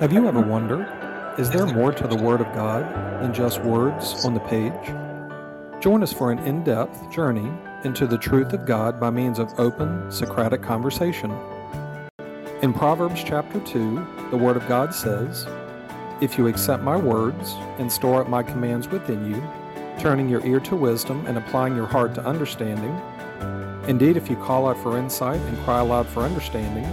[0.00, 0.88] Have you ever wondered,
[1.38, 2.90] is there more to the Word of God
[3.20, 4.72] than just words on the page?
[5.82, 7.52] Join us for an in depth journey
[7.84, 11.30] into the truth of God by means of open Socratic conversation.
[12.62, 15.46] In Proverbs chapter 2, the Word of God says,
[16.22, 19.46] If you accept my words and store up my commands within you,
[19.98, 22.98] turning your ear to wisdom and applying your heart to understanding,
[23.86, 26.86] indeed, if you call out for insight and cry aloud for understanding,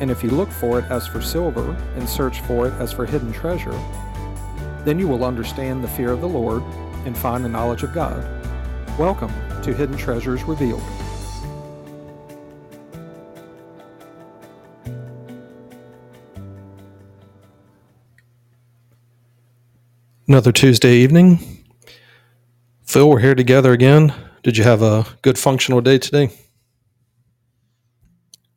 [0.00, 3.04] and if you look for it as for silver and search for it as for
[3.04, 3.76] hidden treasure,
[4.84, 6.62] then you will understand the fear of the Lord
[7.04, 8.16] and find the knowledge of God.
[8.96, 10.82] Welcome to Hidden Treasures Revealed.
[20.28, 21.64] Another Tuesday evening.
[22.84, 24.14] Phil, we're here together again.
[24.44, 26.30] Did you have a good functional day today?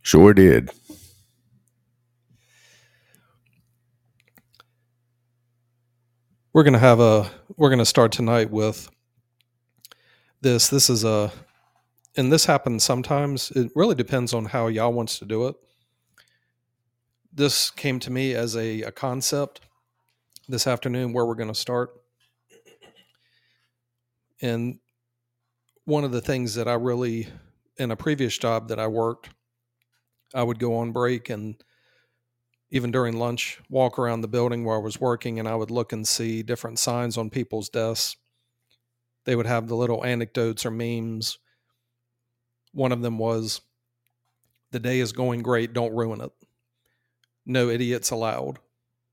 [0.01, 0.69] Sure did.
[6.53, 8.89] We're going to have a we're going to start tonight with
[10.41, 10.67] this.
[10.67, 11.31] This is a
[12.17, 13.51] and this happens sometimes.
[13.51, 15.55] It really depends on how y'all wants to do it.
[17.33, 19.61] This came to me as a, a concept
[20.49, 21.91] this afternoon where we're going to start.
[24.41, 24.79] And
[25.85, 27.27] one of the things that i really
[27.77, 29.29] in a previous job that i worked
[30.33, 31.55] i would go on break and
[32.71, 35.91] even during lunch, walk around the building where I was working and I would look
[35.91, 38.15] and see different signs on people's desks.
[39.25, 41.37] They would have the little anecdotes or memes.
[42.73, 43.61] One of them was,
[44.71, 46.31] The day is going great, don't ruin it.
[47.45, 48.59] No idiots allowed.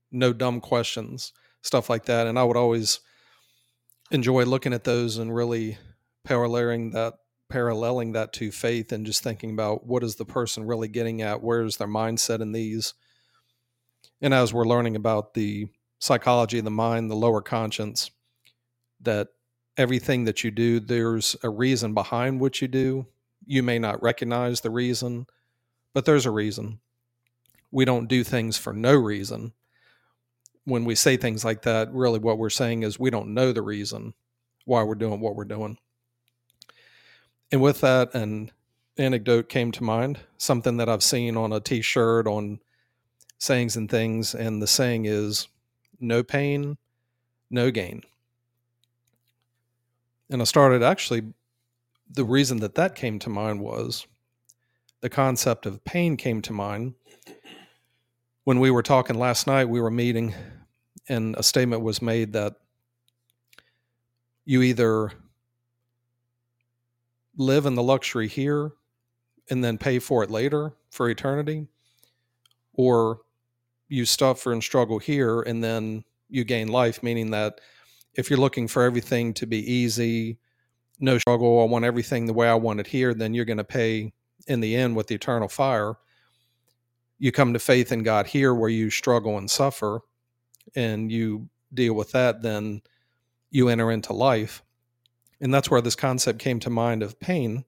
[0.09, 2.27] No dumb questions, stuff like that.
[2.27, 3.01] And I would always
[4.09, 5.77] enjoy looking at those and really
[6.23, 7.15] paralleling that
[7.49, 11.41] paralleling that to faith and just thinking about what is the person really getting at
[11.41, 12.93] where's their mindset in these
[14.21, 15.67] and as we're learning about the
[15.99, 18.11] psychology of the mind, the lower conscience,
[19.01, 19.29] that
[19.77, 23.07] everything that you do, there's a reason behind what you do.
[23.45, 25.25] You may not recognize the reason,
[25.93, 26.79] but there's a reason.
[27.71, 29.53] We don't do things for no reason.
[30.65, 33.61] When we say things like that, really what we're saying is we don't know the
[33.61, 34.13] reason
[34.65, 35.77] why we're doing what we're doing.
[37.51, 38.51] And with that, an
[38.97, 42.59] anecdote came to mind, something that I've seen on a t shirt, on
[43.39, 44.35] sayings and things.
[44.35, 45.47] And the saying is
[45.99, 46.77] no pain,
[47.49, 48.03] no gain.
[50.29, 51.23] And I started actually,
[52.11, 54.05] the reason that that came to mind was
[55.01, 56.93] the concept of pain came to mind.
[58.43, 60.33] When we were talking last night, we were meeting,
[61.07, 62.55] and a statement was made that
[64.45, 65.11] you either
[67.37, 68.71] live in the luxury here
[69.49, 71.67] and then pay for it later for eternity,
[72.73, 73.21] or
[73.89, 77.59] you suffer and struggle here and then you gain life meaning that
[78.15, 80.37] if you're looking for everything to be easy
[80.99, 83.63] no struggle i want everything the way i want it here then you're going to
[83.63, 84.13] pay
[84.47, 85.95] in the end with the eternal fire.
[87.17, 90.01] You come to faith in god here where you struggle and suffer
[90.75, 92.81] and you deal with that then
[93.51, 94.63] you enter into life.
[95.41, 97.65] And that's where this concept came to mind of pain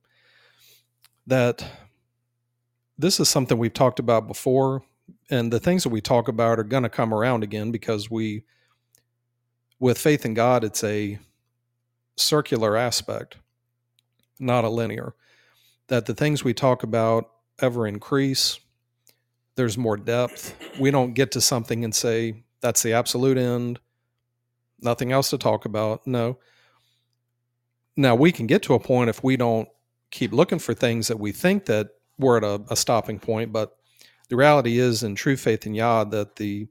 [1.28, 1.66] that
[2.98, 4.84] this is something we've talked about before
[5.32, 8.44] and the things that we talk about are going to come around again because we
[9.80, 11.18] with faith in god it's a
[12.18, 13.38] circular aspect
[14.40, 15.16] not a linear
[15.88, 18.60] that the things we talk about ever increase
[19.56, 20.56] there's more depth.
[20.80, 23.80] We don't get to something and say that's the absolute end.
[24.80, 26.40] Nothing else to talk about no.
[27.98, 29.68] Now we can get to a point if we don't
[30.10, 33.78] keep looking for things that we think that we're at a, a stopping point but
[34.32, 36.70] the reality is in true faith in Yah that the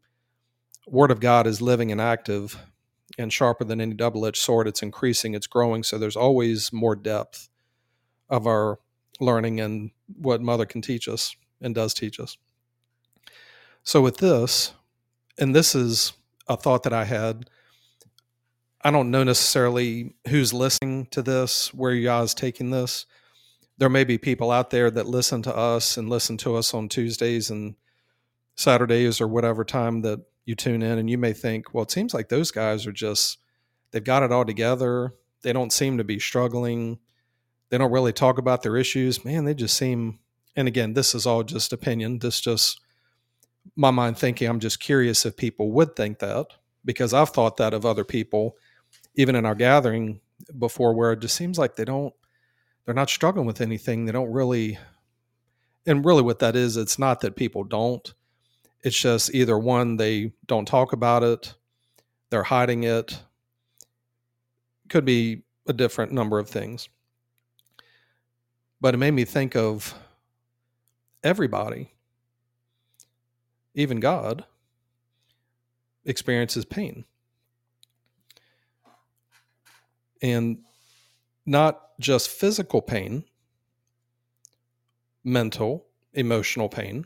[0.87, 2.59] word of God is living and active
[3.18, 4.66] and sharper than any double edged sword.
[4.66, 5.83] It's increasing, it's growing.
[5.83, 7.51] So there's always more depth
[8.30, 8.78] of our
[9.21, 12.39] learning and what Mother can teach us and does teach us.
[13.83, 14.72] So with this,
[15.39, 16.15] and this is
[16.48, 17.51] a thought that I had.
[18.80, 23.04] I don't know necessarily who's listening to this, where Yah is taking this
[23.80, 26.86] there may be people out there that listen to us and listen to us on
[26.86, 27.74] Tuesdays and
[28.54, 32.12] Saturdays or whatever time that you tune in, and you may think, well, it seems
[32.12, 33.38] like those guys are just,
[33.91, 35.15] they've got it all together.
[35.41, 36.98] They don't seem to be struggling.
[37.71, 39.24] They don't really talk about their issues.
[39.24, 40.18] Man, they just seem,
[40.54, 42.18] and again, this is all just opinion.
[42.18, 42.80] This just
[43.76, 44.47] my mind thinking.
[44.47, 46.48] I'm just curious if people would think that
[46.84, 48.56] because I've thought that of other people,
[49.15, 50.21] even in our gathering
[50.59, 52.12] before, where it just seems like they don't
[52.91, 54.04] they're not struggling with anything.
[54.04, 54.77] They don't really,
[55.87, 58.13] and really what that is, it's not that people don't.
[58.83, 61.54] It's just either one, they don't talk about it,
[62.31, 63.22] they're hiding it.
[64.89, 66.89] Could be a different number of things.
[68.81, 69.95] But it made me think of
[71.22, 71.93] everybody,
[73.77, 74.45] even God,
[76.04, 77.04] experiences pain.
[80.21, 80.65] And
[81.47, 83.24] not just physical pain,
[85.22, 87.04] mental, emotional pain.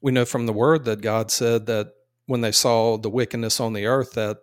[0.00, 1.92] We know from the word that God said that
[2.26, 4.38] when they saw the wickedness on the earth, that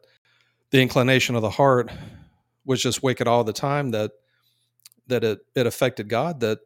[0.72, 1.92] the inclination of the heart
[2.66, 4.12] was just wicked all the time, that
[5.08, 6.60] that it, it affected God, that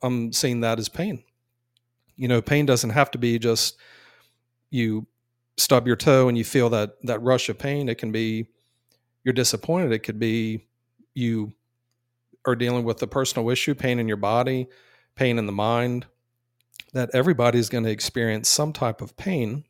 [0.00, 1.24] I'm seeing that as pain.
[2.16, 3.76] You know, pain doesn't have to be just
[4.70, 5.06] you
[5.56, 7.88] stub your toe and you feel that that rush of pain.
[7.88, 8.46] It can be
[9.24, 9.92] you're disappointed.
[9.92, 10.66] It could be
[11.14, 11.52] you
[12.46, 14.68] are dealing with a personal issue, pain in your body,
[15.14, 16.06] pain in the mind,
[16.92, 19.64] that everybody's going to experience some type of pain.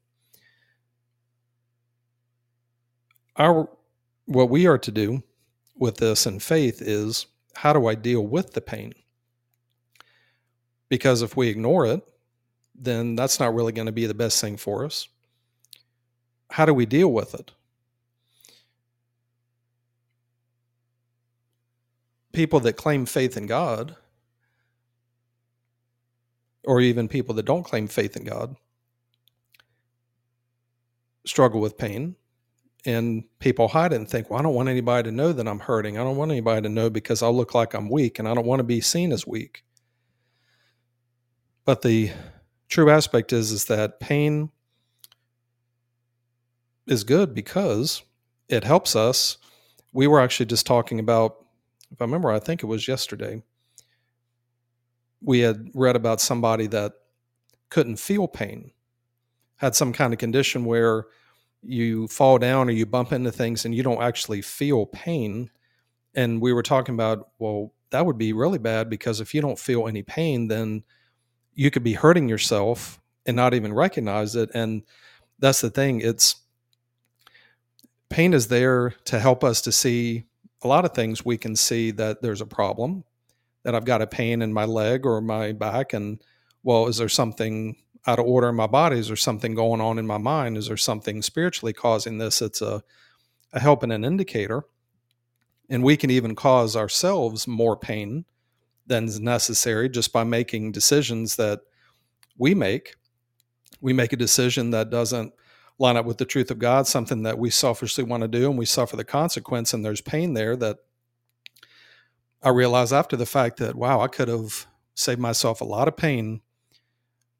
[3.36, 3.68] Our
[4.26, 5.22] what we are to do
[5.76, 8.92] with this in faith is how do I deal with the pain?
[10.88, 12.02] Because if we ignore it,
[12.74, 15.08] then that's not really going to be the best thing for us.
[16.50, 17.52] How do we deal with it?
[22.32, 23.96] People that claim faith in God,
[26.64, 28.56] or even people that don't claim faith in God,
[31.24, 32.16] struggle with pain.
[32.86, 35.58] And people hide it and think, well, I don't want anybody to know that I'm
[35.58, 35.98] hurting.
[35.98, 38.46] I don't want anybody to know because I'll look like I'm weak and I don't
[38.46, 39.64] want to be seen as weak.
[41.66, 42.10] But the
[42.68, 44.50] true aspect is, is that pain
[46.86, 48.02] is good because
[48.48, 49.36] it helps us.
[49.92, 51.39] We were actually just talking about
[51.90, 53.42] if I remember, I think it was yesterday,
[55.20, 56.92] we had read about somebody that
[57.68, 58.72] couldn't feel pain,
[59.56, 61.06] had some kind of condition where
[61.62, 65.50] you fall down or you bump into things and you don't actually feel pain.
[66.14, 69.58] And we were talking about, well, that would be really bad because if you don't
[69.58, 70.84] feel any pain, then
[71.54, 74.50] you could be hurting yourself and not even recognize it.
[74.54, 74.82] And
[75.38, 76.00] that's the thing.
[76.00, 76.36] It's
[78.08, 80.24] pain is there to help us to see
[80.62, 83.04] a lot of things we can see that there's a problem
[83.62, 86.22] that I've got a pain in my leg or my back and
[86.62, 87.76] well is there something
[88.06, 88.98] out of order in my body?
[88.98, 90.56] Is there something going on in my mind?
[90.56, 92.40] Is there something spiritually causing this?
[92.40, 92.82] It's a,
[93.52, 94.64] a help and an indicator.
[95.68, 98.24] And we can even cause ourselves more pain
[98.86, 101.60] than is necessary just by making decisions that
[102.38, 102.96] we make.
[103.80, 105.32] We make a decision that doesn't
[105.80, 108.58] line up with the truth of God, something that we selfishly want to do and
[108.58, 110.76] we suffer the consequence and there's pain there that
[112.42, 115.96] I realize after the fact that, wow, I could have saved myself a lot of
[115.96, 116.42] pain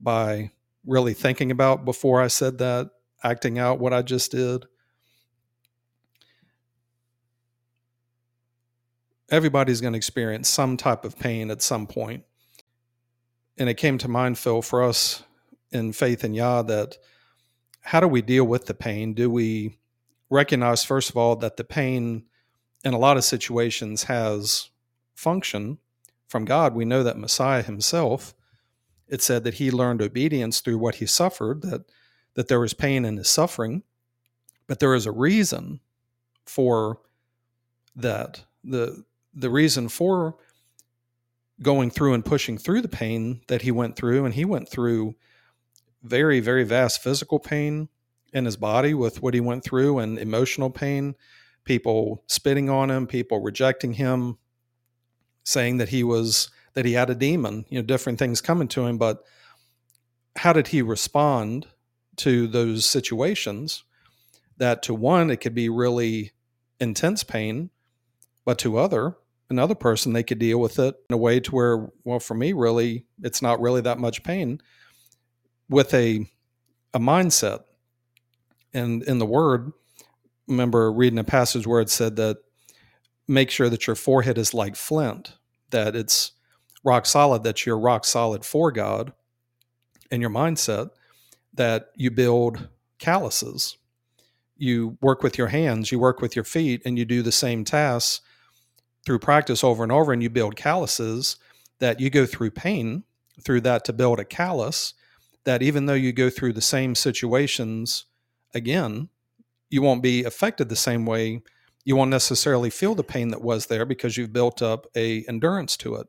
[0.01, 0.53] by
[0.87, 2.91] really thinking about before I said that,
[3.23, 4.65] acting out what I just did.
[9.31, 12.25] Everybody's going to experience some type of pain at some point.
[13.59, 15.23] And it came to mind, Phil, for us
[15.71, 16.97] in faith in Yah that
[17.81, 19.15] how do we deal with the pain?
[19.15, 19.79] Do we
[20.29, 22.25] recognize, first of all, that the pain
[22.85, 24.71] in a lot of situations has
[25.15, 25.79] function
[26.29, 26.75] from God?
[26.75, 28.35] We know that Messiah himself,
[29.09, 31.83] it said that he learned obedience through what he suffered, that,
[32.35, 33.83] that there was pain in his suffering,
[34.67, 35.81] but there is a reason
[36.47, 37.01] for
[37.97, 38.45] that.
[38.63, 40.37] The, the reason for
[41.63, 45.15] going through and pushing through the pain that he went through, and he went through
[46.03, 47.89] very, very vast physical pain
[48.33, 51.15] in his body with what he went through and emotional pain,
[51.65, 54.39] people spitting on him, people rejecting him,
[55.45, 58.87] saying that he was that he had a demon, you know, different things coming to
[58.87, 59.25] him, but
[60.37, 61.67] how did he respond
[62.17, 63.83] to those situations?
[64.59, 66.31] That to one, it could be really
[66.79, 67.71] intense pain,
[68.45, 69.17] but to other,
[69.49, 72.53] another person, they could deal with it in a way to where, well, for me,
[72.53, 74.61] really, it's not really that much pain
[75.71, 76.27] with a
[76.93, 77.61] a mindset.
[78.75, 79.73] And in the word,
[80.49, 82.39] remember reading a passage where it said that
[83.29, 85.35] make sure that your forehead is like flint,
[85.71, 86.33] that it's
[86.85, 89.13] rock solid, that you're rock solid for God
[90.11, 90.91] and your mindset,
[91.55, 93.79] that you build calluses.
[94.57, 97.65] You work with your hands, you work with your feet, and you do the same
[97.65, 98.21] tasks
[99.07, 101.37] through practice over and over, and you build calluses
[101.79, 103.05] that you go through pain
[103.43, 104.95] through that to build a callus
[105.45, 108.07] that even though you go through the same situations
[108.55, 109.09] again,
[109.71, 111.43] you won't be affected the same way.
[111.85, 115.77] You won't necessarily feel the pain that was there because you've built up a endurance
[115.79, 116.09] to it.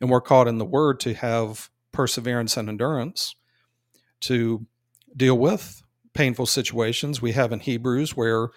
[0.00, 3.34] And we're called in the word to have perseverance and endurance.
[4.20, 4.66] to
[5.16, 5.82] deal with
[6.14, 7.22] painful situations.
[7.22, 8.48] We have in Hebrews where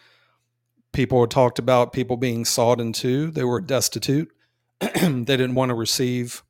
[0.92, 4.32] people talked about people being sawed in two, they were destitute,
[4.80, 6.44] they didn't want to receive,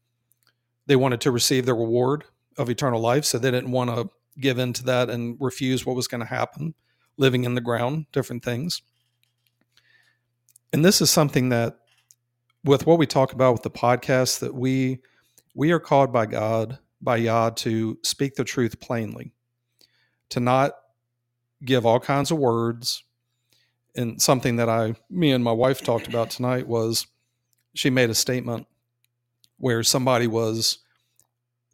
[0.88, 2.26] they wanted to receive the reward
[2.62, 5.96] of eternal life, so they didn't want to give in to that and refuse what
[5.96, 6.74] was going to happen,
[7.18, 8.82] living in the ground, different things.
[10.72, 11.80] And this is something that
[12.64, 15.00] with what we talk about with the podcast that we
[15.54, 19.34] we are called by God by Yah to speak the truth plainly,
[20.30, 20.74] to not
[21.66, 23.04] give all kinds of words.
[23.96, 27.08] And something that I, me and my wife talked about tonight was
[27.74, 28.68] she made a statement
[29.58, 30.78] where somebody was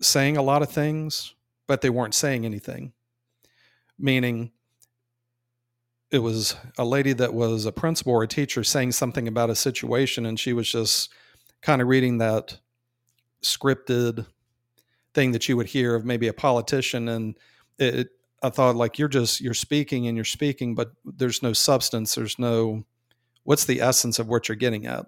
[0.01, 1.33] saying a lot of things,
[1.67, 2.93] but they weren't saying anything.
[3.99, 4.51] Meaning,
[6.11, 9.55] it was a lady that was a principal or a teacher saying something about a
[9.55, 11.11] situation, and she was just
[11.61, 12.59] kind of reading that
[13.43, 14.25] scripted
[15.13, 17.37] thing that you would hear of maybe a politician and
[17.79, 18.09] it,
[18.43, 22.15] I thought like you're just you're speaking and you're speaking, but there's no substance.
[22.15, 22.85] There's no
[23.43, 25.07] what's the essence of what you're getting at.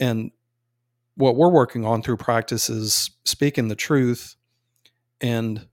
[0.00, 0.32] And
[1.16, 4.36] what we're working on through practice is speaking the truth
[5.20, 5.66] and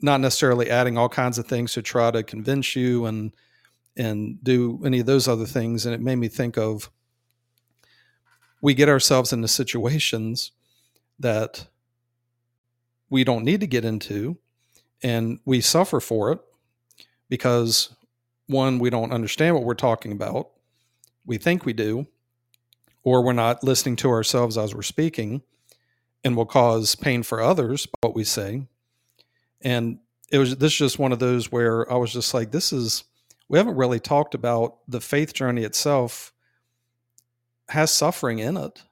[0.00, 3.32] not necessarily adding all kinds of things to try to convince you and
[3.96, 5.86] and do any of those other things.
[5.86, 6.90] And it made me think of
[8.60, 10.50] we get ourselves into situations
[11.18, 11.66] that
[13.08, 14.36] we don't need to get into
[15.02, 16.40] and we suffer for it
[17.28, 17.94] because
[18.46, 20.50] one we don't understand what we're talking about
[21.26, 22.06] we think we do
[23.04, 25.42] or we're not listening to ourselves as we're speaking
[26.24, 28.66] and will cause pain for others what we say
[29.62, 29.98] and
[30.32, 33.04] it was this is just one of those where i was just like this is
[33.48, 36.32] we haven't really talked about the faith journey itself
[37.68, 38.82] has suffering in it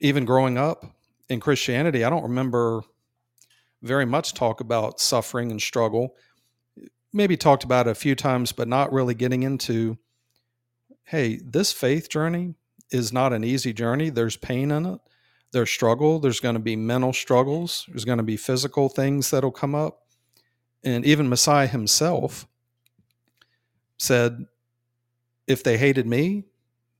[0.00, 0.84] even growing up
[1.28, 2.82] in christianity i don't remember
[3.82, 6.14] very much talk about suffering and struggle.
[7.12, 9.98] Maybe talked about it a few times, but not really getting into
[11.04, 12.54] hey, this faith journey
[12.92, 14.10] is not an easy journey.
[14.10, 15.00] There's pain in it,
[15.52, 19.50] there's struggle, there's going to be mental struggles, there's going to be physical things that'll
[19.50, 20.02] come up.
[20.84, 22.46] And even Messiah himself
[23.98, 24.46] said,
[25.46, 26.44] if they hated me,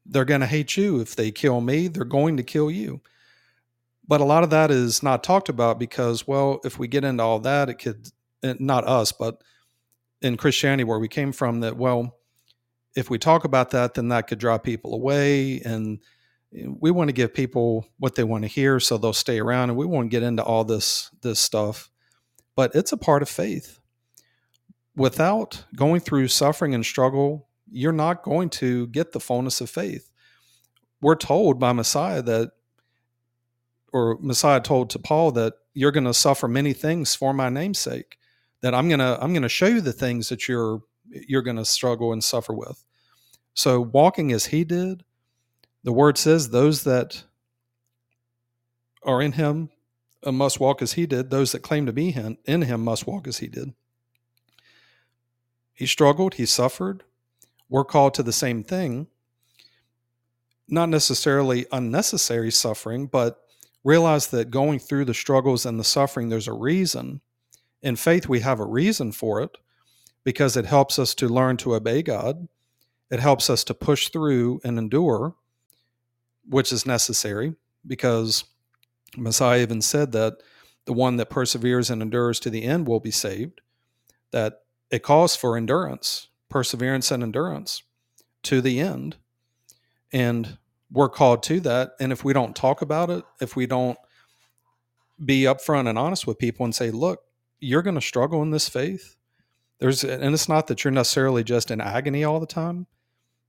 [0.07, 1.01] they're going to hate you.
[1.01, 3.01] If they kill me, they're going to kill you.
[4.07, 7.23] But a lot of that is not talked about because, well, if we get into
[7.23, 8.09] all that, it could,
[8.43, 9.43] eh, not us, but
[10.21, 12.17] in Christianity where we came from, that, well,
[12.95, 15.61] if we talk about that, then that could draw people away.
[15.61, 16.01] And
[16.57, 19.71] eh, we want to give people what they want to hear so they'll stay around.
[19.71, 21.91] And we won't get into all this, this stuff.
[22.55, 23.79] But it's a part of faith.
[24.95, 30.11] Without going through suffering and struggle, you're not going to get the fullness of faith.
[31.01, 32.51] We're told by Messiah that
[33.93, 38.19] or Messiah told to Paul that you're going to suffer many things for my namesake.
[38.61, 42.13] That I'm gonna I'm gonna show you the things that you're you're going to struggle
[42.13, 42.85] and suffer with.
[43.55, 45.05] So walking as he did,
[45.85, 47.25] the word says those that
[49.03, 49.71] are in him
[50.25, 51.31] uh, must walk as he did.
[51.31, 53.75] Those that claim to be in him must walk as he did.
[55.75, 57.03] He struggled, he suffered.
[57.69, 59.09] We're called to the same thing.
[60.69, 63.41] Not necessarily unnecessary suffering, but
[63.83, 67.21] realize that going through the struggles and the suffering, there's a reason.
[67.83, 69.57] In faith, we have a reason for it
[70.25, 72.49] because it helps us to learn to obey God.
[73.11, 75.35] It helps us to push through and endure,
[76.49, 77.55] which is necessary
[77.87, 78.45] because
[79.17, 80.35] Messiah even said that
[80.85, 83.61] the one that perseveres and endures to the end will be saved.
[84.31, 84.61] That
[84.91, 87.83] it calls for endurance, perseverance, and endurance
[88.45, 89.17] to the end.
[90.13, 90.59] And
[90.91, 91.93] we're called to that.
[92.01, 93.99] And if we don't talk about it, if we don't
[95.25, 97.23] be upfront and honest with people and say, look,
[97.61, 99.17] you're going to struggle in this faith.
[99.83, 102.87] There's, and it's not that you're necessarily just in agony all the time,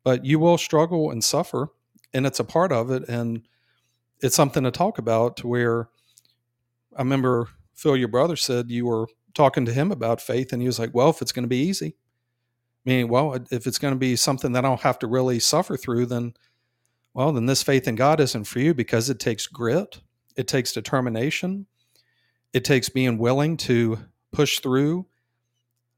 [0.03, 1.69] but you will struggle and suffer,
[2.11, 3.07] and it's a part of it.
[3.07, 3.47] And
[4.19, 5.89] it's something to talk about to where
[6.97, 10.67] I remember Phil, your brother, said you were talking to him about faith, and he
[10.67, 11.97] was like, well, if it's going to be easy,
[12.83, 15.77] meaning, well, if it's going to be something that I don't have to really suffer
[15.77, 16.33] through, then
[17.13, 20.01] well, then this faith in God isn't for you because it takes grit,
[20.35, 21.67] it takes determination,
[22.53, 23.99] it takes being willing to
[24.31, 25.05] push through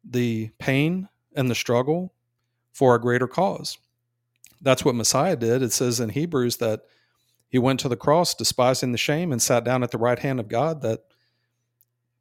[0.08, 2.14] the pain and the struggle
[2.72, 3.78] for a greater cause.
[4.62, 5.62] That's what Messiah did.
[5.62, 6.82] It says in Hebrews that
[7.48, 10.40] he went to the cross, despising the shame, and sat down at the right hand
[10.40, 10.82] of God.
[10.82, 11.02] That,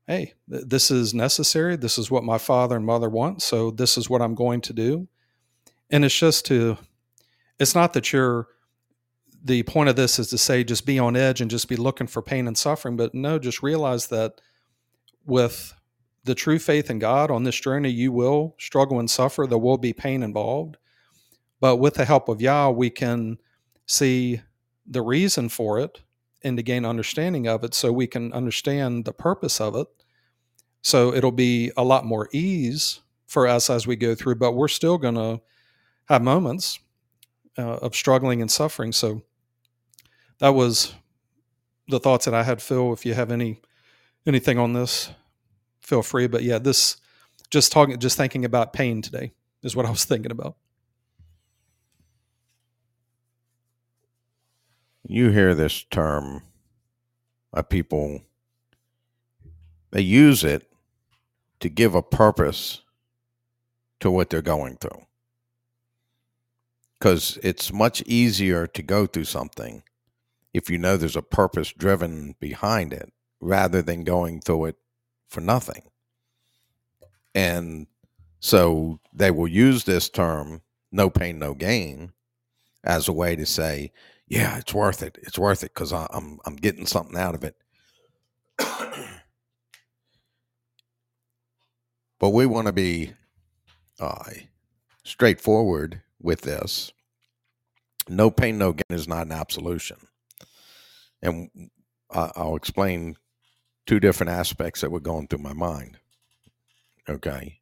[0.06, 1.76] hey, this is necessary.
[1.76, 3.42] This is what my father and mother want.
[3.42, 5.08] So this is what I'm going to do.
[5.90, 6.78] And it's just to,
[7.58, 8.48] it's not that you're
[9.44, 12.06] the point of this is to say just be on edge and just be looking
[12.06, 14.40] for pain and suffering but no just realize that
[15.26, 15.74] with
[16.24, 19.46] the true faith in God on this journey, you will struggle and suffer.
[19.46, 20.76] There will be pain involved.
[21.60, 23.38] But with the help of Yah, we can
[23.86, 24.40] see
[24.86, 26.00] the reason for it
[26.42, 29.86] and to gain understanding of it so we can understand the purpose of it.
[30.82, 34.68] So it'll be a lot more ease for us as we go through, but we're
[34.68, 35.40] still going to
[36.06, 36.78] have moments
[37.56, 38.92] uh, of struggling and suffering.
[38.92, 39.22] So
[40.38, 40.94] that was
[41.88, 42.60] the thoughts that I had.
[42.60, 43.60] Phil, if you have any
[44.26, 45.10] anything on this,
[45.84, 46.26] feel free.
[46.26, 46.96] But yeah, this
[47.50, 50.56] just talking, just thinking about pain today is what I was thinking about.
[55.06, 56.42] You hear this term
[57.52, 58.22] of people,
[59.90, 60.70] they use it
[61.60, 62.80] to give a purpose
[64.00, 65.04] to what they're going through.
[66.98, 69.82] Because it's much easier to go through something
[70.54, 74.76] if you know there's a purpose driven behind it rather than going through it
[75.34, 75.82] for nothing.
[77.34, 77.86] And
[78.40, 80.62] so they will use this term,
[80.92, 82.12] no pain, no gain,
[82.84, 83.92] as a way to say,
[84.28, 85.18] yeah, it's worth it.
[85.22, 87.56] It's worth it because I'm I'm getting something out of it.
[92.18, 93.12] but we want to be
[94.00, 94.24] uh,
[95.02, 96.92] straightforward with this.
[98.08, 99.96] No pain, no gain is not an absolution
[101.24, 101.70] and
[102.10, 103.16] I'll explain
[103.86, 105.98] two different aspects that were going through my mind.
[107.08, 107.60] Okay.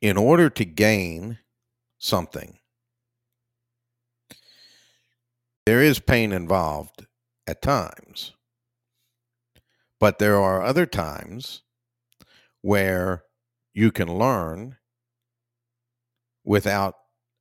[0.00, 1.38] In order to gain
[1.98, 2.58] something,
[5.64, 7.06] there is pain involved
[7.46, 8.32] at times.
[9.98, 11.62] But there are other times
[12.62, 13.24] where
[13.74, 14.76] you can learn
[16.44, 16.94] without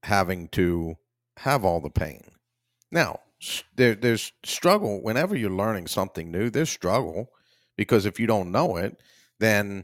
[0.04, 0.98] having to
[1.38, 2.35] have all the pain.
[2.96, 3.20] Now,
[3.76, 6.50] there, there's struggle whenever you're learning something new.
[6.50, 7.30] There's struggle
[7.76, 9.04] because if you don't know it,
[9.38, 9.84] then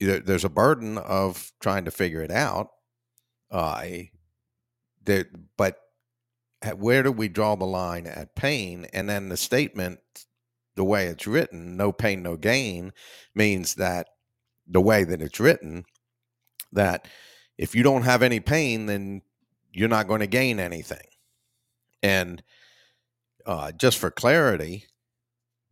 [0.00, 2.70] there's a burden of trying to figure it out.
[3.50, 3.84] Uh,
[5.04, 5.26] there,
[5.58, 5.78] but
[6.76, 8.86] where do we draw the line at pain?
[8.94, 10.00] And then the statement,
[10.74, 12.94] the way it's written, no pain, no gain,
[13.34, 14.08] means that
[14.66, 15.84] the way that it's written,
[16.72, 17.08] that
[17.58, 19.20] if you don't have any pain, then
[19.70, 21.06] you're not going to gain anything.
[22.02, 22.42] And
[23.44, 24.86] uh, just for clarity,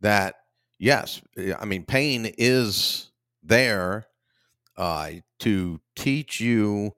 [0.01, 0.35] that
[0.79, 3.11] yes, eh, I mean, pain is
[3.43, 4.07] there
[4.77, 6.93] uh, to teach you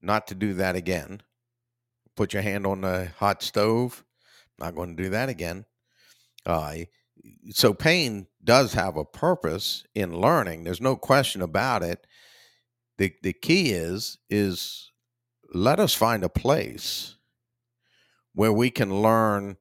[0.00, 1.22] not to do that again.
[2.16, 4.04] Put your hand on the hot stove.
[4.58, 5.64] Not going to do that again.
[6.44, 6.74] Uh,
[7.50, 10.64] so pain does have a purpose in learning.
[10.64, 12.06] There's no question about it
[12.98, 14.90] the the key is is
[15.54, 17.16] let us find a place
[18.38, 19.56] where we can learn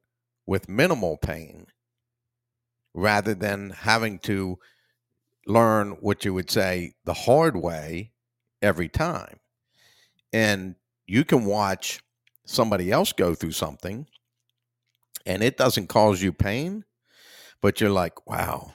[0.46, 1.66] with minimal pain
[2.94, 4.60] rather than having to
[5.48, 8.12] learn what you would say the hard way
[8.62, 9.40] every time.
[10.32, 10.76] And
[11.08, 12.04] you can watch
[12.46, 14.06] somebody else go through something
[15.26, 16.86] and it doesn't cause you pain,
[17.63, 18.74] but you're like, wow,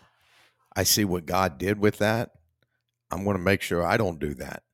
[0.75, 2.33] I see what God did with that.
[3.13, 4.65] I'm going to make sure I don't do that.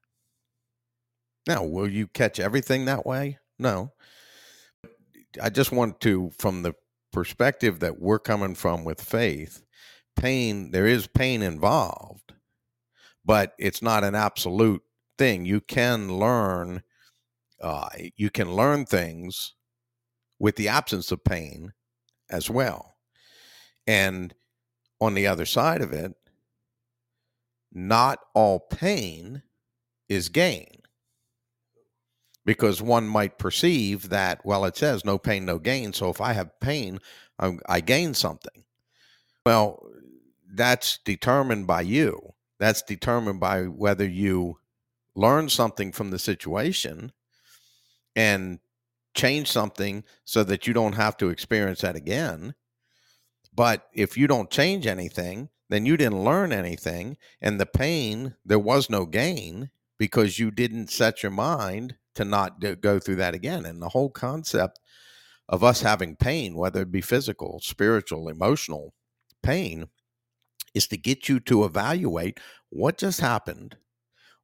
[1.47, 3.41] Now, will you catch everything that way?
[3.59, 3.93] No.
[5.43, 6.75] I just want to, from the
[7.13, 9.63] perspective that we're coming from with faith,
[10.17, 12.35] pain, there is pain involved,
[13.25, 14.83] but it's not an absolute
[15.17, 15.45] thing.
[15.45, 16.83] You can learn,
[17.61, 19.55] uh, you can learn things
[20.39, 21.73] with the absence of pain
[22.31, 22.97] as well.
[23.87, 24.35] And
[25.01, 26.13] on the other side of it,
[27.73, 29.43] not all pain
[30.09, 30.78] is gain.
[32.49, 35.93] Because one might perceive that, well, it says no pain, no gain.
[35.93, 36.99] So if I have pain,
[37.39, 38.65] I, I gain something.
[39.45, 39.87] Well,
[40.51, 42.33] that's determined by you.
[42.59, 44.61] That's determined by whether you
[45.15, 47.13] learn something from the situation
[48.17, 48.61] and
[49.15, 52.55] change something so that you don't have to experience that again.
[53.55, 57.19] But if you don't change anything, then you didn't learn anything.
[57.43, 62.59] And the pain, there was no gain because you didn't set your mind to not
[62.59, 63.65] do, go through that again.
[63.65, 64.81] And the whole concept
[65.49, 68.93] of us having pain, whether it be physical, spiritual, emotional
[69.43, 69.87] pain,
[70.75, 73.77] is to get you to evaluate what just happened,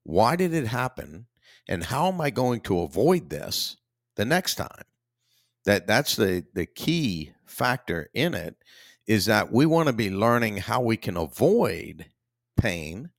[0.05, 1.27] why did it happen,
[1.69, 3.77] and how am I going to avoid this
[4.15, 4.85] the next time?
[5.65, 8.57] That that's the the key factor in it
[9.07, 12.07] is that we want to be learning how we can avoid
[12.57, 13.11] pain.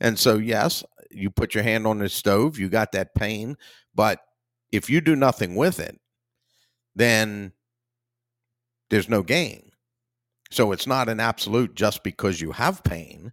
[0.00, 3.56] And so, yes, you put your hand on the stove, you got that pain,
[3.94, 4.20] but
[4.70, 5.98] if you do nothing with it,
[6.94, 7.52] then
[8.90, 9.70] there's no gain.
[10.50, 13.32] So it's not an absolute just because you have pain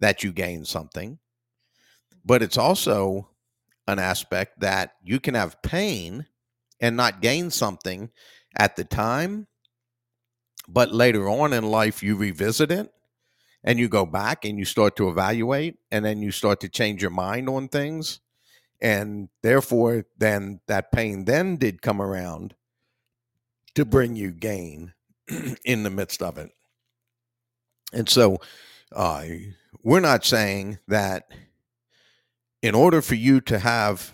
[0.00, 1.18] that you gain something,
[2.24, 3.28] but it's also
[3.86, 6.26] an aspect that you can have pain
[6.80, 8.10] and not gain something
[8.56, 9.46] at the time,
[10.68, 12.92] but later on in life you revisit it
[13.62, 17.02] and you go back and you start to evaluate and then you start to change
[17.02, 18.20] your mind on things
[18.80, 22.54] and therefore then that pain then did come around
[23.74, 24.92] to bring you gain
[25.64, 26.50] in the midst of it.
[27.92, 28.38] And so
[28.92, 29.24] uh,
[29.82, 31.30] we're not saying that
[32.62, 34.12] in order for you to have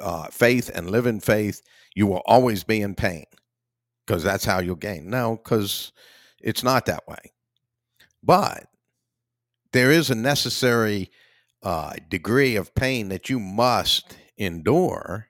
[0.00, 1.62] uh, faith and live in faith
[1.94, 3.24] you will always be in pain
[4.04, 5.08] because that's how you'll gain.
[5.08, 5.92] No because
[6.42, 7.32] it's not that way.
[8.22, 8.66] But
[9.72, 11.10] there is a necessary
[11.64, 15.28] uh, degree of pain that you must endure,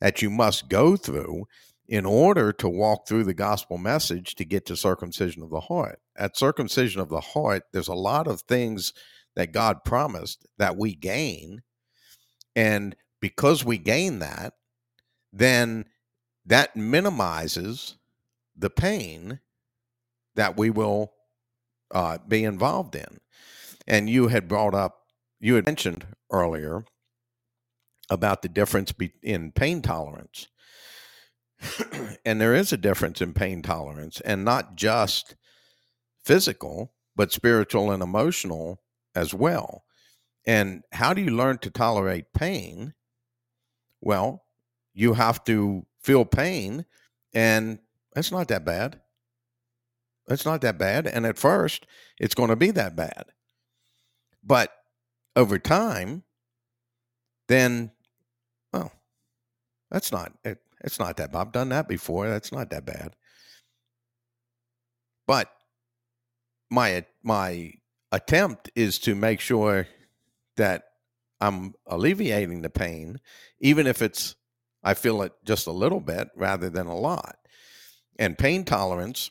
[0.00, 1.46] that you must go through
[1.86, 6.00] in order to walk through the gospel message to get to circumcision of the heart.
[6.16, 8.92] At circumcision of the heart, there's a lot of things
[9.36, 11.62] that God promised that we gain.
[12.56, 14.54] And because we gain that,
[15.32, 15.84] then
[16.44, 17.96] that minimizes
[18.56, 19.40] the pain
[20.34, 21.12] that we will
[21.90, 23.18] uh, be involved in.
[23.86, 25.07] And you had brought up,
[25.40, 26.84] you had mentioned earlier
[28.10, 30.48] about the difference be- in pain tolerance.
[32.24, 35.34] and there is a difference in pain tolerance, and not just
[36.24, 38.80] physical, but spiritual and emotional
[39.14, 39.84] as well.
[40.46, 42.94] And how do you learn to tolerate pain?
[44.00, 44.44] Well,
[44.94, 46.84] you have to feel pain,
[47.34, 47.80] and
[48.14, 49.00] that's not that bad.
[50.28, 51.06] It's not that bad.
[51.06, 51.86] And at first,
[52.18, 53.26] it's going to be that bad.
[54.44, 54.72] But
[55.38, 56.24] over time,
[57.46, 57.92] then,
[58.72, 58.90] well,
[59.88, 61.38] that's not, it, it's not that bad.
[61.38, 62.28] I've done that before.
[62.28, 63.14] That's not that bad.
[65.28, 65.48] But
[66.70, 67.74] my, my
[68.10, 69.86] attempt is to make sure
[70.56, 70.82] that
[71.40, 73.20] I'm alleviating the pain,
[73.60, 74.34] even if it's,
[74.82, 77.36] I feel it just a little bit rather than a lot.
[78.18, 79.30] And pain tolerance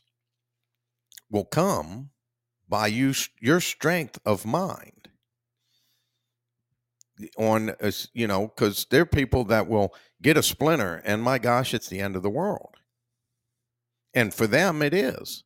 [1.30, 2.12] will come
[2.70, 4.97] by you your strength of mind
[7.38, 7.74] on
[8.14, 11.88] you know because there are people that will get a splinter and my gosh it's
[11.88, 12.76] the end of the world.
[14.14, 15.44] And for them it is.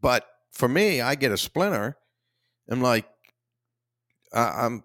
[0.00, 1.96] But for me i get a splinter
[2.68, 3.06] i'm like
[4.32, 4.82] I, i'm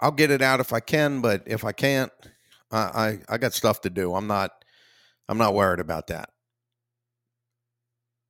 [0.00, 2.12] i'll get it out if i can but if i can't
[2.70, 4.14] I, I i got stuff to do.
[4.14, 4.52] I'm not
[5.28, 6.30] i'm not worried about that.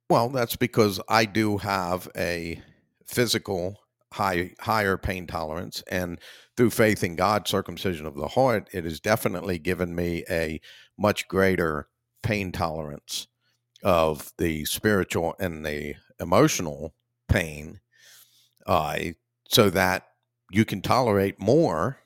[0.09, 2.61] Well, that's because I do have a
[3.05, 3.79] physical
[4.13, 6.19] high higher pain tolerance and
[6.57, 10.59] through faith in God circumcision of the heart it has definitely given me a
[10.97, 11.87] much greater
[12.21, 13.27] pain tolerance
[13.83, 16.93] of the spiritual and the emotional
[17.27, 17.79] pain
[18.67, 18.97] uh,
[19.47, 20.07] so that
[20.51, 21.97] you can tolerate more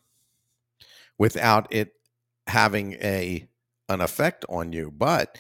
[1.18, 1.94] without it
[2.48, 3.48] having a
[3.90, 4.92] an effect on you.
[4.92, 5.38] But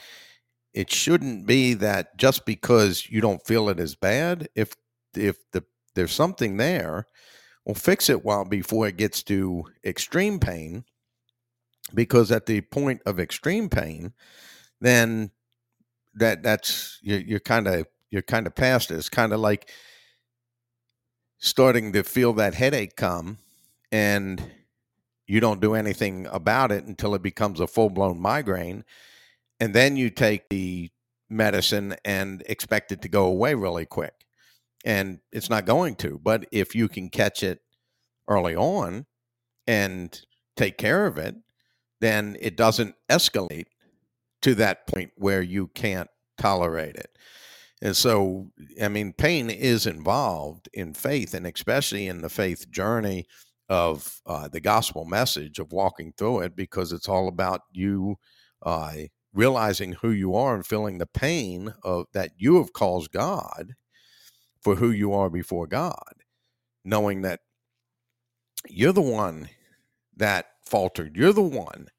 [0.73, 4.75] it shouldn't be that just because you don't feel it as bad if
[5.15, 5.63] if the
[5.95, 7.07] there's something there
[7.65, 10.83] well fix it while before it gets to extreme pain
[11.93, 14.13] because at the point of extreme pain
[14.81, 15.31] then
[16.13, 19.69] that that's you're, kind of you're kind of past it it's kind of like
[21.37, 23.37] starting to feel that headache come
[23.91, 24.51] and
[25.27, 28.83] you don't do anything about it until it becomes a full-blown migraine
[29.59, 30.89] and then you take the
[31.29, 34.24] medicine and expect it to go away really quick.
[34.85, 36.19] And it's not going to.
[36.23, 37.59] But if you can catch it
[38.29, 39.07] early on
[39.67, 40.21] and
[40.55, 41.35] take care of it,
[42.01, 43.65] then it doesn't escalate
[44.43, 47.09] to that point where you can't tolerate it.
[47.81, 53.25] And so, I mean, pain is involved in faith, and especially in the faith journey
[53.67, 58.17] of uh, the gospel message of walking through it, because it's all about you
[58.63, 58.93] uh,
[59.33, 63.73] realizing who you are and feeling the pain of that you have caused God
[64.65, 66.23] for who you are before God,
[66.83, 67.41] knowing that
[68.67, 69.49] you're the one
[70.17, 71.15] that faltered.
[71.15, 71.89] You're the one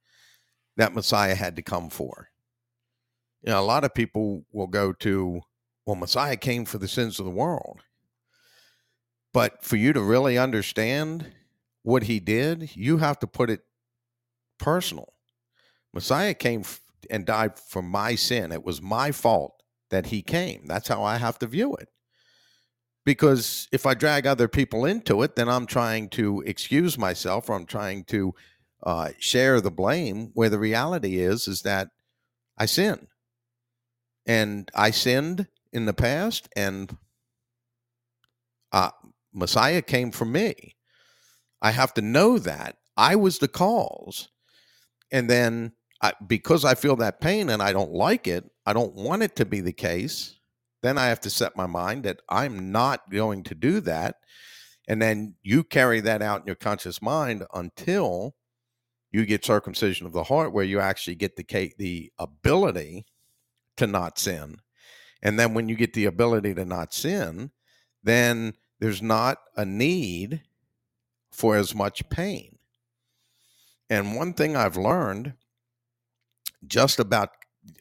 [0.76, 2.30] that Messiah had to come for.
[3.42, 5.42] You know, a lot of people will go to,
[5.86, 7.82] well, Messiah came for the sins of the world.
[9.32, 11.30] But for you to really understand
[11.84, 13.60] what he did, you have to put it
[14.58, 15.12] personal.
[15.94, 16.64] Messiah came
[17.08, 18.50] and died for my sin.
[18.50, 20.66] It was my fault that he came.
[20.66, 21.90] That's how I have to view it.
[23.06, 27.54] Because if I drag other people into it, then I'm trying to excuse myself or
[27.56, 28.34] I'm trying to
[28.84, 31.90] uh, share the blame where the reality is is that
[32.58, 33.08] I sin,
[34.26, 36.96] And I sinned in the past, and
[38.72, 38.90] uh,
[39.32, 40.76] Messiah came for me.
[41.62, 44.28] I have to know that I was the cause.
[45.12, 48.94] And then I, because I feel that pain and I don't like it, I don't
[48.94, 50.35] want it to be the case.
[50.82, 54.16] Then I have to set my mind that I'm not going to do that.
[54.88, 58.36] And then you carry that out in your conscious mind until
[59.10, 63.06] you get circumcision of the heart, where you actually get the the ability
[63.76, 64.58] to not sin.
[65.22, 67.50] And then when you get the ability to not sin,
[68.02, 70.42] then there's not a need
[71.32, 72.58] for as much pain.
[73.88, 75.34] And one thing I've learned
[76.66, 77.30] just about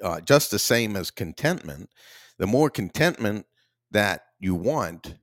[0.04, 1.90] uh, just the same as contentment,
[2.38, 3.46] the more contentment
[3.92, 5.16] that you want,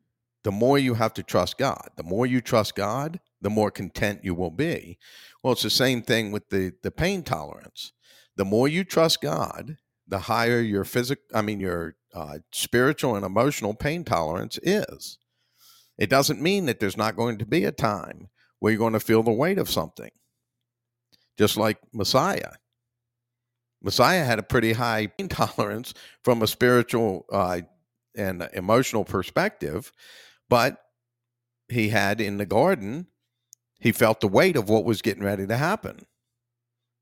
[0.45, 1.91] the more you have to trust God.
[1.97, 4.99] The more you trust God, the more content you will be.
[5.43, 7.93] Well, it's the same thing with the the pain tolerance.
[8.37, 9.77] The more you trust God,
[10.09, 15.19] the higher your physical, I mean your uh, spiritual and emotional pain tolerance is.
[15.99, 19.01] It doesn't mean that there's not going to be a time where you're going to
[19.01, 20.11] feel the weight of something.
[21.39, 22.53] Just like Messiah.
[23.83, 27.61] Messiah had a pretty high pain tolerance from a spiritual uh,
[28.15, 29.93] and emotional perspective,
[30.49, 30.79] but
[31.69, 33.07] he had in the garden,
[33.81, 36.07] he felt the weight of what was getting ready to happen.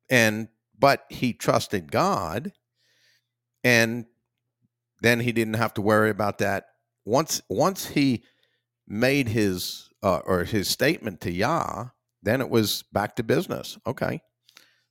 [0.09, 2.53] And but he trusted God
[3.62, 4.07] and
[5.03, 6.66] then he didn't have to worry about that
[7.05, 8.23] once once he
[8.87, 11.88] made his uh, or his statement to Yah,
[12.23, 13.79] then it was back to business.
[13.87, 14.21] Okay,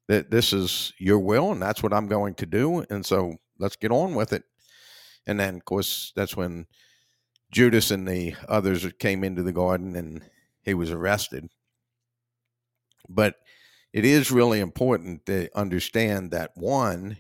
[0.10, 3.78] that this is your will, and that's what I'm going to do, and so let's
[3.78, 4.43] get on with it.
[5.26, 6.65] And then, of course, that's when
[7.52, 10.22] Judas and the others came into the garden, and
[10.63, 11.48] he was arrested.
[13.08, 13.36] But
[13.93, 17.17] it is really important to understand that one,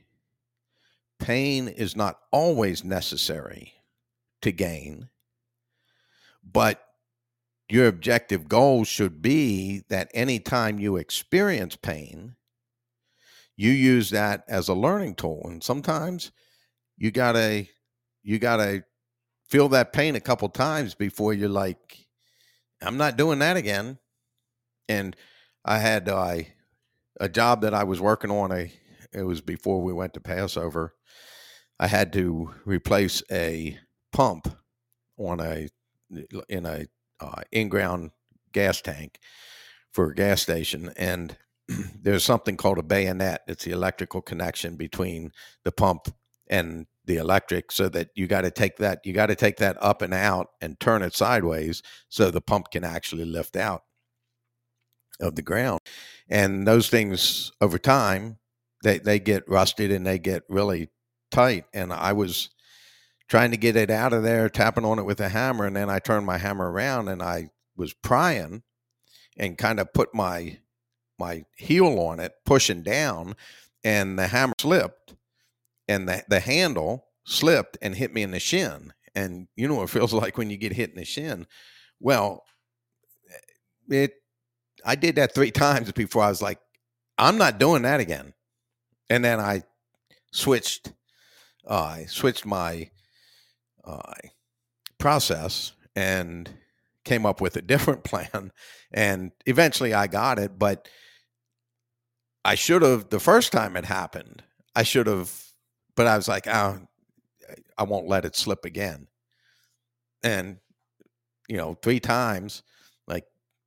[1.17, 3.73] pain is not always necessary
[4.41, 5.07] to gain
[6.43, 6.83] but
[7.69, 12.35] your objective goal should be that anytime you experience pain,
[13.59, 15.41] you use that as a learning tool.
[15.43, 16.31] And sometimes
[16.97, 17.67] you gotta
[18.23, 18.85] you gotta
[19.49, 22.07] feel that pain a couple times before you're like,
[22.81, 23.99] I'm not doing that again.
[24.87, 25.13] And
[25.65, 26.37] I had uh,
[27.19, 28.53] a job that I was working on.
[28.53, 28.71] A
[29.11, 30.93] it was before we went to Passover.
[31.81, 33.77] I had to replace a
[34.13, 34.47] pump
[35.17, 35.67] on a
[36.47, 36.85] in a
[37.19, 38.11] uh, in-ground
[38.53, 39.19] gas tank
[39.91, 41.35] for a gas station, and
[42.01, 43.43] there's something called a bayonet.
[43.47, 45.31] It's the electrical connection between
[45.63, 46.13] the pump
[46.47, 49.77] and the electric, so that you got to take that you got to take that
[49.81, 53.83] up and out and turn it sideways so the pump can actually lift out
[55.19, 55.79] of the ground.
[56.27, 58.37] And those things over time,
[58.83, 60.89] they they get rusted and they get really
[61.31, 61.65] tight.
[61.73, 62.49] And I was
[63.27, 65.89] trying to get it out of there, tapping on it with a hammer, and then
[65.89, 68.63] I turned my hammer around and I was prying
[69.37, 70.59] and kind of put my
[71.19, 73.35] my heel on it, pushing down,
[73.83, 75.15] and the hammer slipped,
[75.87, 78.93] and the the handle slipped and hit me in the shin.
[79.15, 81.47] And you know what it feels like when you get hit in the shin.
[81.99, 82.43] Well,
[83.89, 84.13] it
[84.85, 86.59] I did that three times before I was like,
[87.17, 88.33] I'm not doing that again.
[89.09, 89.63] And then I
[90.31, 90.93] switched
[91.67, 92.89] uh, I switched my
[93.83, 94.13] uh,
[94.97, 96.49] process and
[97.05, 98.51] came up with a different plan.
[98.91, 100.87] And eventually I got it, but
[102.49, 104.41] I should have, the first time it happened,
[104.75, 105.31] I should have,
[105.95, 106.79] but I was like, oh,
[107.77, 109.05] I won't let it slip again.
[110.23, 110.57] And,
[111.47, 112.63] you know, three times,
[113.07, 113.25] like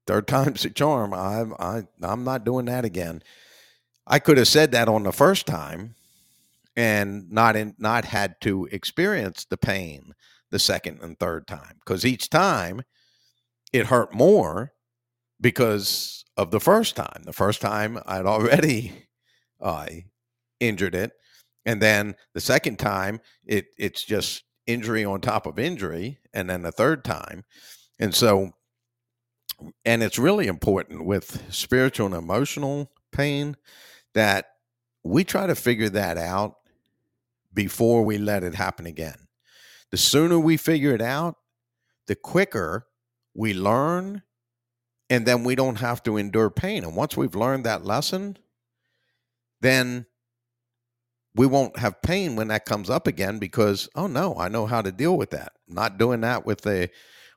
[0.09, 1.15] third time's a charm.
[1.15, 3.23] I'm, I, I'm not doing that again.
[4.05, 5.95] I could have said that on the first time
[6.75, 10.13] and not in not had to experience the pain
[10.51, 12.83] the second and third time because each time
[13.73, 14.73] it hurt more
[15.41, 19.07] because of the first time the first time i'd already
[19.61, 19.87] uh,
[20.61, 21.13] injured it
[21.65, 26.63] and then the second time it it's just injury on top of injury and then
[26.63, 27.45] the third time
[27.99, 28.53] and so
[29.85, 33.57] and it's really important with spiritual and emotional pain
[34.15, 34.47] that
[35.05, 36.57] we try to figure that out
[37.53, 39.29] before we let it happen again.
[39.91, 41.37] The sooner we figure it out,
[42.07, 42.87] the quicker
[43.35, 44.23] we learn,
[45.13, 46.85] and then we don't have to endure pain.
[46.85, 48.39] And once we've learned that lesson,
[49.61, 50.07] then
[51.35, 54.83] we won't have pain when that comes up again because oh no i know how
[54.83, 56.91] to deal with that I'm not doing that with the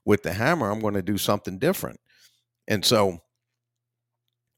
[0.03, 2.01] with the hammer i'm going to do something different
[2.67, 3.21] and so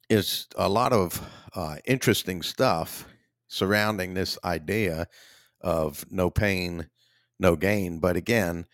[0.10, 1.22] it's a lot of
[1.56, 3.06] uh, interesting stuff
[3.48, 5.08] surrounding this idea
[5.62, 6.88] of no pain,
[7.40, 8.00] no gain.
[8.00, 8.66] But again,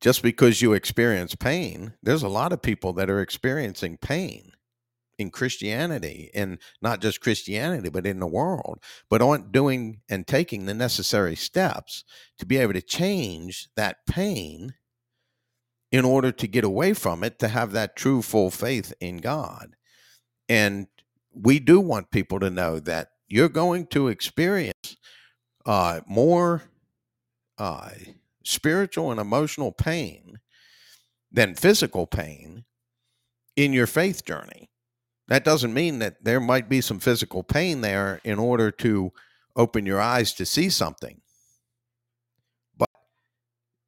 [0.00, 4.52] just because you experience pain, there's a lot of people that are experiencing pain
[5.18, 10.66] in Christianity, and not just Christianity, but in the world, but aren't doing and taking
[10.66, 12.04] the necessary steps
[12.38, 14.74] to be able to change that pain
[15.90, 19.74] in order to get away from it, to have that true full faith in God.
[20.48, 20.86] And
[21.32, 24.96] we do want people to know that you're going to experience
[25.64, 26.62] uh, more
[27.58, 27.90] uh,
[28.46, 30.38] spiritual and emotional pain
[31.30, 32.64] than physical pain
[33.56, 34.70] in your faith journey.
[35.28, 39.12] That doesn't mean that there might be some physical pain there in order to
[39.56, 41.20] open your eyes to see something.
[42.76, 42.90] But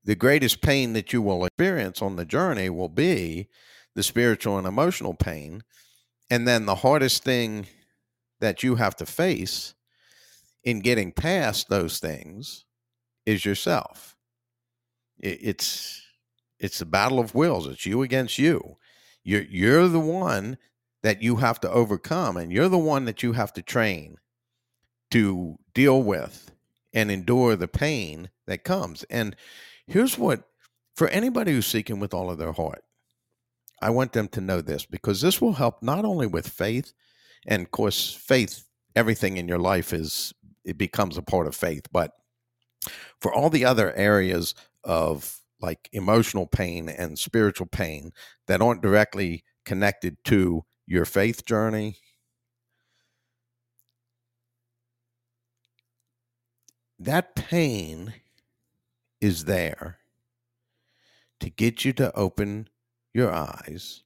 [0.04, 3.48] the greatest pain that you will experience on the journey will be
[3.94, 5.62] the spiritual and emotional pain.
[6.30, 7.66] And then the hardest thing
[8.40, 9.74] that you have to face
[10.64, 12.64] in getting past those things
[13.24, 14.17] is yourself.
[15.20, 16.02] It's
[16.58, 17.66] it's a battle of wills.
[17.66, 18.76] It's you against you.
[19.22, 20.58] You're you're the one
[21.02, 24.16] that you have to overcome, and you're the one that you have to train
[25.10, 26.50] to deal with
[26.92, 29.04] and endure the pain that comes.
[29.04, 29.36] And
[29.86, 30.44] here's what
[30.96, 32.82] for anybody who's seeking with all of their heart,
[33.80, 36.92] I want them to know this because this will help not only with faith,
[37.46, 38.64] and of course, faith,
[38.96, 40.32] everything in your life is
[40.64, 42.12] it becomes a part of faith, but
[43.20, 48.12] for all the other areas of like emotional pain and spiritual pain
[48.46, 51.96] that aren't directly connected to your faith journey,
[56.98, 58.14] that pain
[59.20, 59.98] is there
[61.40, 62.68] to get you to open
[63.12, 64.02] your eyes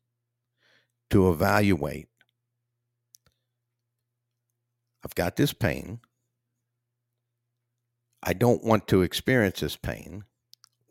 [1.11, 2.09] to evaluate
[5.05, 6.01] I've got this pain.
[8.23, 10.25] I don't want to experience this pain.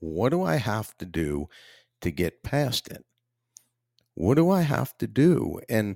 [0.02, 1.48] What do I have to do
[2.02, 3.06] to get past it?
[4.16, 5.62] What do I have to do?
[5.70, 5.96] And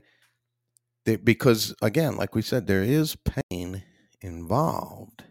[1.04, 3.84] they, because, again, like we said, there is pain
[4.22, 5.26] involved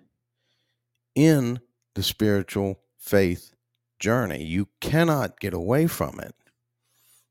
[1.15, 1.61] in
[1.95, 3.55] the spiritual faith
[3.99, 4.45] journey.
[4.45, 6.35] You cannot get away from it.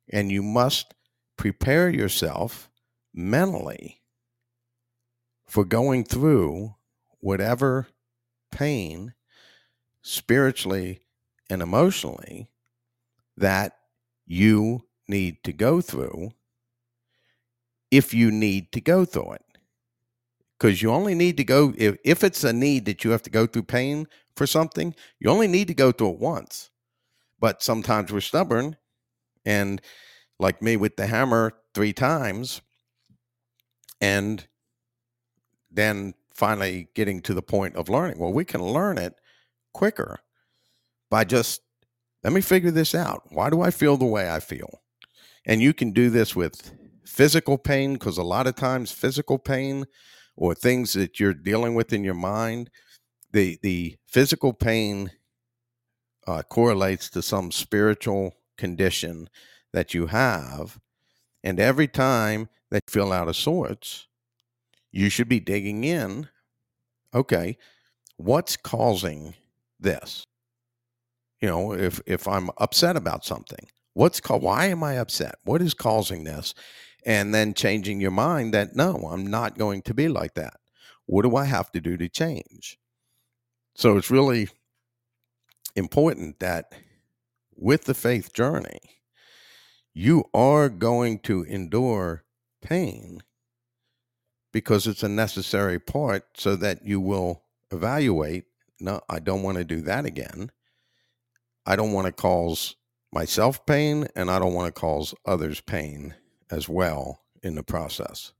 [0.09, 0.93] And you must
[1.37, 2.69] prepare yourself
[3.13, 4.01] mentally
[5.45, 6.75] for going through
[7.19, 7.87] whatever
[8.51, 9.13] pain
[10.01, 11.01] spiritually
[11.49, 12.47] and emotionally
[13.37, 13.77] that
[14.25, 16.31] you need to go through
[17.91, 19.45] if you need to go through it.
[20.57, 23.29] Because you only need to go, if, if it's a need that you have to
[23.29, 26.69] go through pain for something, you only need to go through it once.
[27.39, 28.77] But sometimes we're stubborn
[29.45, 29.81] and
[30.39, 32.61] like me with the hammer three times
[33.99, 34.47] and
[35.69, 38.19] then finally getting to the point of learning.
[38.19, 39.15] Well, we can learn it
[39.73, 40.19] quicker
[41.13, 41.61] by just
[42.23, 43.21] let me figure this out.
[43.29, 44.81] Why do I feel the way I feel?
[45.45, 46.71] And you can do this with
[47.05, 49.85] physical pain because a lot of times physical pain
[50.35, 52.71] or things that you're dealing with in your mind,
[53.31, 55.11] the the physical pain
[56.25, 59.29] uh, correlates to some spiritual condition
[59.71, 60.79] that you have,
[61.43, 64.07] and every time that you feel out of sorts,
[64.91, 66.27] you should be digging in.
[67.13, 67.59] Okay,
[68.17, 69.35] what's causing
[69.79, 70.25] this?
[71.43, 75.35] You know, if if I'm upset about something, what's called why am I upset?
[75.43, 76.53] What is causing this?
[77.05, 80.53] And then changing your mind that no, I'm not going to be like that.
[81.05, 82.79] What do I have to do to change?
[83.75, 84.47] So it's really
[85.75, 86.71] important that
[87.57, 88.79] with the faith journey,
[89.93, 92.23] you are going to endure
[92.61, 93.21] pain
[94.53, 98.45] because it's a necessary part so that you will evaluate
[98.79, 100.51] no, I don't want to do that again.
[101.65, 102.75] I don't want to cause
[103.11, 106.15] myself pain and I don't want to cause others pain
[106.51, 108.33] as well in the process.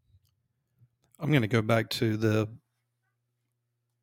[1.20, 2.50] I'm going to go back to the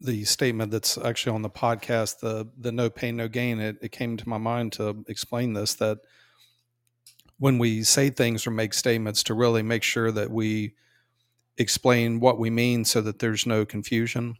[0.03, 3.93] the statement that's actually on the podcast the the no pain no gain it, it
[3.93, 5.99] came to my mind to explain this that
[7.41, 10.75] when we say things or make statements to really make sure that we
[11.61, 14.37] explain what we mean so that there's no confusion.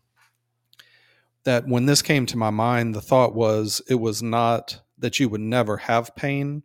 [1.45, 5.29] That when this came to my mind, the thought was it was not that you
[5.29, 6.63] would never have pain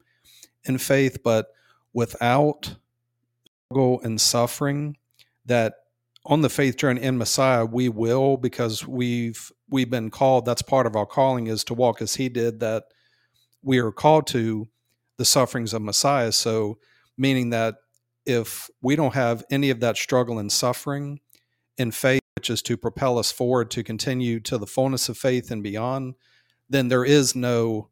[0.65, 1.47] in faith, but
[1.93, 2.75] without
[3.65, 4.97] struggle and suffering,
[5.45, 5.75] that
[6.25, 10.45] on the faith journey in Messiah, we will because we've we've been called.
[10.45, 12.59] That's part of our calling is to walk as He did.
[12.59, 12.85] That
[13.61, 14.67] we are called to
[15.17, 16.31] the sufferings of Messiah.
[16.31, 16.79] So,
[17.17, 17.75] meaning that
[18.25, 21.19] if we don't have any of that struggle and suffering
[21.77, 25.51] in faith, which is to propel us forward to continue to the fullness of faith
[25.51, 26.15] and beyond,
[26.69, 27.89] then there is no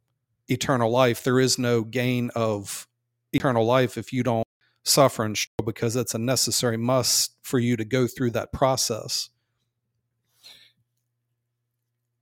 [0.48, 1.22] eternal life.
[1.22, 2.86] There is no gain of
[3.32, 4.46] eternal life if you don't
[4.84, 9.30] suffer and struggle because it's a necessary must for you to go through that process.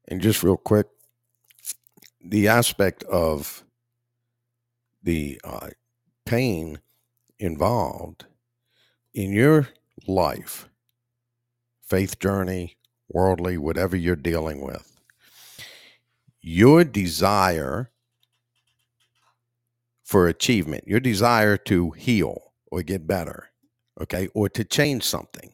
[0.09, 0.87] And just real quick,
[2.25, 3.65] the aspect of
[5.03, 5.71] the uh,
[6.25, 6.81] pain
[7.39, 8.27] involved
[9.15, 9.69] in your
[10.07, 10.69] life,
[11.93, 12.79] faith journey,
[13.11, 14.97] worldly, whatever you're dealing with,
[16.41, 17.91] your desire
[20.03, 23.51] for achievement, your desire to heal or get better,
[24.01, 25.53] okay, or to change something,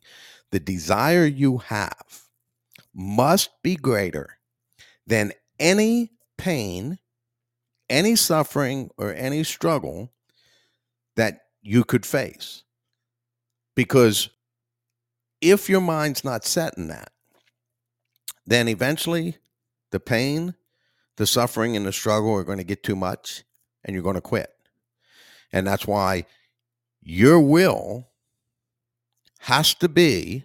[0.53, 2.23] the desire you have
[2.95, 4.39] must be greater
[5.09, 7.01] than any pain,
[7.91, 10.13] any suffering, or any struggle
[11.17, 12.63] that you could face.
[13.75, 14.31] Because
[15.41, 17.11] if your mind's not set in that,
[18.47, 19.37] then eventually
[19.91, 20.55] the pain,
[21.17, 23.45] the suffering, and the struggle are going to get too much
[23.85, 24.51] and you're going to quit.
[25.53, 26.25] And that's why
[27.03, 28.09] your will
[29.41, 30.45] has to be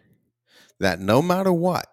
[0.79, 1.87] that no matter what,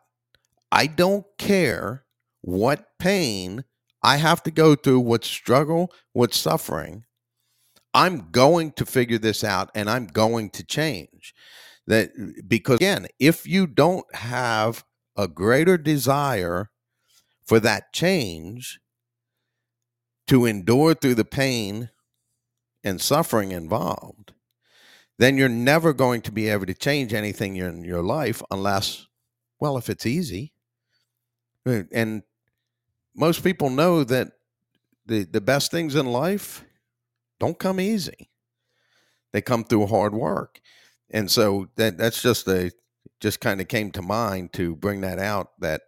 [0.70, 2.05] I don't care
[2.40, 3.64] what pain
[4.03, 7.05] I have to go through, what struggle, what suffering,
[7.92, 11.34] I'm going to figure this out and I'm going to change.
[11.86, 12.10] That
[12.46, 14.84] because again, if you don't have
[15.16, 16.70] a greater desire
[17.44, 18.80] for that change
[20.28, 21.90] to endure through the pain
[22.84, 24.32] and suffering involved,
[25.18, 29.06] then you're never going to be able to change anything in your life unless,
[29.58, 30.52] well, if it's easy.
[31.66, 32.22] Uh, and
[33.14, 34.32] most people know that
[35.04, 36.64] the, the best things in life
[37.38, 38.30] don't come easy.
[39.32, 40.60] They come through hard work.
[41.11, 42.70] And so that that's just a
[43.20, 45.82] just kind of came to mind to bring that out that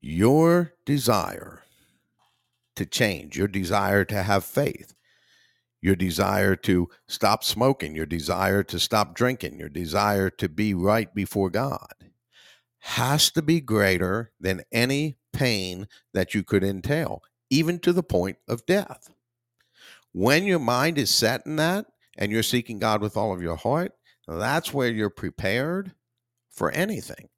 [0.00, 1.62] your desire
[2.76, 4.94] to change, your desire to have faith,
[5.82, 11.14] your desire to stop smoking, your desire to stop drinking, your desire to be right
[11.14, 11.94] before God
[12.80, 17.20] has to be greater than any pain that you could entail
[17.50, 19.10] even to the point of death.
[20.12, 21.86] When your mind is set in that
[22.16, 23.92] and you're seeking God with all of your heart,
[24.26, 25.92] that's where you're prepared
[26.50, 27.28] for anything.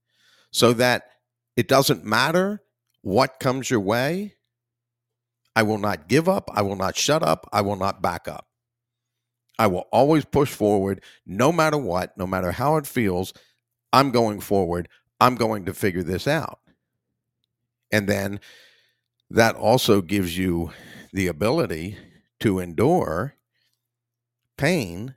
[0.50, 1.10] So that
[1.56, 2.62] it doesn't matter
[3.02, 4.34] what comes your way.
[5.54, 6.50] I will not give up.
[6.54, 7.48] I will not shut up.
[7.52, 8.46] I will not back up.
[9.58, 13.32] I will always push forward no matter what, no matter how it feels.
[13.92, 14.88] I'm going forward.
[15.20, 16.60] I'm going to figure this out.
[17.90, 18.40] And then
[19.30, 20.70] that also gives you
[21.12, 21.96] the ability
[22.40, 23.34] to endure
[24.58, 25.14] pain.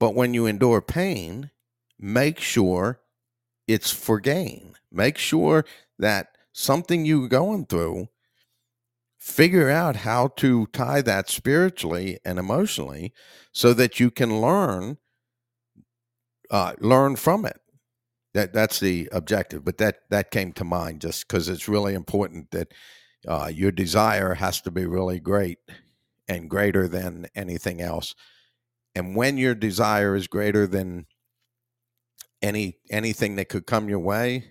[0.00, 1.50] But when you endure pain,
[1.98, 3.00] make sure
[3.66, 4.74] it's for gain.
[4.90, 5.66] Make sure
[5.98, 8.08] that something you're going through,
[9.18, 13.12] figure out how to tie that spiritually and emotionally
[13.52, 14.96] so that you can learn
[16.50, 17.60] uh, learn from it
[18.32, 22.50] that that's the objective but that that came to mind just because it's really important
[22.50, 22.72] that
[23.26, 25.58] uh, your desire has to be really great
[26.28, 28.14] and greater than anything else
[28.94, 31.06] and when your desire is greater than
[32.42, 34.50] any anything that could come your way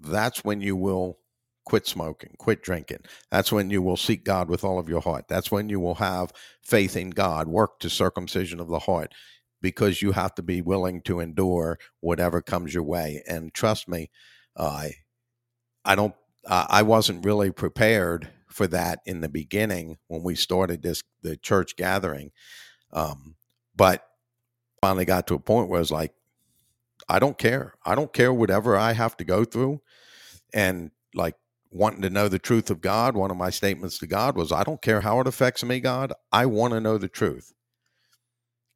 [0.00, 1.18] that's when you will
[1.64, 3.00] quit smoking quit drinking
[3.30, 5.94] that's when you will seek god with all of your heart that's when you will
[5.94, 6.30] have
[6.62, 9.12] faith in god work to circumcision of the heart
[9.64, 13.22] because you have to be willing to endure whatever comes your way.
[13.26, 14.10] And trust me,
[14.56, 14.88] uh,
[15.86, 16.14] I don't.
[16.46, 21.74] I wasn't really prepared for that in the beginning when we started this the church
[21.76, 22.30] gathering,
[22.92, 23.34] um,
[23.74, 24.06] but
[24.80, 26.14] finally got to a point where it's like,
[27.08, 27.74] I don't care.
[27.84, 29.80] I don't care whatever I have to go through,
[30.54, 31.34] and like
[31.72, 33.16] wanting to know the truth of God.
[33.16, 36.12] One of my statements to God was, I don't care how it affects me, God.
[36.30, 37.52] I want to know the truth.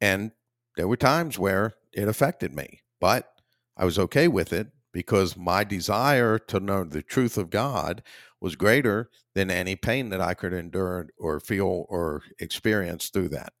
[0.01, 0.31] And
[0.75, 3.31] there were times where it affected me, but
[3.77, 8.03] I was okay with it because my desire to know the truth of God
[8.41, 13.53] was greater than any pain that I could endure or feel or experience through that.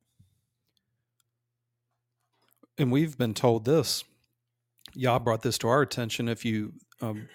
[2.77, 4.03] And we've been told this.
[4.93, 6.29] Yah brought this to our attention.
[6.29, 7.27] If you um,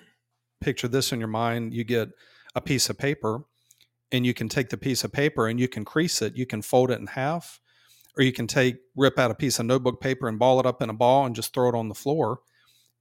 [0.61, 2.09] picture this in your mind, you get
[2.55, 3.45] a piece of paper
[4.11, 6.63] and you can take the piece of paper and you can crease it, you can
[6.63, 7.61] fold it in half,
[8.17, 10.81] or you can take rip out a piece of notebook paper and ball it up
[10.81, 12.41] in a ball and just throw it on the floor.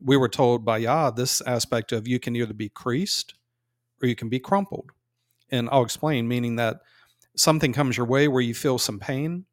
[0.01, 3.35] We were told by Yah this aspect of you can either be creased
[4.01, 4.91] or you can be crumpled.
[5.51, 6.77] And I'll explain, meaning that
[7.35, 9.45] something comes your way where you feel some pain.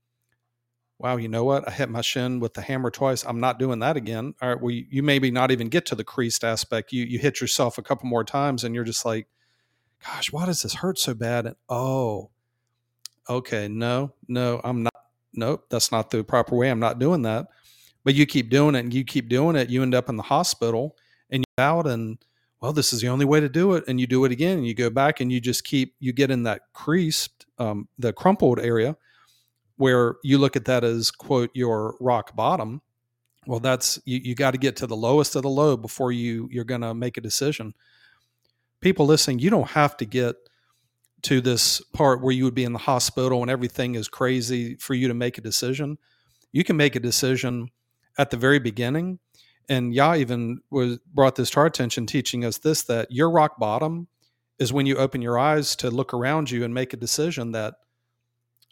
[0.99, 1.67] wow, you know what?
[1.67, 3.25] I hit my shin with the hammer twice.
[3.25, 4.35] I'm not doing that again.
[4.43, 6.93] All right, well, you, you maybe not even get to the creased aspect.
[6.93, 9.27] You you hit yourself a couple more times, and you're just like,
[10.05, 11.47] gosh, why does this hurt so bad?
[11.47, 12.31] And oh,
[13.29, 14.95] okay, no, no, I'm not.
[15.33, 16.71] Nope, that's not the proper way.
[16.71, 17.47] I'm not doing that.
[18.05, 19.71] But you keep doing it, and you keep doing it.
[19.71, 20.97] You end up in the hospital,
[21.31, 22.19] and you're out and
[22.61, 23.85] well, this is the only way to do it.
[23.89, 26.31] And you do it again, and you go back, and you just keep you get
[26.31, 28.97] in that creased, um, the crumpled area
[29.81, 32.83] where you look at that as quote your rock bottom
[33.47, 36.47] well that's you, you got to get to the lowest of the low before you
[36.53, 37.73] you're going to make a decision
[38.83, 40.37] people listening you don't have to get
[41.23, 44.93] to this part where you would be in the hospital and everything is crazy for
[44.93, 45.97] you to make a decision
[46.53, 47.71] you can make a decision
[48.19, 49.19] at the very beginning
[49.71, 53.59] and Yah even was brought this to our attention teaching us this that your rock
[53.59, 54.09] bottom
[54.59, 57.77] is when you open your eyes to look around you and make a decision that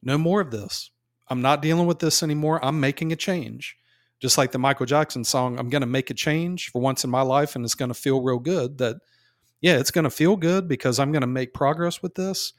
[0.02, 0.90] no more of this
[1.28, 2.64] I'm not dealing with this anymore.
[2.64, 3.76] I'm making a change.
[4.20, 7.10] Just like the Michael Jackson song, I'm going to make a change for once in
[7.10, 8.96] my life and it's going to feel real good that,
[9.60, 12.52] yeah, it's going to feel good because I'm going to make progress with this.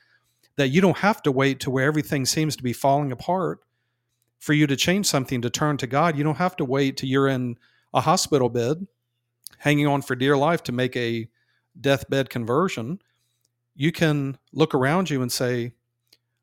[0.56, 3.60] That you don't have to wait to where everything seems to be falling apart
[4.40, 6.18] for you to change something to turn to God.
[6.18, 7.58] You don't have to wait till you're in
[7.94, 8.88] a hospital bed
[9.60, 11.30] hanging on for dear life to make a
[11.80, 13.00] deathbed conversion.
[13.76, 15.74] You can look around you and say,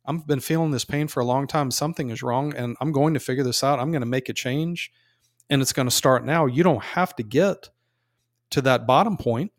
[0.07, 1.71] I've been feeling this pain for a long time.
[1.71, 3.81] Something is wrong, and I'm going to figure this out.
[3.81, 4.93] I'm going to make a change,
[5.51, 6.47] and it's going to start now.
[6.47, 7.71] You don't have to get
[8.51, 9.53] to that bottom point,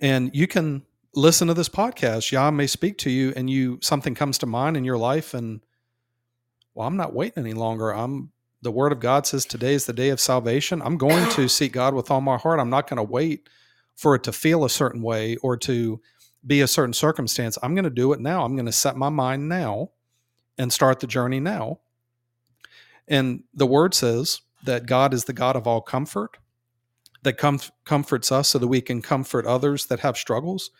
[0.00, 2.32] and you can listen to this podcast.
[2.32, 5.60] Yah may speak to you, and you something comes to mind in your life, and
[6.74, 7.90] well, I'm not waiting any longer.
[7.90, 8.31] I'm
[8.62, 10.80] the Word of God says today is the day of salvation.
[10.82, 12.60] I'm going to seek God with all my heart.
[12.60, 13.48] I'm not going to wait
[13.96, 16.00] for it to feel a certain way or to
[16.46, 17.58] be a certain circumstance.
[17.62, 18.44] I'm going to do it now.
[18.44, 19.90] I'm going to set my mind now
[20.56, 21.80] and start the journey now.
[23.08, 26.38] And the word says that God is the God of all comfort,
[27.22, 30.70] that com- comforts us so that we can comfort others that have struggles.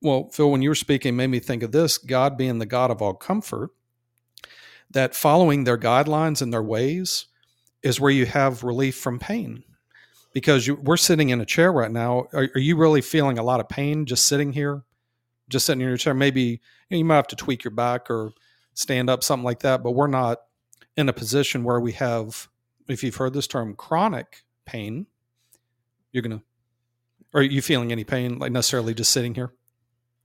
[0.00, 2.90] Well, Phil, when you were speaking, made me think of this God being the God
[2.90, 3.70] of all comfort,
[4.92, 7.26] that following their guidelines and their ways
[7.82, 9.64] is where you have relief from pain
[10.32, 12.26] because you, we're sitting in a chair right now.
[12.32, 14.82] Are, are, you really feeling a lot of pain just sitting here,
[15.48, 16.14] just sitting in your chair?
[16.14, 16.58] Maybe you,
[16.90, 18.32] know, you might have to tweak your back or
[18.74, 19.82] stand up, something like that.
[19.82, 20.38] But we're not
[20.96, 22.48] in a position where we have,
[22.88, 25.06] if you've heard this term, chronic pain.
[26.12, 26.42] You're gonna,
[27.32, 29.52] are you feeling any pain like necessarily just sitting here?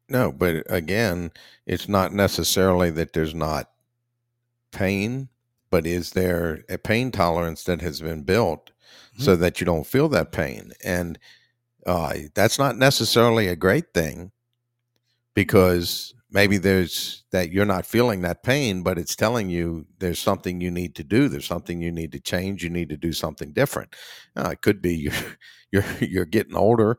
[0.10, 1.32] No, but again,
[1.66, 3.70] it's not necessarily that there's not
[4.72, 5.30] pain,
[5.70, 8.72] but is there a pain tolerance that has been built
[9.14, 9.24] mm-hmm.
[9.24, 10.72] so that you don't feel that pain.
[10.84, 11.20] And
[11.86, 14.32] uh, that's not necessarily a great thing
[15.34, 20.60] because maybe there's that you're not feeling that pain, but it's telling you there's something
[20.60, 21.30] you need to do.
[21.30, 22.64] There's something you need to change.
[22.64, 23.96] You need to do something different.
[24.36, 25.14] Uh, it could be you're,
[25.72, 26.98] you're, you're getting older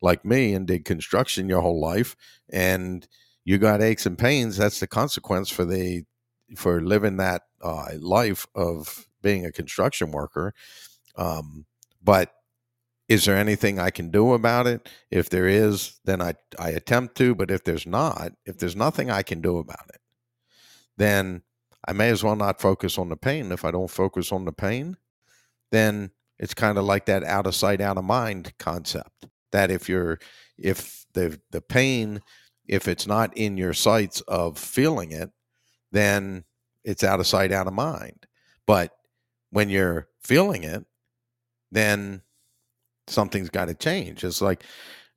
[0.00, 2.14] like me and did construction your whole life
[2.50, 3.08] and
[3.44, 4.56] you got aches and pains.
[4.56, 6.04] That's the consequence for the,
[6.56, 10.54] for living that uh, life of being a construction worker
[11.18, 11.66] um,
[12.02, 12.32] but
[13.08, 14.88] is there anything I can do about it?
[15.10, 17.34] If there is, then I, I attempt to.
[17.34, 20.00] But if there's not, if there's nothing I can do about it,
[20.96, 21.42] then
[21.86, 23.50] I may as well not focus on the pain.
[23.50, 24.96] If I don't focus on the pain,
[25.72, 29.26] then it's kind of like that out of sight, out of mind concept.
[29.52, 30.18] That if you're,
[30.58, 32.20] if the the pain,
[32.66, 35.30] if it's not in your sights of feeling it,
[35.92, 36.44] then
[36.84, 38.26] it's out of sight, out of mind.
[38.66, 38.92] But
[39.50, 40.84] when you're feeling it,
[41.70, 42.22] then
[43.06, 44.24] something's got to change.
[44.24, 44.64] It's like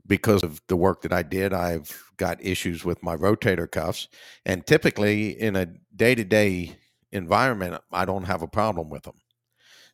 [0.07, 4.07] because of the work that I did, I've got issues with my rotator cuffs.
[4.45, 6.77] And typically in a day to day
[7.11, 9.15] environment, I don't have a problem with them.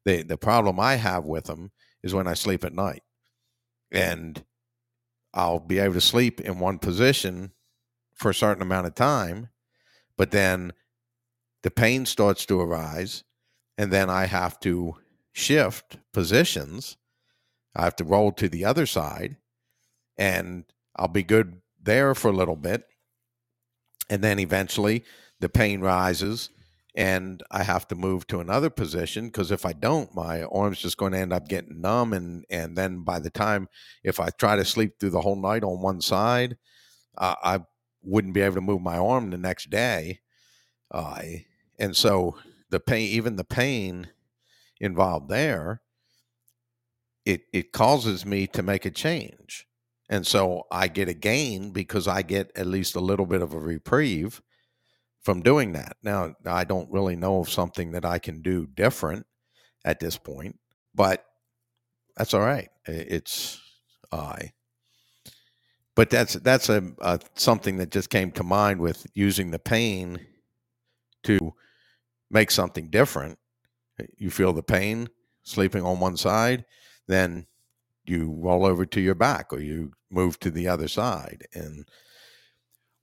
[0.05, 1.71] The, the problem I have with them
[2.03, 3.03] is when I sleep at night.
[3.91, 4.43] And
[5.34, 7.51] I'll be able to sleep in one position
[8.15, 9.49] for a certain amount of time,
[10.18, 10.74] but then
[11.63, 13.24] the pain starts to arise.
[13.78, 14.95] And then I have to
[15.34, 16.97] shift positions.
[17.76, 19.38] I have to roll to the other side
[20.18, 20.65] and
[20.95, 22.86] I'll be good there for a little bit.
[24.09, 25.03] And then eventually
[25.39, 26.49] the pain rises
[26.95, 30.97] and I have to move to another position because if I don't, my arm's just
[30.97, 32.13] going to end up getting numb.
[32.13, 33.68] And, and then by the time,
[34.03, 36.57] if I try to sleep through the whole night on one side,
[37.15, 37.59] uh, I
[38.02, 40.20] wouldn't be able to move my arm the next day.
[40.91, 41.22] Uh,
[41.80, 42.38] and so
[42.70, 44.10] the pain, even the pain
[44.80, 45.82] involved there,
[47.26, 49.68] it it causes me to make a change.
[50.10, 53.54] And so I get a gain because I get at least a little bit of
[53.54, 54.41] a reprieve
[55.22, 55.98] from doing that.
[56.02, 59.26] Now, I don't really know of something that I can do different
[59.84, 60.58] at this point,
[60.95, 61.26] but
[62.16, 62.70] that's all right.
[62.86, 63.60] It's
[64.10, 64.54] I.
[65.98, 70.20] But that's that's a, a something that just came to mind with using the pain
[71.24, 71.56] to
[72.30, 73.39] make something different.
[74.16, 75.08] You feel the pain
[75.41, 76.66] sleeping on one side,
[77.08, 77.48] then
[78.06, 81.89] you roll over to your back or you move to the other side and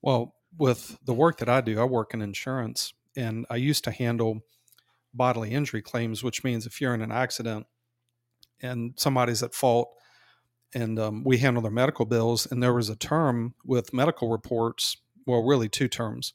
[0.01, 3.91] well with the work that i do i work in insurance and i used to
[3.91, 4.41] handle
[5.13, 7.67] bodily injury claims which means if you're in an accident
[8.63, 9.91] and somebody's at fault
[10.75, 14.97] and um, we handle their medical bills and there was a term with medical reports
[15.27, 16.35] well really two terms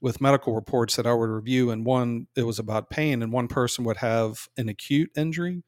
[0.00, 3.48] with medical reports that i would review and one it was about pain and one
[3.48, 5.62] person would have an acute injury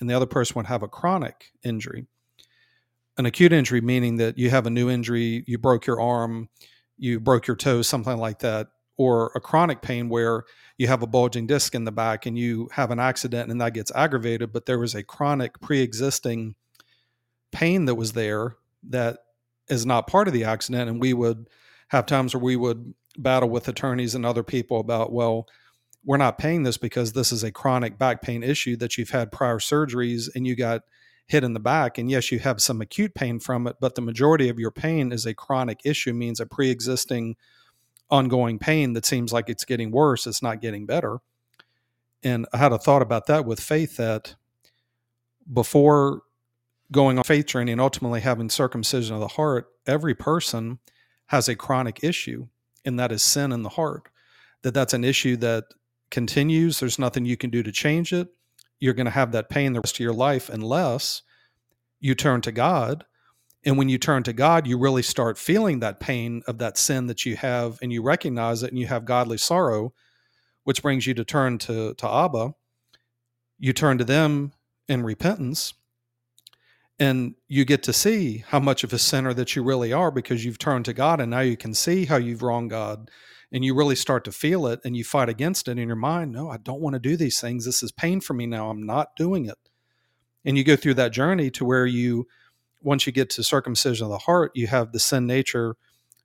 [0.00, 2.06] and the other person would have a chronic injury.
[3.16, 6.48] An acute injury meaning that you have a new injury, you broke your arm,
[6.98, 10.44] you broke your toe, something like that, or a chronic pain where
[10.78, 13.74] you have a bulging disc in the back and you have an accident and that
[13.74, 16.56] gets aggravated, but there was a chronic pre existing
[17.54, 18.56] pain that was there
[18.90, 19.18] that
[19.68, 20.90] is not part of the accident.
[20.90, 21.48] And we would
[21.88, 25.46] have times where we would battle with attorneys and other people about, well,
[26.04, 29.32] we're not paying this because this is a chronic back pain issue that you've had
[29.32, 30.82] prior surgeries and you got
[31.26, 34.02] hit in the back and yes you have some acute pain from it but the
[34.02, 37.34] majority of your pain is a chronic issue means a pre-existing
[38.10, 41.20] ongoing pain that seems like it's getting worse it's not getting better
[42.22, 44.34] and i had a thought about that with faith that
[45.50, 46.20] before
[46.92, 50.78] going on faith training and ultimately having circumcision of the heart every person
[51.26, 52.46] has a chronic issue
[52.84, 54.08] and that is sin in the heart
[54.64, 55.64] that that's an issue that
[56.10, 58.28] continues, there's nothing you can do to change it.
[58.80, 61.22] You're going to have that pain the rest of your life unless
[62.00, 63.04] you turn to God.
[63.64, 67.06] And when you turn to God, you really start feeling that pain of that sin
[67.08, 69.92] that you have and you recognize it and you have godly sorrow,
[70.64, 72.54] which brings you to turn to, to Abba.
[73.58, 74.52] You turn to them
[74.88, 75.74] in repentance
[76.98, 80.44] and you get to see how much of a sinner that you really are because
[80.44, 83.10] you've turned to God and now you can see how you've wronged God.
[83.52, 86.32] And you really start to feel it and you fight against it in your mind
[86.32, 87.64] no i don't want to do these things.
[87.64, 88.68] This is pain for me now.
[88.68, 89.58] I'm not doing it.
[90.44, 92.26] And you go through that journey to where you
[92.82, 95.76] once you get to circumcision of the heart you have the sin nature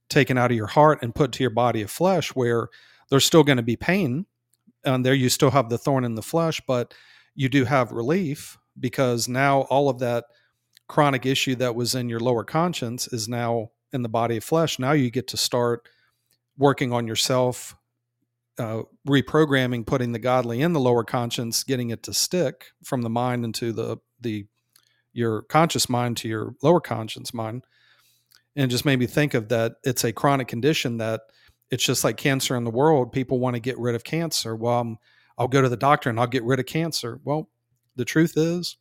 [0.09, 2.67] taken out of your heart and put to your body of flesh where
[3.09, 4.25] there's still going to be pain
[4.83, 6.93] and there you still have the thorn in the flesh but
[7.35, 10.25] you do have relief because now all of that
[10.89, 14.77] chronic issue that was in your lower conscience is now in the body of flesh
[14.77, 15.87] now you get to start
[16.59, 17.75] working on yourself,
[18.59, 23.09] uh, reprogramming, putting the godly in the lower conscience, getting it to stick from the
[23.09, 24.45] mind into the the
[25.13, 27.63] your conscious mind to your lower conscience mind,
[28.55, 29.77] and just made me think of that.
[29.83, 31.21] It's a chronic condition that
[31.71, 33.11] it's just like cancer in the world.
[33.11, 34.55] People want to get rid of cancer.
[34.55, 34.97] Well, I'm,
[35.37, 37.19] I'll go to the doctor and I'll get rid of cancer.
[37.23, 37.49] Well,
[37.95, 38.77] the truth is,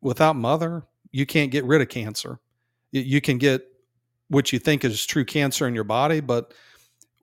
[0.00, 0.84] without mother,
[1.16, 2.38] you can't get rid of cancer.
[2.92, 3.66] You can get
[4.28, 6.52] what you think is true cancer in your body, but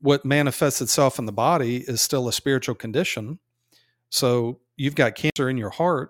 [0.02, 3.38] what manifests itself in the body is still a spiritual condition.
[4.10, 6.10] So you've got cancer in your heart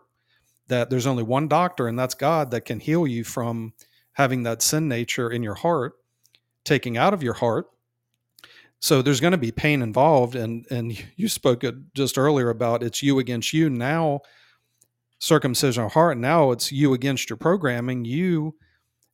[0.70, 3.74] that there's only one doctor, and that's God, that can heal you from
[4.14, 5.96] having that sin nature in your heart,
[6.64, 7.66] taking out of your heart.
[8.80, 11.64] So there's going to be pain involved, and and you spoke
[11.94, 13.70] just earlier about it's you against you.
[13.70, 14.22] Now,
[15.24, 16.18] circumcision of heart.
[16.18, 18.06] Now it's you against your programming.
[18.06, 18.56] You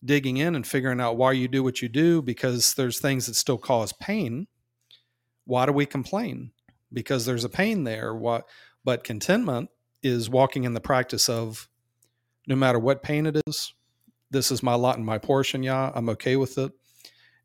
[0.04, 3.36] digging in and figuring out why you do what you do because there's things that
[3.36, 4.48] still cause pain
[5.50, 6.52] why do we complain?
[6.94, 8.14] Because there's a pain there.
[8.14, 8.48] What
[8.86, 9.72] but contentment
[10.04, 11.68] is walking in the practice of
[12.46, 13.74] no matter what pain it is,
[14.30, 16.72] this is my lot and my portion, yeah, I'm okay with it.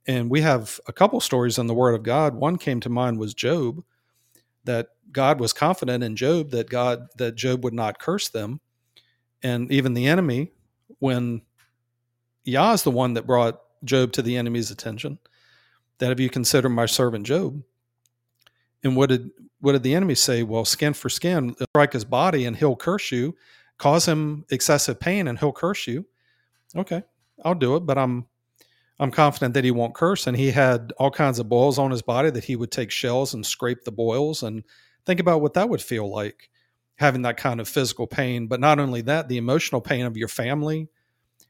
[0.07, 2.35] And we have a couple stories in the Word of God.
[2.35, 3.83] One came to mind was Job,
[4.65, 8.61] that God was confident in Job that God that Job would not curse them.
[9.43, 10.53] And even the enemy,
[10.99, 11.43] when
[12.45, 15.19] Yah is the one that brought Job to the enemy's attention,
[15.99, 17.63] that if you consider my servant Job,
[18.83, 20.43] and what did what did the enemy say?
[20.43, 23.35] Well, skin for skin, strike his body and he'll curse you,
[23.79, 26.05] cause him excessive pain and he'll curse you.
[26.77, 27.03] Okay,
[27.45, 28.27] I'll do it, but I'm
[29.01, 30.27] I'm confident that he won't curse.
[30.27, 33.35] And he had all kinds of boils on his body that he would take shells
[33.35, 34.63] and scrape the boils and
[35.05, 36.51] think about what that would feel like
[36.97, 38.47] having that kind of physical pain.
[38.47, 40.89] But not only that, the emotional pain of your family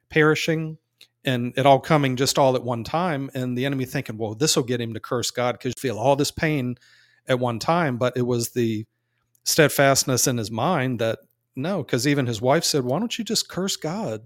[0.09, 0.79] perishing
[1.25, 3.31] and it all coming just all at one time.
[3.35, 5.99] And the enemy thinking, well, this will get him to curse God because you feel
[5.99, 6.77] all this pain
[7.27, 8.87] at one time, but it was the
[9.45, 11.19] steadfastness in his mind that
[11.57, 14.23] no, because even his wife said, Why don't you just curse God?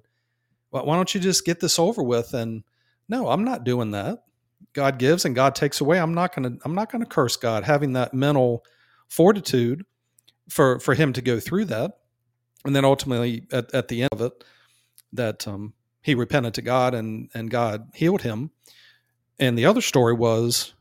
[0.71, 2.35] Why don't you just get this over with?
[2.35, 2.63] And
[3.09, 4.25] no, I'm not doing that.
[4.73, 5.99] God gives and God takes away.
[5.99, 7.65] I'm not going to I'm not going to curse God.
[7.65, 8.65] Having that mental
[9.09, 9.85] fortitude
[10.49, 11.99] for for him to go through that,
[12.65, 14.45] and then ultimately at, at the end of it,
[15.13, 18.51] that um, he repented to God and and God healed him.
[19.39, 20.75] And the other story was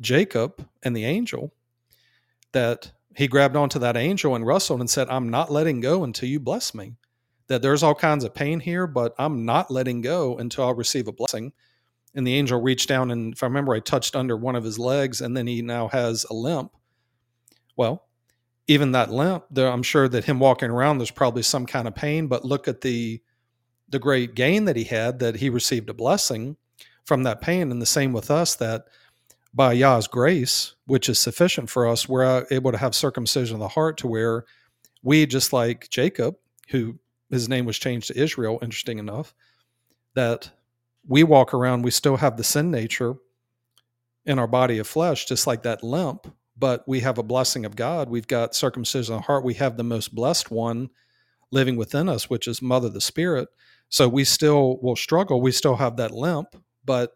[0.00, 1.52] Jacob and the angel
[2.52, 6.28] that he grabbed onto that angel and wrestled and said, "I'm not letting go until
[6.28, 6.94] you bless me."
[7.48, 11.06] That there's all kinds of pain here, but I'm not letting go until I receive
[11.06, 11.52] a blessing.
[12.14, 14.78] And the angel reached down and, if I remember, I touched under one of his
[14.78, 16.72] legs, and then he now has a limp.
[17.76, 18.06] Well,
[18.66, 21.94] even that limp, there, I'm sure that him walking around, there's probably some kind of
[21.94, 22.26] pain.
[22.26, 23.20] But look at the
[23.88, 26.56] the great gain that he had, that he received a blessing
[27.04, 28.56] from that pain, and the same with us.
[28.56, 28.86] That
[29.54, 33.68] by Yah's grace, which is sufficient for us, we're able to have circumcision of the
[33.68, 34.44] heart to where
[35.02, 36.36] we, just like Jacob,
[36.70, 36.98] who
[37.36, 39.34] his name was changed to Israel, interesting enough,
[40.14, 40.50] that
[41.06, 43.14] we walk around, we still have the sin nature
[44.24, 46.26] in our body of flesh, just like that limp,
[46.56, 48.08] but we have a blessing of God.
[48.08, 49.44] We've got circumcision of the heart.
[49.44, 50.90] We have the most blessed one
[51.52, 53.48] living within us, which is Mother the Spirit.
[53.88, 55.40] So we still will struggle.
[55.40, 57.12] We still have that limp, but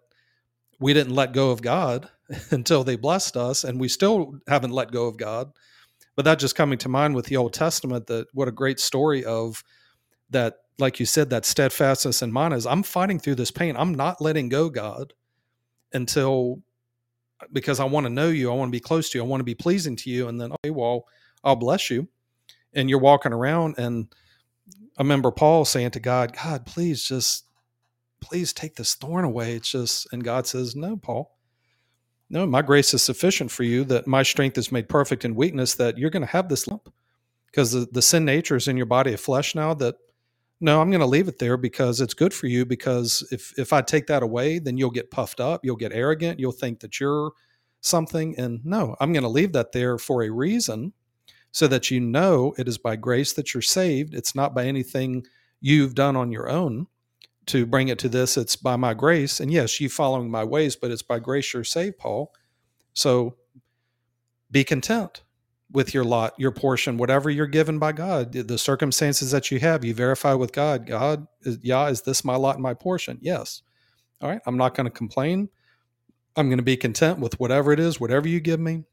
[0.79, 2.09] we didn't let go of God
[2.51, 5.51] until they blessed us, and we still haven't let go of God.
[6.17, 9.25] But that just coming to mind with the Old Testament, that what a great story
[9.25, 9.65] of
[10.31, 13.77] that, like you said, that steadfastness in mine is I'm fighting through this pain.
[13.77, 15.13] I'm not letting go, God,
[15.93, 16.63] until
[17.53, 18.51] because I want to know you.
[18.51, 19.25] I want to be close to you.
[19.25, 20.29] I want to be pleasing to you.
[20.29, 21.07] And then, okay, well,
[21.43, 22.09] I'll bless you.
[22.75, 23.77] And you're walking around.
[23.79, 24.09] And
[24.99, 27.47] I remember Paul saying to God, God, please just,
[28.21, 29.55] please take this thorn away.
[29.55, 31.37] It's just, and God says, no, Paul,
[32.29, 35.75] no, my grace is sufficient for you, that my strength is made perfect in weakness,
[35.75, 36.93] that you're going to have this lump
[37.47, 39.97] because the, the sin nature is in your body of flesh now that
[40.61, 43.73] no i'm going to leave it there because it's good for you because if if
[43.73, 47.01] i take that away then you'll get puffed up you'll get arrogant you'll think that
[47.01, 47.33] you're
[47.81, 50.93] something and no i'm going to leave that there for a reason
[51.53, 54.15] so that you know it is by grace that you're saved.
[54.15, 55.27] It's not by anything
[55.61, 56.87] you've done on your own
[57.47, 58.37] to bring it to this.
[58.37, 61.65] It's by my grace and yes you following my ways but it's by grace you're
[61.65, 62.33] saved paul.
[62.93, 63.37] So
[64.51, 65.23] be content
[65.73, 69.85] with your lot, your portion, whatever you're given by God, the circumstances that you have,
[69.85, 73.19] you verify with God, God, is, yeah, is this my lot and my portion?
[73.21, 73.63] Yes.
[74.21, 74.41] All right.
[74.47, 75.49] I'm not going to complain.
[76.37, 78.85] I'm going to be content with whatever it is, whatever you give me.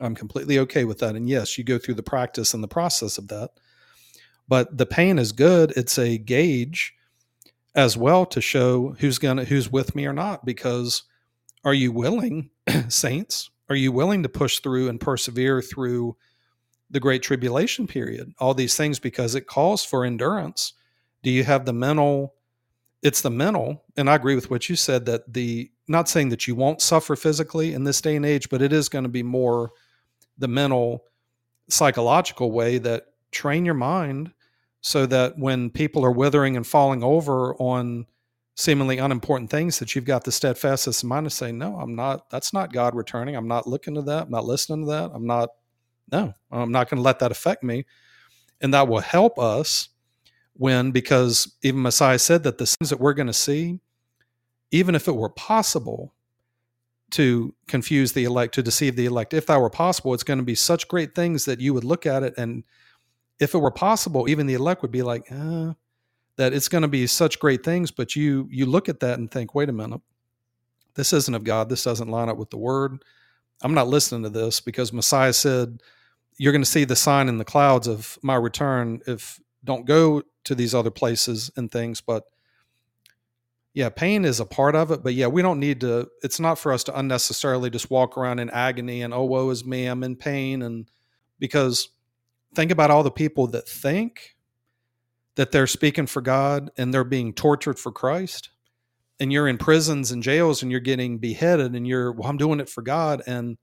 [0.00, 1.14] I'm completely okay with that.
[1.14, 3.50] And yes, you go through the practice and the process of that.
[4.48, 5.72] But the pain is good.
[5.76, 6.94] It's a gauge
[7.74, 10.44] as well to show who's going to, who's with me or not.
[10.44, 11.04] Because
[11.64, 12.50] are you willing,
[12.88, 16.14] saints, are you willing to push through and persevere through
[16.90, 18.32] the great tribulation period?
[18.38, 20.74] All these things because it calls for endurance.
[21.22, 22.34] Do you have the mental?
[23.02, 26.46] It's the mental, and I agree with what you said that the not saying that
[26.46, 29.22] you won't suffer physically in this day and age, but it is going to be
[29.22, 29.72] more
[30.38, 31.04] the mental,
[31.68, 34.32] psychological way that train your mind
[34.82, 38.06] so that when people are withering and falling over on
[38.54, 42.28] seemingly unimportant things that you've got the steadfastness in mind to say, no, I'm not,
[42.30, 43.34] that's not God returning.
[43.34, 44.24] I'm not looking to that.
[44.24, 45.10] I'm not listening to that.
[45.14, 45.50] I'm not,
[46.10, 47.86] no, I'm not going to let that affect me.
[48.60, 49.88] And that will help us
[50.52, 53.80] when, because even Messiah said that the things that we're going to see,
[54.70, 56.12] even if it were possible
[57.12, 60.44] to confuse the elect, to deceive the elect, if that were possible, it's going to
[60.44, 62.64] be such great things that you would look at it and
[63.42, 65.72] if it were possible, even the elect would be like, uh,
[66.36, 69.30] that it's going to be such great things but you you look at that and
[69.30, 70.00] think wait a minute.
[70.94, 71.68] This isn't of god.
[71.68, 73.02] This doesn't line up with the word.
[73.62, 75.80] I'm not listening to this because messiah said
[76.38, 80.22] you're going to see the sign in the clouds of my return if don't go
[80.44, 82.24] to these other places and things but
[83.74, 86.58] yeah pain is a part of it but yeah we don't need to it's not
[86.58, 89.86] for us to unnecessarily just walk around in agony and oh woe is me.
[89.86, 90.90] I'm in pain and
[91.38, 91.88] because
[92.54, 94.36] think about all the people that think
[95.34, 98.50] that they're speaking for God and they're being tortured for Christ.
[99.18, 102.60] And you're in prisons and jails and you're getting beheaded and you're, well, I'm doing
[102.60, 103.22] it for God.
[103.26, 103.56] And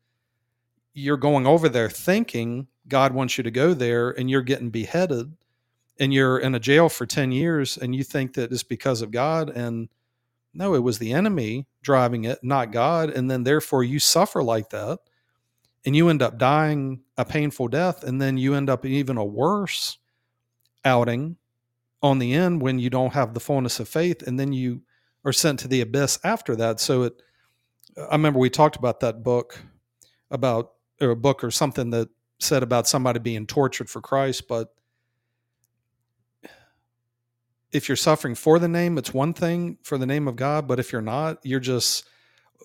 [0.93, 5.35] you're going over there thinking God wants you to go there and you're getting beheaded
[5.99, 9.11] and you're in a jail for 10 years and you think that it's because of
[9.11, 9.49] God.
[9.49, 9.89] And
[10.53, 13.09] no, it was the enemy driving it, not God.
[13.09, 14.99] And then therefore you suffer like that
[15.85, 18.03] and you end up dying a painful death.
[18.03, 19.97] And then you end up in even a worse
[20.85, 21.35] outing
[22.01, 24.81] on the end when you don't have the fullness of faith and then you
[25.25, 27.21] are sent to the abyss after that so it
[28.09, 29.59] i remember we talked about that book
[30.31, 32.07] about or a book or something that
[32.39, 34.73] said about somebody being tortured for christ but
[37.71, 40.79] if you're suffering for the name it's one thing for the name of god but
[40.79, 42.07] if you're not you're just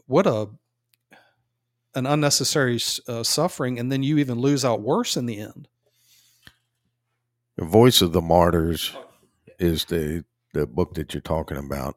[0.07, 0.49] what a
[1.95, 5.69] an unnecessary uh, suffering, and then you even lose out worse in the end.
[7.57, 8.97] The Voice of the Martyrs
[9.59, 11.97] is the the book that you're talking about,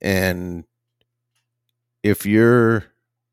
[0.00, 0.64] and
[2.02, 2.84] if you're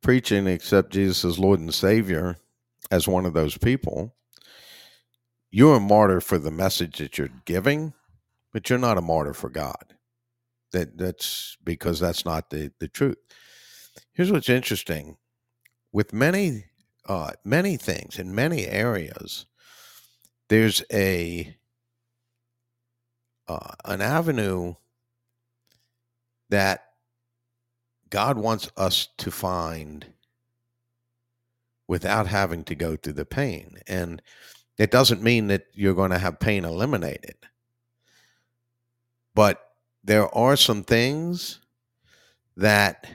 [0.01, 2.37] preaching accept Jesus as Lord and Savior
[2.89, 4.15] as one of those people,
[5.51, 7.93] you're a martyr for the message that you're giving,
[8.53, 9.93] but you're not a martyr for God.
[10.71, 13.17] That that's because that's not the the truth.
[14.13, 15.17] Here's what's interesting:
[15.91, 16.65] with many
[17.07, 19.45] uh, many things in many areas,
[20.49, 21.55] there's a
[23.47, 24.75] uh, an avenue
[26.49, 26.85] that
[28.09, 30.05] God wants us to find
[31.87, 33.77] without having to go through the pain.
[33.87, 34.21] And
[34.77, 37.35] it doesn't mean that you're going to have pain eliminated.
[39.33, 39.61] But
[40.03, 41.59] there are some things
[42.57, 43.07] that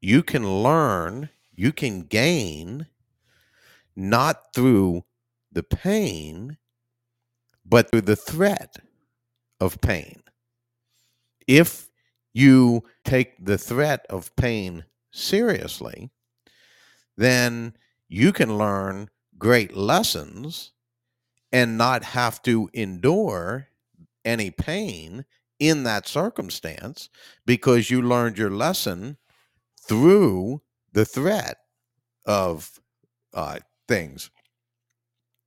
[0.00, 2.86] you can learn, you can gain,
[3.96, 5.04] not through
[5.50, 6.56] the pain,
[7.64, 8.76] but through the threat
[9.62, 10.20] of pain.
[11.46, 11.88] If
[12.34, 16.10] you take the threat of pain seriously,
[17.16, 17.76] then
[18.08, 19.08] you can learn
[19.38, 20.72] great lessons
[21.52, 23.68] and not have to endure
[24.24, 25.24] any pain
[25.60, 27.08] in that circumstance
[27.46, 29.16] because you learned your lesson
[29.80, 30.60] through
[30.92, 31.58] the threat
[32.26, 32.80] of
[33.32, 34.28] uh, things.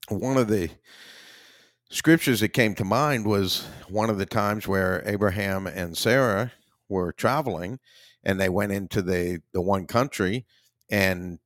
[0.07, 0.70] One of the
[1.95, 6.51] scriptures that came to mind was one of the times where Abraham and Sarah
[6.89, 7.79] were traveling
[8.21, 10.45] and they went into the the one country
[10.91, 11.39] and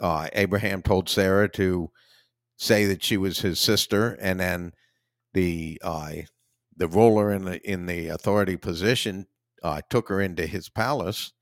[0.00, 1.90] uh, Abraham told Sarah to
[2.56, 4.72] say that she was his sister and then
[5.34, 6.12] the uh,
[6.76, 9.26] the ruler in the in the authority position
[9.64, 11.32] uh, took her into his palace.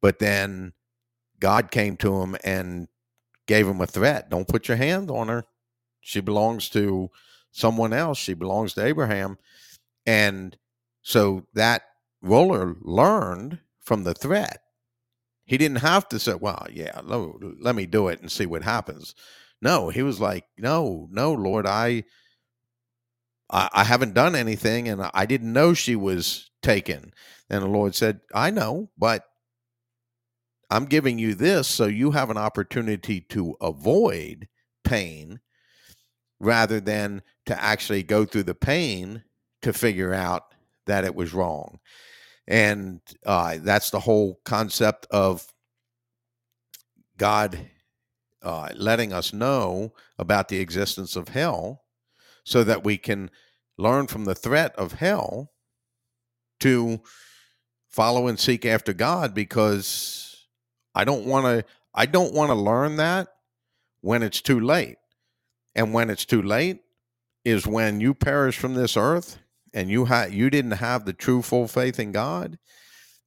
[0.00, 0.72] But then
[1.38, 2.88] God came to him and
[3.46, 4.30] gave him a threat.
[4.30, 5.44] Don't put your hand on her.
[6.00, 7.10] She belongs to
[7.54, 9.38] someone else she belongs to Abraham
[10.06, 10.56] and
[11.02, 11.82] so that
[12.20, 14.60] Roller learned from the threat.
[15.44, 17.20] He didn't have to say, well, yeah, let,
[17.60, 19.14] let me do it and see what happens.
[19.62, 22.04] No, he was like, no, no, Lord, I,
[23.50, 27.12] I, I haven't done anything and I didn't know she was taken.
[27.48, 29.22] And the Lord said, I know, but
[30.70, 34.48] I'm giving you this so you have an opportunity to avoid
[34.82, 35.40] pain
[36.44, 39.24] rather than to actually go through the pain
[39.62, 40.54] to figure out
[40.86, 41.78] that it was wrong
[42.46, 45.46] and uh, that's the whole concept of
[47.16, 47.58] God
[48.42, 51.82] uh, letting us know about the existence of hell
[52.44, 53.30] so that we can
[53.78, 55.52] learn from the threat of hell
[56.60, 57.00] to
[57.88, 60.46] follow and seek after God because
[60.94, 61.64] I don't want to
[61.94, 63.28] I don't want to learn that
[64.00, 64.96] when it's too late.
[65.74, 66.80] And when it's too late
[67.44, 69.38] is when you perish from this earth
[69.72, 72.58] and you ha- you didn't have the true full faith in God,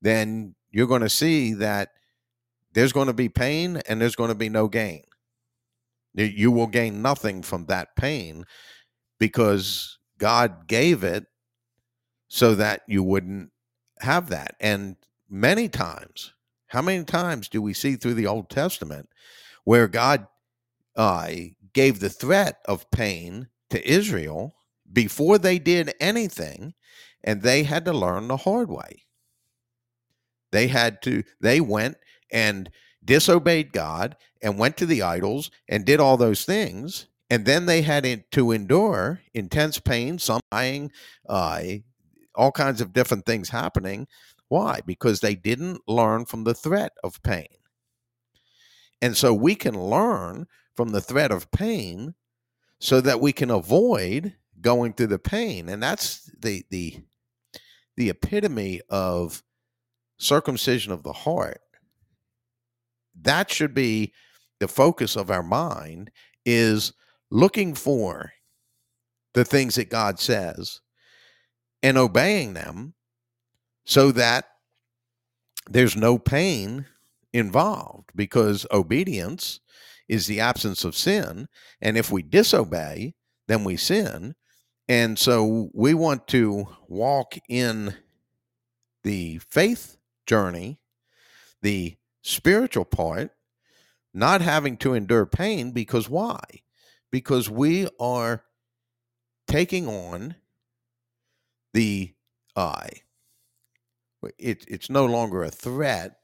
[0.02, 1.90] then you're going to see that
[2.74, 5.04] there's going to be pain and there's going to be no gain.
[6.14, 8.46] You will gain nothing from that pain
[9.20, 11.26] because God gave it
[12.28, 13.52] so that you wouldn't
[14.00, 14.56] have that.
[14.60, 14.96] And
[15.30, 16.34] many times,
[16.68, 19.10] how many times do we see through the Old Testament
[19.64, 20.28] where God
[20.96, 21.30] uh,
[21.74, 24.56] gave the threat of pain to Israel
[24.92, 26.74] before they did anything,
[27.24, 29.04] and they had to learn the hard way.
[30.52, 31.98] They had to, they went
[32.32, 32.70] and
[33.04, 37.08] disobeyed God and went to the idols and did all those things.
[37.30, 40.92] And then they had to endure intense pain, some dying,
[41.28, 41.62] uh,
[42.36, 44.08] all kinds of different things happening.
[44.48, 44.80] Why?
[44.86, 47.48] Because they didn't learn from the threat of pain.
[49.02, 50.48] And so we can learn
[50.78, 52.14] from the threat of pain
[52.80, 55.68] so that we can avoid going through the pain.
[55.68, 57.00] And that's the the
[57.98, 59.44] the epitome of
[60.20, 61.62] circumcision of the heart.
[63.20, 64.14] That should be
[64.60, 66.12] the focus of our mind
[66.46, 66.94] is
[67.32, 68.32] looking for
[69.34, 70.82] the things that God says
[71.82, 72.94] and obeying them
[73.86, 74.46] so that
[75.70, 76.86] there's no pain
[77.34, 79.60] involved because obedience
[80.08, 81.48] is the absence of sin
[81.82, 83.14] and if we disobey
[83.48, 84.36] then we sin
[84.88, 87.94] and so we want to walk in
[89.04, 90.80] the faith journey,
[91.62, 93.32] the spiritual part,
[94.14, 96.42] not having to endure pain because why?
[97.12, 98.44] Because we are
[99.48, 100.36] taking on
[101.74, 102.14] the
[102.56, 102.90] I.
[104.38, 106.18] It, it's no longer a threat,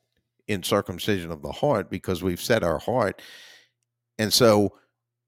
[0.48, 3.22] in circumcision of the heart because we've set our heart.
[4.18, 4.74] And so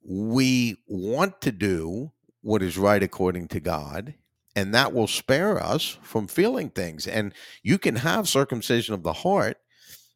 [0.03, 2.11] we want to do
[2.41, 4.13] what is right according to God,
[4.55, 7.07] and that will spare us from feeling things.
[7.07, 7.33] And
[7.63, 9.57] you can have circumcision of the heart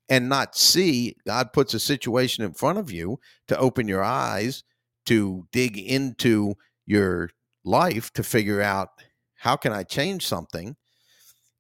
[0.10, 4.64] and not see God puts a situation in front of you to open your eyes
[5.06, 6.56] to dig into
[6.86, 7.32] your
[7.64, 8.90] life to figure out
[9.36, 10.76] how can I change something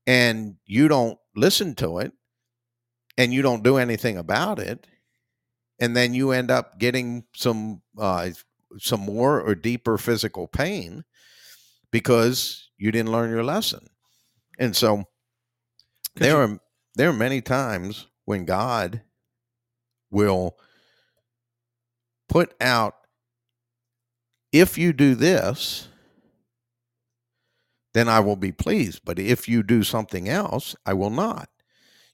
[0.05, 2.12] and you don't listen to it
[3.18, 4.86] and you don't do anything about it
[5.80, 8.30] and then you end up getting some uh,
[8.77, 11.03] some more or deeper physical pain
[11.91, 13.88] because you didn't learn your lesson.
[14.59, 15.05] And so
[16.15, 16.59] Could there you- are
[16.95, 19.01] there are many times when God
[20.11, 20.57] will
[22.27, 22.95] put out
[24.51, 25.88] if you do this
[27.93, 31.49] then I will be pleased but if you do something else I will not.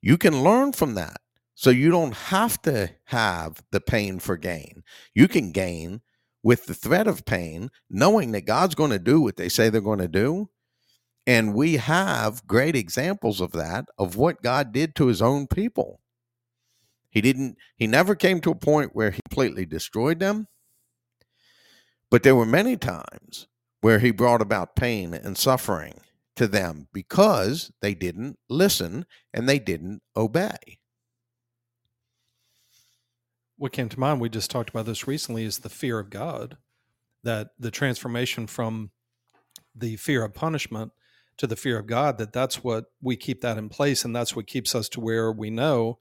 [0.02, 1.20] You can learn from that.
[1.56, 4.84] So you don't have to have the pain for gain.
[5.14, 6.02] You can gain
[6.44, 9.82] with the threat of pain, knowing that God's going to do what they say they're
[9.82, 10.50] going to do.
[11.26, 16.02] And we have great examples of that, of what God did to his own people.
[17.10, 20.48] He didn't, he never came to a point where he completely destroyed them.
[22.12, 23.48] But there were many times
[23.80, 26.02] where he brought about pain and suffering
[26.36, 30.80] to them because they didn't listen and they didn't obey
[33.58, 36.58] what came to mind, we just talked about this recently, is the fear of God.
[37.24, 38.92] That the transformation from
[39.74, 40.92] the fear of punishment
[41.38, 44.06] to the fear of God, that that's what we keep that in place.
[44.06, 45.98] And that's what keeps us to where we know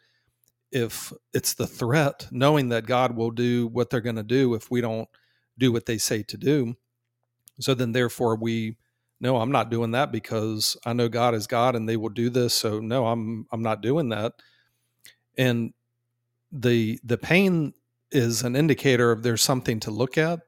[0.71, 4.71] if it's the threat, knowing that God will do what they're going to do if
[4.71, 5.09] we don't
[5.57, 6.75] do what they say to do.
[7.61, 8.77] So then, therefore, we
[9.21, 12.29] no, I'm not doing that because I know God is God and they will do
[12.29, 12.53] this.
[12.53, 14.35] So no, I'm I'm not doing that.
[15.39, 15.73] And
[16.55, 17.75] the the pain
[18.11, 20.41] is an indicator of there's something to look at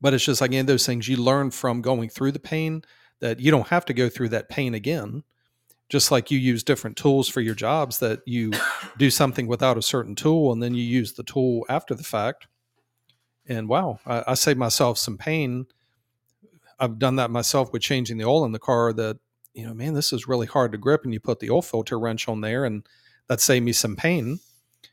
[0.00, 2.82] but it's just again those things you learn from going through the pain
[3.20, 5.22] that you don't have to go through that pain again
[5.90, 8.52] just like you use different tools for your jobs that you
[8.96, 12.46] do something without a certain tool and then you use the tool after the fact.
[13.46, 15.66] And wow I, I saved myself some pain.
[16.78, 19.18] I've done that myself with changing the oil in the car that
[19.52, 21.98] you know man this is really hard to grip and you put the oil filter
[21.98, 22.86] wrench on there and
[23.26, 24.38] that saved me some pain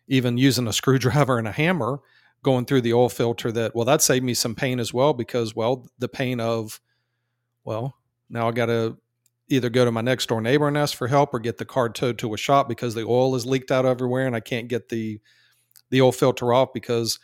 [0.08, 1.99] even using a screwdriver and a hammer
[2.43, 5.55] going through the oil filter that well that saved me some pain as well because
[5.55, 6.80] well the pain of
[7.64, 7.95] well
[8.30, 8.97] now i got to
[9.49, 11.89] either go to my next door neighbor and ask for help or get the car
[11.89, 14.89] towed to a shop because the oil is leaked out everywhere and i can't get
[14.89, 15.20] the
[15.89, 17.20] the oil filter off because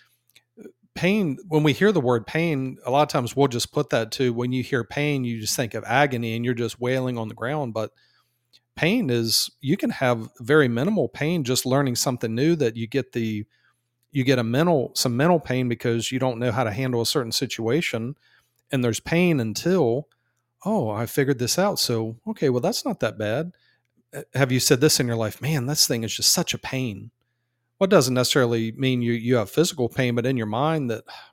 [0.59, 3.89] uh, pain when we hear the word pain a lot of times we'll just put
[3.91, 7.17] that to when you hear pain you just think of agony and you're just wailing
[7.17, 7.91] on the ground but
[8.75, 13.11] pain is you can have very minimal pain just learning something new that you get
[13.11, 13.45] the
[14.11, 17.05] you get a mental some mental pain because you don't know how to handle a
[17.05, 18.15] certain situation
[18.71, 20.07] and there's pain until
[20.65, 21.79] oh i figured this out.
[21.79, 23.53] So okay well that's not that bad.
[24.15, 25.41] Uh, have you said this in your life?
[25.41, 27.11] Man this thing is just such a pain.
[27.77, 31.03] What well, doesn't necessarily mean you you have physical pain but in your mind that
[31.09, 31.31] ah,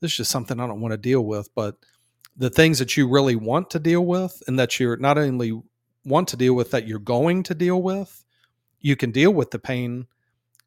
[0.00, 1.48] this is just something i don't want to deal with.
[1.54, 1.76] But
[2.36, 5.60] the things that you really want to deal with and that you're not only
[6.04, 8.24] want to deal with that you're going to deal with,
[8.80, 10.06] you can deal with the pain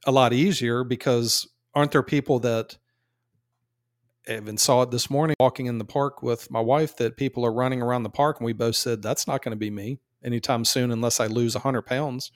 [0.06, 2.78] a lot easier because aren't there people that
[4.30, 7.54] even saw it this morning walking in the park with my wife that people are
[7.54, 10.66] running around the park and we both said that's not going to be me anytime
[10.66, 12.32] soon unless I lose 100 pounds.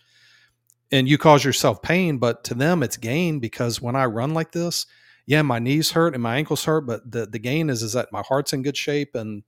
[0.91, 4.51] And you cause yourself pain, but to them it's gain because when I run like
[4.51, 4.85] this,
[5.25, 8.11] yeah, my knees hurt and my ankles hurt, but the the gain is is that
[8.11, 9.43] my heart's in good shape and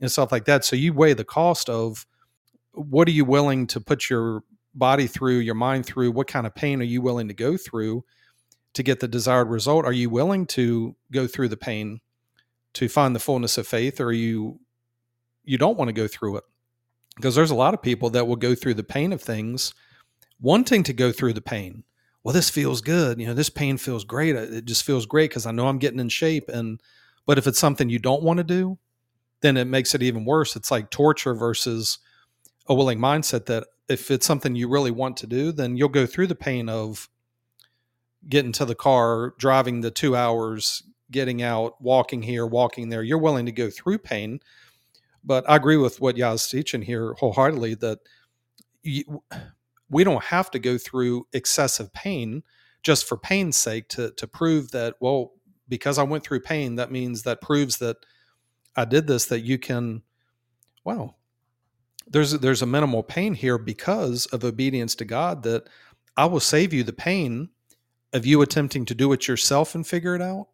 [0.00, 0.64] and stuff like that.
[0.64, 2.06] So you weigh the cost of
[2.74, 4.42] what are you willing to put your
[4.74, 6.12] body through, your mind through?
[6.12, 8.04] What kind of pain are you willing to go through
[8.74, 9.84] to get the desired result?
[9.84, 12.00] Are you willing to go through the pain
[12.74, 14.60] to find the fullness of faith, or you
[15.44, 16.44] you don't want to go through it?
[17.16, 19.72] Because there's a lot of people that will go through the pain of things,
[20.40, 21.84] wanting to go through the pain.
[22.24, 23.20] Well, this feels good.
[23.20, 24.34] You know, this pain feels great.
[24.34, 26.48] Uh, it just feels great because I know I'm getting in shape.
[26.48, 26.80] And
[27.26, 28.78] but if it's something you don't want to do,
[29.42, 30.56] then it makes it even worse.
[30.56, 31.98] It's like torture versus
[32.66, 36.06] a willing mindset that if it's something you really want to do, then you'll go
[36.06, 37.08] through the pain of
[38.28, 43.02] getting to the car, driving the two hours, getting out, walking here, walking there.
[43.02, 44.40] You're willing to go through pain.
[45.22, 47.98] But I agree with what Yah's teaching here wholeheartedly that
[48.82, 49.22] you,
[49.90, 52.42] we don't have to go through excessive pain
[52.82, 55.32] just for pain's sake to to prove that well
[55.68, 57.96] because I went through pain that means that proves that
[58.76, 60.02] I did this that you can
[60.84, 61.16] well
[62.06, 65.68] there's there's a minimal pain here because of obedience to God that
[66.16, 67.50] I will save you the pain
[68.12, 70.48] of you attempting to do it yourself and figure it out.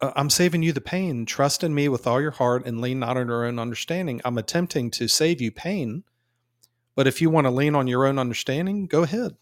[0.00, 1.24] Uh, I'm saving you the pain.
[1.24, 4.20] Trust in me with all your heart and lean not on your own understanding.
[4.24, 6.02] I'm attempting to save you pain.
[6.96, 9.36] But if you want to lean on your own understanding, go ahead.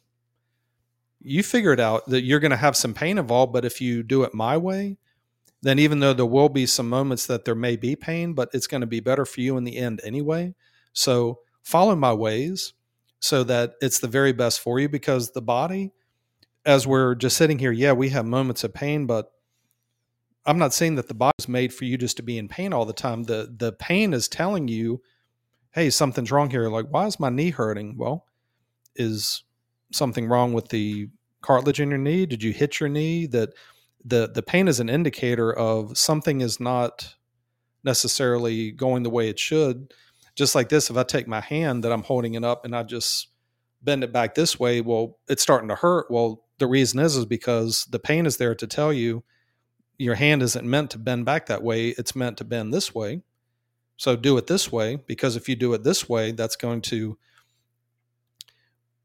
[1.21, 3.53] You figure it out that you're going to have some pain involved.
[3.53, 4.99] But if you do it my way,
[5.63, 8.67] then even though there will be some moments that there may be pain, but it's
[8.67, 10.55] going to be better for you in the end anyway.
[10.93, 12.75] So follow my ways
[13.21, 15.93] so that it's the very best for you because the body,
[16.67, 19.33] as we're just sitting here, yeah, we have moments of pain, but
[20.45, 22.73] I'm not saying that the body is made for you just to be in pain
[22.73, 23.25] all the time.
[23.25, 25.01] The the pain is telling you,
[25.71, 26.69] hey, something's wrong here.
[26.69, 27.97] Like, why is my knee hurting?
[27.97, 28.27] Well,
[28.97, 29.45] is
[29.93, 31.09] something wrong with the
[31.43, 32.27] cartilage in your knee?
[32.27, 33.27] Did you hit your knee?
[33.27, 33.51] That
[34.05, 37.15] the the pain is an indicator of something is not
[37.85, 39.95] necessarily going the way it should.
[40.35, 42.83] Just like this, if I take my hand that I'm holding it up and I
[42.83, 43.29] just
[43.83, 46.11] bend it back this way, well, it's starting to hurt.
[46.11, 49.25] Well, the reason is is because the pain is there to tell you
[49.99, 51.89] your hand isn't meant to bend back that way.
[51.89, 53.23] It's meant to bend this way.
[53.97, 57.19] So do it this way because if you do it this way, that's going to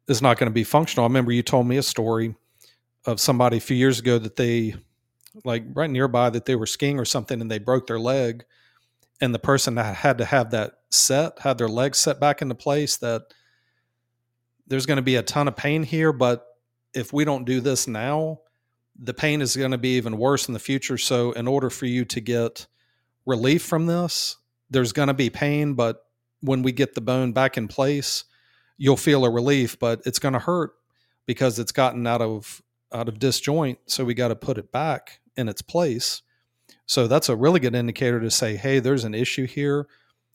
[0.07, 1.03] is not going to be functional.
[1.03, 2.35] I remember you told me a story
[3.05, 4.75] of somebody a few years ago that they
[5.43, 8.45] like right nearby that they were skiing or something and they broke their leg
[9.19, 12.55] and the person that had to have that set had their legs set back into
[12.55, 13.23] place that
[14.67, 16.45] there's going to be a ton of pain here but
[16.93, 18.39] if we don't do this now
[18.99, 20.97] the pain is going to be even worse in the future.
[20.97, 22.67] So in order for you to get
[23.25, 24.37] relief from this
[24.69, 26.05] there's going to be pain but
[26.41, 28.23] when we get the bone back in place
[28.77, 30.71] you'll feel a relief but it's going to hurt
[31.25, 32.61] because it's gotten out of
[32.93, 33.79] out of disjoint.
[33.85, 36.21] So we got to put it back in its place
[36.87, 39.87] so that's a really good indicator to say, hey, there's an issue here.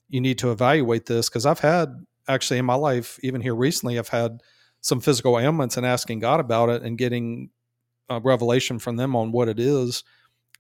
[0.08, 1.28] You need to evaluate this.
[1.28, 4.42] Because I've had actually in my life, even here recently, I've had
[4.82, 7.50] some physical ailments and asking God about it and getting
[8.10, 10.04] a revelation from them on what it is.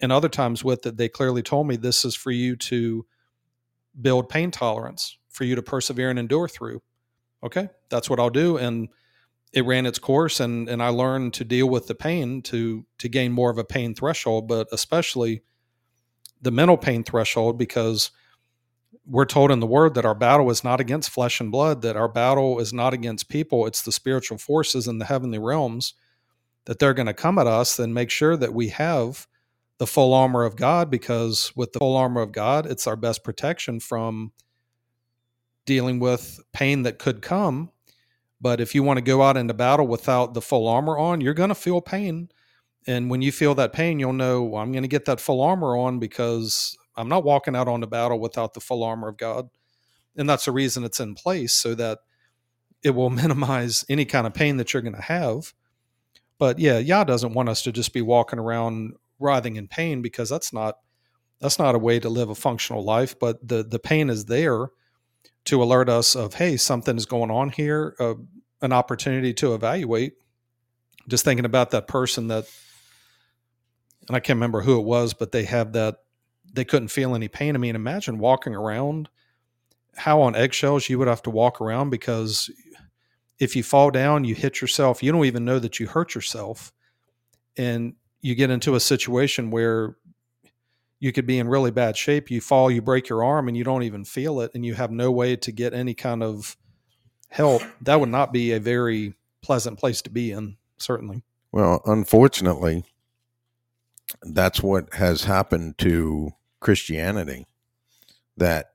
[0.00, 3.04] And other times with it, they clearly told me this is for you to
[4.00, 6.80] build pain tolerance, for you to persevere and endure through.
[7.44, 8.56] Okay, that's what I'll do.
[8.56, 8.88] And
[9.52, 13.08] it ran its course and and I learned to deal with the pain to to
[13.10, 15.42] gain more of a pain threshold, but especially
[16.42, 18.10] the mental pain threshold because
[19.06, 21.96] we're told in the word that our battle is not against flesh and blood, that
[21.96, 25.94] our battle is not against people, it's the spiritual forces in the heavenly realms
[26.66, 29.26] that they're going to come at us, then make sure that we have
[29.78, 33.24] the full armor of God because with the full armor of God, it's our best
[33.24, 34.32] protection from
[35.66, 37.70] dealing with pain that could come.
[38.40, 41.34] But if you want to go out into battle without the full armor on, you're
[41.34, 42.28] going to feel pain
[42.86, 45.40] and when you feel that pain, you'll know well, I'm going to get that full
[45.40, 49.16] armor on because I'm not walking out on the battle without the full armor of
[49.16, 49.48] God.
[50.16, 52.00] And that's the reason it's in place so that
[52.82, 55.54] it will minimize any kind of pain that you're going to have.
[56.38, 60.28] But yeah, Yah doesn't want us to just be walking around writhing in pain because
[60.28, 60.78] that's not
[61.40, 63.18] that's not a way to live a functional life.
[63.18, 64.68] But the the pain is there
[65.44, 68.14] to alert us of hey, something is going on here, uh,
[68.60, 70.14] an opportunity to evaluate.
[71.08, 72.46] Just thinking about that person that
[74.08, 75.98] and I can't remember who it was, but they have that
[76.52, 77.54] they couldn't feel any pain.
[77.54, 79.08] I mean, imagine walking around
[79.96, 82.50] how on eggshells you would have to walk around because
[83.38, 86.72] if you fall down, you hit yourself, you don't even know that you hurt yourself.
[87.56, 89.96] And you get into a situation where
[91.00, 92.30] you could be in really bad shape.
[92.30, 94.92] You fall, you break your arm, and you don't even feel it, and you have
[94.92, 96.56] no way to get any kind of
[97.28, 97.62] help.
[97.80, 101.24] That would not be a very pleasant place to be in, certainly.
[101.50, 102.84] Well, unfortunately,
[104.22, 107.46] that's what has happened to Christianity.
[108.36, 108.72] That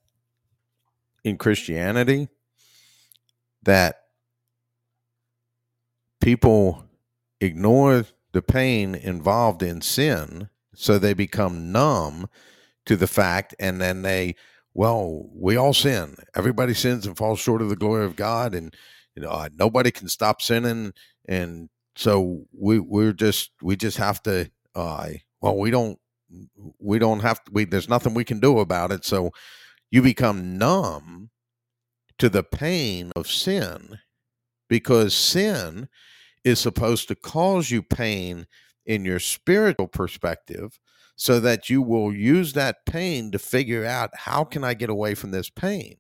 [1.24, 2.30] in Christianity,
[3.64, 4.02] that
[6.22, 6.86] people
[7.42, 12.30] ignore the pain involved in sin, so they become numb
[12.86, 14.36] to the fact, and then they,
[14.74, 16.16] well, we all sin.
[16.36, 18.76] Everybody sins and falls short of the glory of God, and
[19.16, 20.94] you know uh, nobody can stop sinning,
[21.28, 25.10] and so we we're just we just have to uh,
[25.42, 26.00] well we don't
[26.80, 29.32] we don't have to, we there's nothing we can do about it so
[29.92, 31.30] you become numb
[32.18, 34.00] to the pain of sin
[34.68, 35.88] because sin
[36.44, 38.48] is supposed to cause you pain
[38.86, 40.80] in your spiritual perspective
[41.16, 45.16] so that you will use that pain to figure out how can I get away
[45.16, 45.98] from this pain.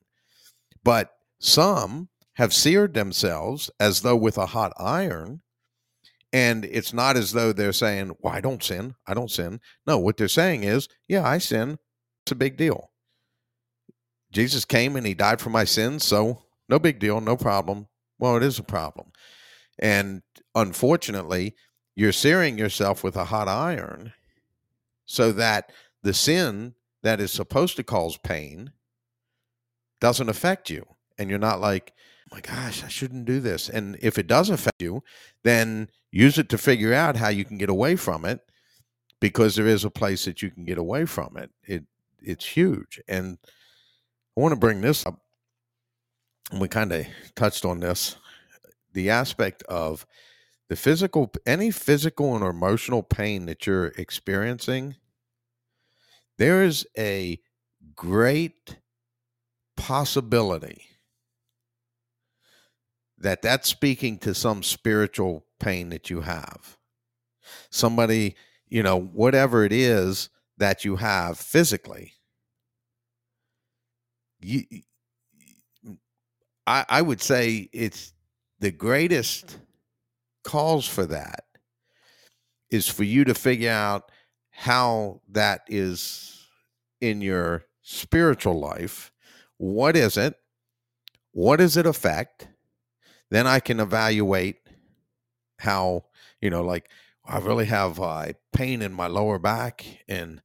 [0.83, 5.41] But some have seared themselves as though with a hot iron
[6.33, 8.95] and it's not as though they're saying, Well, I don't sin.
[9.07, 9.59] I don't sin.
[9.85, 11.79] No, what they're saying is, Yeah, I sin.
[12.25, 12.91] It's a big deal.
[14.31, 16.03] Jesus came and he died for my sins.
[16.03, 17.21] So no big deal.
[17.21, 17.87] No problem.
[18.19, 19.11] Well, it is a problem.
[19.79, 20.21] And
[20.53, 21.55] unfortunately,
[21.95, 24.13] you're searing yourself with a hot iron
[25.05, 25.71] so that
[26.03, 28.71] the sin that is supposed to cause pain
[30.01, 30.85] doesn't affect you.
[31.17, 31.93] And you're not like,
[32.31, 33.69] oh my gosh, I shouldn't do this.
[33.69, 35.03] And if it does affect you,
[35.43, 38.39] then use it to figure out how you can get away from it
[39.21, 41.51] because there is a place that you can get away from it.
[41.63, 41.83] It
[42.19, 42.99] it's huge.
[43.07, 43.37] And
[44.35, 45.21] I want to bring this up.
[46.51, 48.15] And we kind of touched on this.
[48.93, 50.07] The aspect of
[50.69, 54.95] the physical any physical and emotional pain that you're experiencing,
[56.39, 57.39] there is a
[57.95, 58.77] great
[59.75, 60.81] possibility
[63.19, 66.77] that that's speaking to some spiritual pain that you have.
[67.69, 68.35] Somebody,
[68.67, 72.13] you know, whatever it is that you have physically.
[74.39, 74.63] You,
[76.65, 78.13] I, I would say it's
[78.59, 79.57] the greatest
[80.43, 81.45] cause for that
[82.69, 84.11] is for you to figure out
[84.51, 86.45] how that is
[86.99, 89.11] in your spiritual life.
[89.57, 90.35] What is it?
[91.31, 92.47] What does it affect?
[93.29, 94.57] Then I can evaluate
[95.59, 96.05] how,
[96.41, 96.89] you know, like
[97.25, 100.41] I really have uh, pain in my lower back and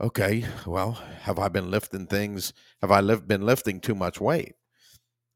[0.00, 0.92] okay, well,
[1.22, 2.52] have I been lifting things?
[2.80, 4.54] Have I been lifting too much weight?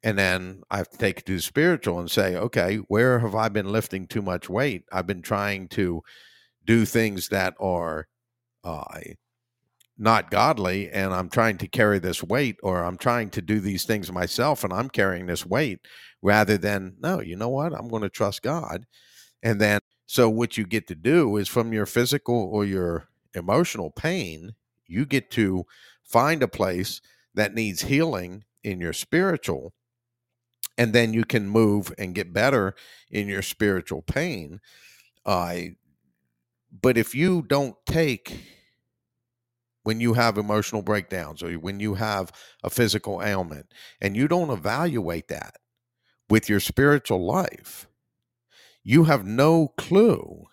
[0.03, 3.71] And then I take it to the spiritual and say, okay, where have I been
[3.71, 4.85] lifting too much weight?
[4.93, 6.03] I've been trying to
[6.65, 8.07] do things that are
[8.65, 8.85] uh,
[9.99, 13.85] not godly, and I'm trying to carry this weight, or I'm trying to do these
[13.85, 15.81] things myself, and I'm carrying this weight
[16.23, 17.73] rather than, no, you know what?
[17.73, 18.87] I'm going to trust God.
[19.43, 23.91] And then, so what you get to do is from your physical or your emotional
[23.91, 24.55] pain,
[24.87, 25.65] you get to
[26.03, 27.01] find a place
[27.35, 29.73] that needs healing in your spiritual
[30.77, 32.75] and then you can move and get better
[33.11, 34.61] in your spiritual pain
[35.27, 35.57] uh,
[36.83, 38.41] but if you don't take
[39.83, 42.33] when you have emotional breakdowns or when you have
[42.63, 43.67] a physical ailment
[44.01, 45.57] and you don't evaluate that
[46.31, 47.87] with your spiritual life
[48.83, 50.47] you have no clue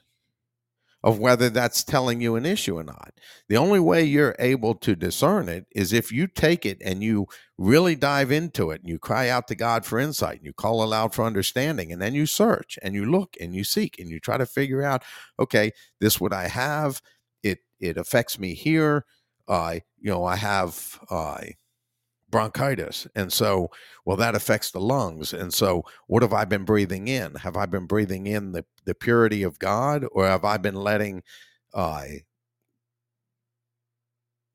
[1.04, 3.14] of whether that's telling you an issue or not.
[3.48, 7.28] The only way you're able to discern it is if you take it and you
[7.58, 10.84] really dive into it and you cry out to God for insight and you call
[10.84, 14.20] aloud for understanding and then you search and you look and you seek and you
[14.20, 15.04] try to figure out,
[15.40, 15.72] okay,
[16.02, 17.02] this what I have.
[17.44, 19.06] It it affects me here.
[19.48, 21.42] I uh, you know I have uh,
[22.38, 23.08] bronchitis.
[23.16, 23.72] And so,
[24.06, 25.34] well, that affects the lungs.
[25.34, 27.34] And so, what have I been breathing in?
[27.34, 31.24] Have I been breathing in the, the purity of God or have I been letting
[31.74, 32.04] uh,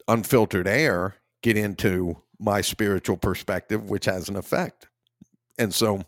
[0.07, 4.87] unfiltered air get into my spiritual perspective, which has an effect?
[5.59, 6.03] And so,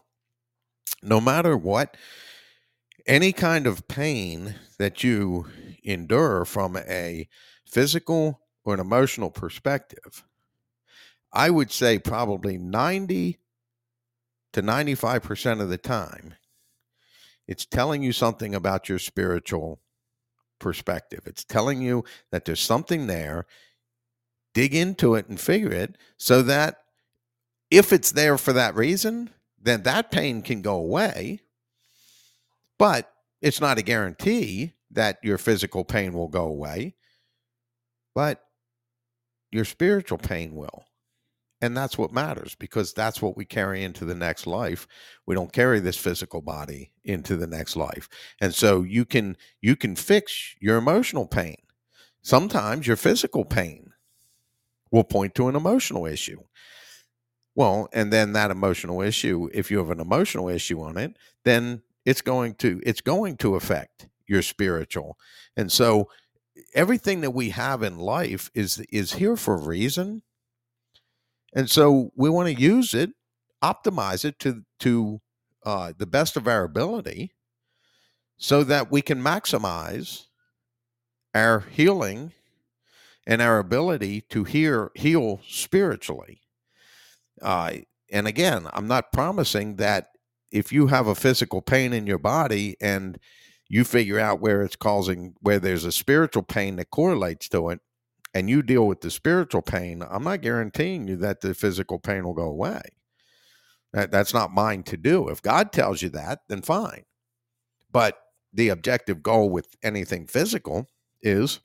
[1.03, 1.97] no matter what,
[3.05, 5.47] any kind of pain that you
[5.83, 7.27] endure from a
[7.67, 10.23] physical or an emotional perspective,
[11.35, 13.39] I would say probably 90
[14.53, 16.35] to 95% of the time,
[17.49, 19.81] it's telling you something about your spiritual
[20.61, 21.23] perspective.
[21.27, 23.47] It's telling you that there's something there.
[24.55, 26.85] Dig into it and figure it so that
[27.71, 29.31] if it's there for that reason,
[29.61, 31.41] then that pain can go away.
[32.79, 33.13] But
[33.43, 36.95] it's not a guarantee that your physical pain will go away,
[38.15, 38.45] but
[39.51, 40.85] your spiritual pain will.
[41.65, 44.87] And that's what matters because that's what we carry into the next life.
[45.25, 48.07] We don't carry this physical body into the next life.
[48.39, 51.57] And so you can you can fix your emotional pain.
[52.21, 53.95] Sometimes your physical pain
[54.91, 56.43] will point to an emotional issue.
[57.55, 61.81] Well, and then that emotional issue, if you have an emotional issue on it, then
[62.05, 65.17] it's going to it's going to affect your spiritual.
[65.57, 66.11] And so
[66.75, 70.21] everything that we have in life is is here for a reason
[71.55, 73.11] and so we want to use it,
[73.63, 75.21] optimize it to to
[75.65, 77.33] uh, the best of our ability,
[78.37, 80.27] so that we can maximize
[81.35, 82.33] our healing
[83.27, 86.41] and our ability to hear heal spiritually.
[87.41, 87.79] Uh,
[88.11, 90.11] and again, I'm not promising that
[90.51, 93.19] if you have a physical pain in your body and
[93.69, 97.81] you figure out where it's causing where there's a spiritual pain that correlates to it
[98.35, 102.25] and you deal with the spiritual pain, I'm not guaranteeing you that the physical pain
[102.25, 102.83] will go away.
[103.93, 105.29] That, that's not mine to do.
[105.29, 107.05] If God tells you that, then fine.
[107.93, 108.19] But
[108.53, 110.89] the objective goal with anything physical
[111.23, 111.61] is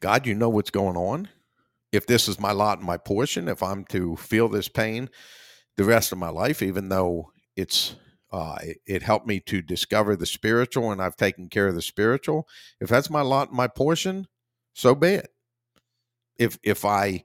[0.00, 1.28] God, you know what's going on.
[1.90, 5.10] If this is my lot and my portion, if I'm to feel this pain
[5.76, 7.96] the rest of my life, even though it's
[8.30, 11.82] uh, it, it helped me to discover the spiritual and I've taken care of the
[11.82, 12.48] spiritual.
[12.80, 14.26] If that's my lot, and my portion,
[14.72, 15.31] so be it.
[16.38, 17.24] If if I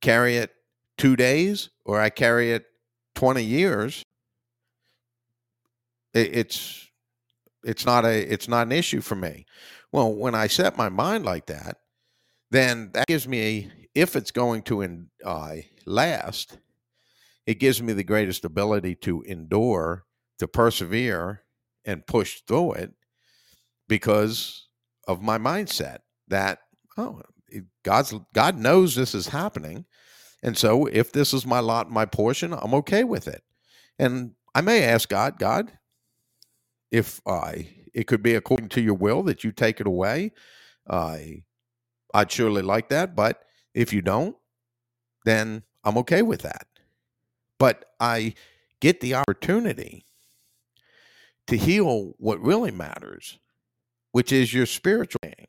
[0.00, 0.52] carry it
[0.98, 2.64] two days or I carry it
[3.14, 4.04] 20 years,
[6.14, 6.88] it, it's
[7.64, 9.46] it's not a it's not an issue for me.
[9.92, 11.78] Well, when I set my mind like that,
[12.50, 15.56] then that gives me if it's going to in, uh,
[15.86, 16.58] last,
[17.46, 20.04] it gives me the greatest ability to endure,
[20.38, 21.42] to persevere,
[21.84, 22.92] and push through it
[23.88, 24.68] because
[25.08, 25.98] of my mindset
[26.28, 26.60] that
[26.96, 27.20] oh
[27.82, 29.84] God's God knows this is happening.
[30.42, 33.42] And so if this is my lot, my portion, I'm okay with it.
[33.98, 35.72] And I may ask God, God,
[36.90, 40.32] if I it could be according to your will that you take it away,
[40.88, 41.44] I
[42.14, 43.14] I'd surely like that.
[43.16, 43.42] But
[43.74, 44.36] if you don't,
[45.24, 46.66] then I'm okay with that.
[47.58, 48.34] But I
[48.80, 50.04] get the opportunity
[51.46, 53.38] to heal what really matters,
[54.10, 55.46] which is your spiritual being.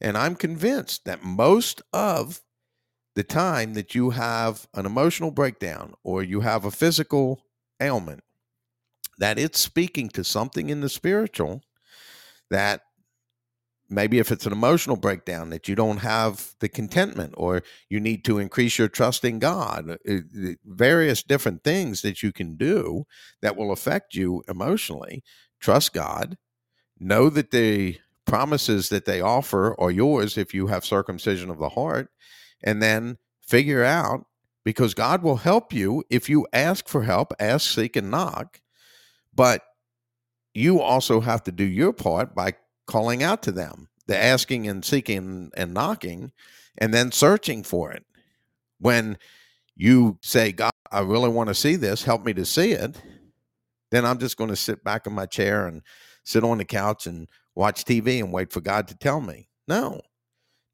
[0.00, 2.42] And I'm convinced that most of
[3.14, 7.42] the time that you have an emotional breakdown or you have a physical
[7.80, 8.22] ailment,
[9.18, 11.62] that it's speaking to something in the spiritual
[12.50, 12.82] that
[13.88, 18.24] maybe if it's an emotional breakdown that you don't have the contentment or you need
[18.24, 20.14] to increase your trust in God, uh,
[20.64, 23.04] various different things that you can do
[23.42, 25.22] that will affect you emotionally.
[25.60, 26.36] Trust God,
[26.98, 31.70] know that the promises that they offer are yours if you have circumcision of the
[31.70, 32.10] heart,
[32.62, 34.26] and then figure out
[34.64, 38.60] because God will help you if you ask for help, ask, seek, and knock.
[39.34, 39.62] But
[40.54, 42.54] you also have to do your part by
[42.86, 46.32] calling out to them, the asking and seeking and knocking,
[46.78, 48.04] and then searching for it.
[48.80, 49.18] When
[49.76, 53.00] you say, God, I really want to see this, help me to see it,
[53.90, 55.82] then I'm just going to sit back in my chair and
[56.24, 59.48] sit on the couch and watch TV and wait for God to tell me.
[59.66, 60.00] No,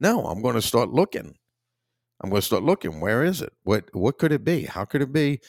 [0.00, 1.34] no, I'm going to start looking.
[2.22, 3.00] I'm going to start looking.
[3.00, 3.52] Where is it?
[3.62, 4.64] What what could it be?
[4.64, 5.40] How could it be?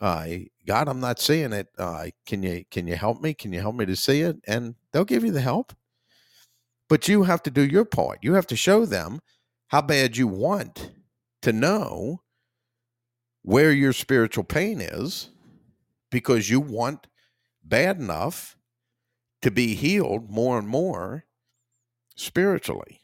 [0.00, 0.26] Uh,
[0.66, 1.68] God, I'm not seeing it.
[1.76, 3.34] Uh, can you can you help me?
[3.34, 4.36] Can you help me to see it?
[4.46, 5.72] And they'll give you the help.
[6.88, 8.18] But you have to do your part.
[8.22, 9.20] You have to show them
[9.68, 10.90] how bad you want
[11.40, 12.20] to know
[13.42, 15.30] where your spiritual pain is
[16.10, 17.06] because you want
[17.64, 18.56] bad enough
[19.42, 21.24] to be healed more and more
[22.16, 23.02] spiritually.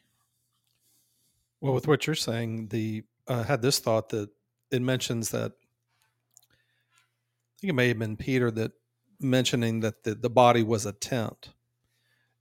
[1.61, 4.29] Well, with what you're saying, the uh, had this thought that
[4.71, 8.71] it mentions that I think it may have been Peter that
[9.19, 11.49] mentioning that the, the body was a tent.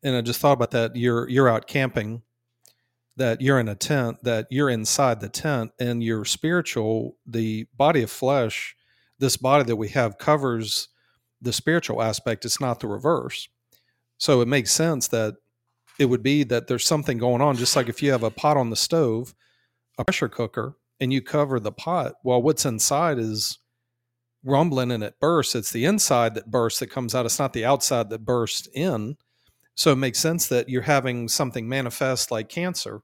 [0.02, 0.94] And I just thought about that.
[0.94, 2.22] You're you're out camping,
[3.16, 8.02] that you're in a tent, that you're inside the tent, and your spiritual, the body
[8.02, 8.76] of flesh,
[9.18, 10.88] this body that we have covers
[11.42, 12.44] the spiritual aspect.
[12.44, 13.48] It's not the reverse.
[14.18, 15.36] So it makes sense that
[15.98, 18.56] it would be that there's something going on, just like if you have a pot
[18.56, 19.34] on the stove,
[19.98, 23.58] a pressure cooker, and you cover the pot, well, what's inside is
[24.44, 25.54] rumbling and it bursts.
[25.54, 27.26] It's the inside that bursts that comes out.
[27.26, 29.16] It's not the outside that bursts in.
[29.74, 33.02] So it makes sense that you're having something manifest like cancer.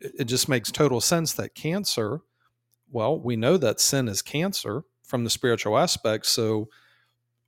[0.00, 2.20] It just makes total sense that cancer,
[2.90, 6.26] well, we know that sin is cancer from the spiritual aspect.
[6.26, 6.68] So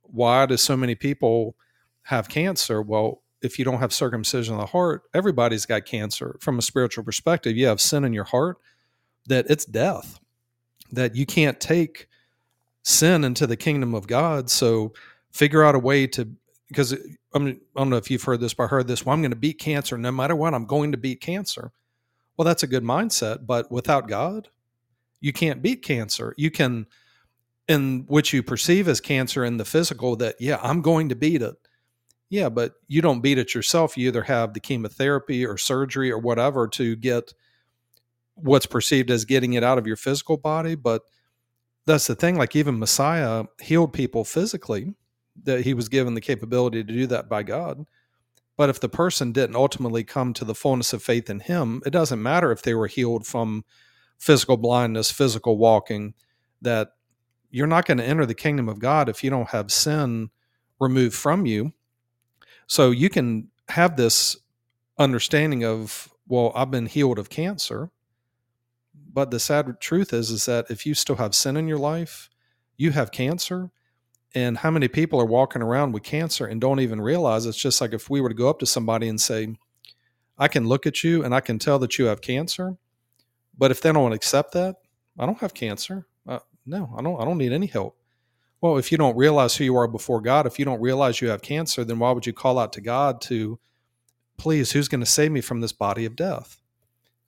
[0.03, 1.55] why do so many people
[2.07, 2.81] have cancer?
[2.81, 6.37] Well, if you don't have circumcision of the heart, everybody's got cancer.
[6.39, 8.57] From a spiritual perspective, you have sin in your heart,
[9.27, 10.17] that it's death,
[10.89, 12.07] that you can't take
[12.81, 14.49] sin into the kingdom of God.
[14.49, 14.93] So
[15.33, 16.29] figure out a way to,
[16.69, 16.97] because uh,
[17.33, 19.05] I, mean, I don't know if you've heard this, but I heard this.
[19.05, 20.53] Well, I'm going to beat cancer no matter what.
[20.53, 21.73] I'm going to beat cancer.
[22.37, 24.47] Well, that's a good mindset, but without God,
[25.19, 26.33] you can't beat cancer.
[26.37, 26.85] You can,
[27.67, 31.41] in which you perceive as cancer in the physical, that yeah, I'm going to beat
[31.41, 31.55] it
[32.29, 33.97] yeah, but you don't beat it yourself.
[33.97, 37.33] You either have the chemotherapy or surgery or whatever to get
[38.35, 40.75] what's perceived as getting it out of your physical body.
[40.75, 41.03] But
[41.85, 42.37] that's the thing.
[42.37, 44.93] Like even Messiah healed people physically,
[45.43, 47.85] that he was given the capability to do that by God.
[48.57, 51.91] But if the person didn't ultimately come to the fullness of faith in him, it
[51.91, 53.63] doesn't matter if they were healed from
[54.17, 56.15] physical blindness, physical walking,
[56.61, 56.89] that
[57.51, 60.31] you're not going to enter the kingdom of God if you don't have sin
[60.79, 61.71] removed from you
[62.67, 64.37] so you can have this
[64.97, 67.91] understanding of, well, I've been healed of cancer.
[69.13, 72.29] But the sad truth is, is that if you still have sin in your life,
[72.77, 73.71] you have cancer.
[74.35, 77.81] And how many people are walking around with cancer and don't even realize it's just
[77.81, 79.55] like if we were to go up to somebody and say,
[80.37, 82.77] I can look at you and I can tell that you have cancer.
[83.57, 84.75] But if they don't accept that,
[85.17, 86.05] I don't have cancer.
[86.27, 87.19] Uh, no, I don't.
[87.19, 87.97] I don't need any help.
[88.61, 91.29] Well, if you don't realize who you are before God, if you don't realize you
[91.29, 93.59] have cancer, then why would you call out to God to,
[94.37, 96.61] please, who's going to save me from this body of death?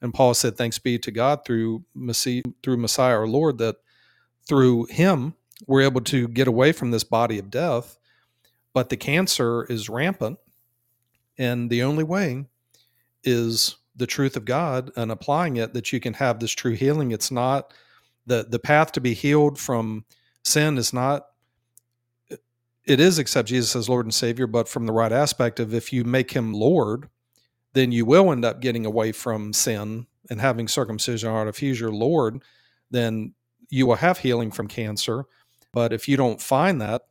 [0.02, 3.76] And Paul said, thanks be to God through Messiah, through Messiah our Lord, that
[4.48, 5.34] through him
[5.66, 7.98] we're able to get away from this body of death.
[8.72, 10.38] But the cancer is rampant.
[11.38, 12.46] And the only way
[13.24, 17.10] is the truth of God and applying it that you can have this true healing.
[17.12, 17.72] It's not
[18.26, 20.04] the the path to be healed from
[20.44, 21.26] sin is not
[22.86, 25.92] it is accept Jesus as Lord and Savior, but from the right aspect of if
[25.92, 27.08] you make him Lord,
[27.72, 31.78] then you will end up getting away from sin and having circumcision or if he's
[31.78, 32.42] your Lord,
[32.90, 33.34] then
[33.68, 35.24] you will have healing from cancer.
[35.72, 37.02] But if you don't find that,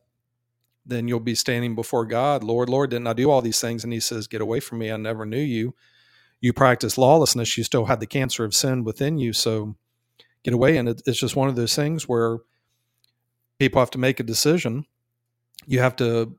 [0.84, 3.84] then you'll be standing before God, Lord, Lord, didn't I do all these things?
[3.84, 4.90] And he says, Get away from me.
[4.90, 5.74] I never knew you.
[6.40, 7.56] You practice lawlessness.
[7.56, 9.32] You still had the cancer of sin within you.
[9.32, 9.76] So
[10.42, 10.76] get away.
[10.76, 12.38] And it's just one of those things where
[13.60, 14.86] people have to make a decision.
[15.66, 16.34] You have to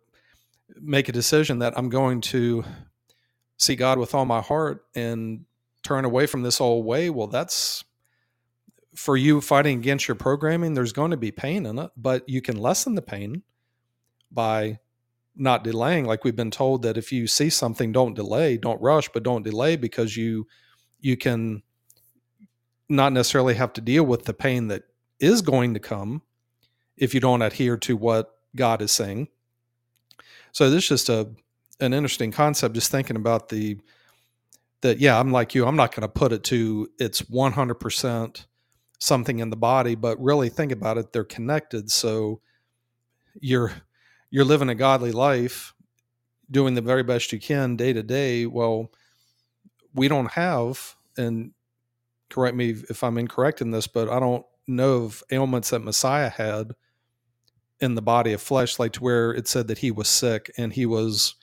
[0.76, 2.64] make a decision that I'm going to
[3.58, 5.46] see God with all my heart and
[5.84, 7.12] turn away from this old way.
[7.12, 7.84] Well, that's
[8.96, 10.74] for you fighting against your programming.
[10.74, 13.44] There's going to be pain in it, but you can lessen the pain
[14.32, 14.80] by
[15.36, 19.08] not delaying like we've been told that if you see something don't delay don't rush
[19.14, 20.46] but don't delay because you
[21.00, 21.64] you can
[22.90, 24.84] not necessarily have to deal with the pain that
[25.22, 26.22] is going to come
[27.02, 29.28] if you don't adhere to what God is saying.
[30.54, 31.30] So this is just a
[31.82, 33.80] an interesting concept just thinking about the
[34.82, 38.46] that yeah, I'm like you, I'm not going to put it to it's 100%
[39.00, 41.92] something in the body, but really think about it, they're connected.
[41.92, 42.40] So
[43.40, 43.72] you're
[44.30, 45.74] you're living a godly life,
[46.50, 48.46] doing the very best you can day to day.
[48.46, 48.92] Well,
[49.94, 51.52] we don't have, and
[52.30, 56.30] correct me if I'm incorrect in this, but I don't know of ailments that Messiah
[56.30, 56.76] had
[57.82, 60.74] in the body of flesh, like to where it said that he was sick and
[60.74, 61.36] he was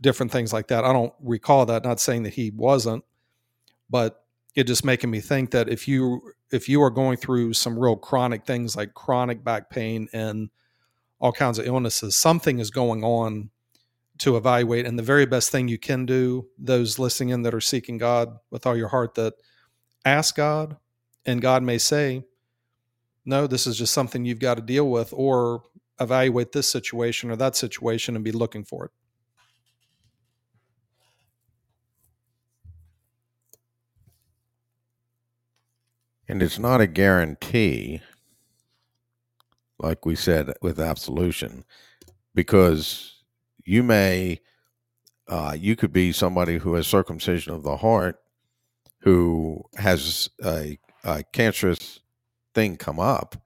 [0.00, 0.84] different things like that.
[0.84, 3.04] I don't recall that, not saying that he wasn't,
[3.88, 4.24] but
[4.54, 7.96] it just making me think that if you if you are going through some real
[7.96, 10.50] chronic things like chronic back pain and
[11.20, 12.16] all kinds of illnesses.
[12.16, 13.50] Something is going on
[14.18, 14.86] to evaluate.
[14.86, 18.38] And the very best thing you can do, those listening in that are seeking God
[18.50, 19.34] with all your heart, that
[20.04, 20.76] ask God,
[21.26, 22.24] and God may say,
[23.26, 25.64] no, this is just something you've got to deal with, or
[26.00, 28.90] evaluate this situation or that situation and be looking for it.
[36.28, 38.00] And it's not a guarantee
[39.80, 41.64] like we said with absolution,
[42.34, 43.14] because
[43.64, 44.40] you may,
[45.28, 48.20] uh, you could be somebody who has circumcision of the heart,
[49.00, 52.00] who has a, a cancerous
[52.54, 53.36] thing come up,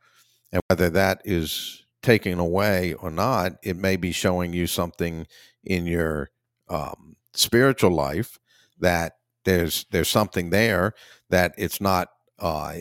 [0.52, 5.26] and whether that is taken away or not, it may be showing you something
[5.64, 6.30] in your
[6.68, 8.38] um, spiritual life
[8.80, 9.14] that
[9.44, 10.94] there's there's something there
[11.30, 12.08] that it's not
[12.38, 12.74] uh,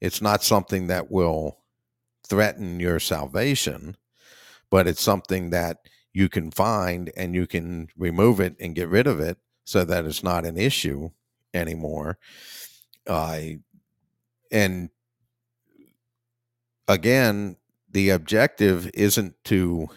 [0.00, 1.58] it's not something that will
[2.26, 3.96] threaten your salvation,
[4.70, 5.78] but it's something that
[6.12, 10.04] you can find and you can remove it and get rid of it so that
[10.04, 11.10] it's not an issue
[11.54, 12.18] anymore.
[13.06, 13.40] Uh,
[14.50, 14.90] and
[16.86, 17.56] again,
[17.90, 19.88] the objective isn't to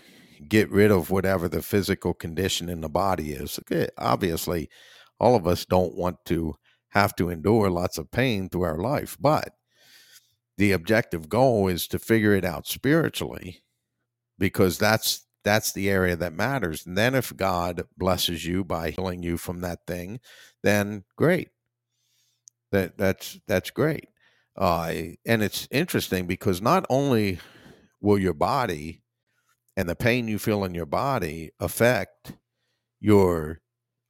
[0.48, 3.60] get rid of whatever the physical condition in the body is.
[3.60, 4.70] Okay, obviously,
[5.20, 6.56] all of us don't want to
[6.90, 9.54] have to endure lots of pain through our life, but
[10.58, 13.64] the objective goal is to figure it out spiritually
[14.38, 16.86] because that's that's the area that matters.
[16.86, 20.20] And then if god blesses you by healing you from that thing
[20.64, 21.50] then great.
[22.72, 24.08] That that's that's great.
[24.56, 24.94] Uh,
[25.26, 27.40] and it's interesting because not only
[28.02, 29.02] will your body
[29.78, 32.34] and the pain you feel in your body affect
[33.00, 33.62] your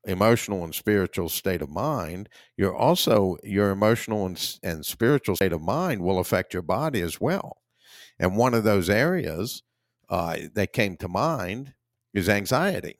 [0.05, 2.27] emotional and spiritual state of mind,
[2.57, 7.22] you're also your emotional and, and spiritual state of mind will affect your body as
[7.22, 7.57] well.
[8.19, 9.63] And one of those areas
[10.09, 11.73] uh, that came to mind
[12.13, 12.97] is anxiety.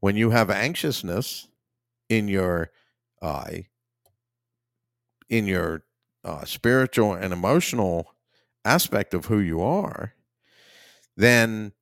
[0.00, 1.48] When you have anxiousness
[2.08, 2.70] in your
[3.20, 3.50] uh,
[5.28, 5.84] in your
[6.24, 8.08] uh, spiritual and emotional
[8.64, 10.14] aspect of who you are,
[11.16, 11.72] then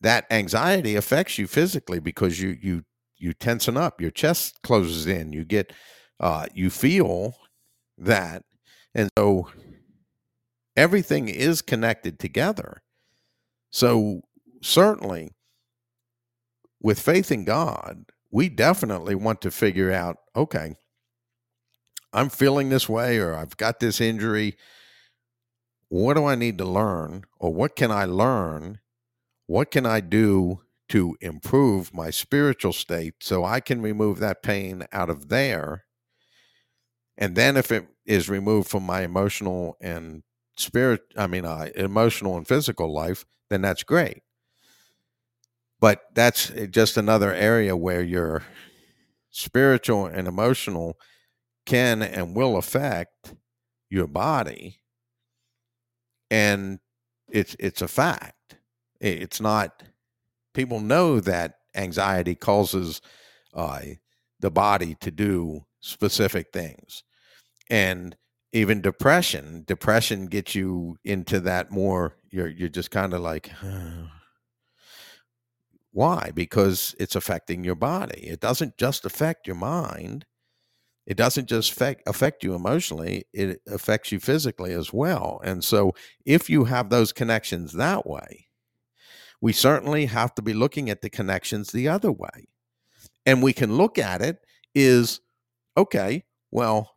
[0.00, 2.84] that anxiety affects you physically because you you
[3.16, 5.72] you tensen up, your chest closes in, you get
[6.20, 7.36] uh, you feel
[7.98, 8.44] that,
[8.94, 9.48] and so
[10.76, 12.82] everything is connected together.
[13.70, 14.22] So
[14.60, 15.30] certainly,
[16.80, 20.74] with faith in God, we definitely want to figure out, okay,
[22.12, 24.56] I'm feeling this way, or I've got this injury.
[25.92, 28.80] What do I need to learn or what can I learn?
[29.46, 34.84] What can I do to improve my spiritual state so I can remove that pain
[34.90, 35.84] out of there?
[37.18, 40.22] And then if it is removed from my emotional and
[40.56, 44.22] spirit, I mean, uh, emotional and physical life, then that's great.
[45.78, 48.44] But that's eh, just another area where your
[49.30, 50.98] spiritual and emotional
[51.66, 53.34] can and will affect
[53.90, 54.81] your body
[56.32, 56.80] and
[57.30, 58.56] it's it's a fact.
[59.00, 59.82] It's not
[60.54, 63.02] people know that anxiety causes
[63.54, 63.80] uh,
[64.40, 67.04] the body to do specific things.
[67.70, 68.16] And
[68.52, 73.50] even depression depression gets you into that more you're you're just kind of like
[75.92, 76.30] why?
[76.34, 78.26] Because it's affecting your body.
[78.26, 80.24] It doesn't just affect your mind
[81.06, 85.40] it doesn't just affect, you emotionally it affects you physically as well.
[85.44, 88.46] And so if you have those connections that way
[89.42, 92.46] we certainly have to be looking at the connections the other way.
[93.26, 94.38] And we can look at it
[94.74, 95.20] is
[95.76, 96.94] okay well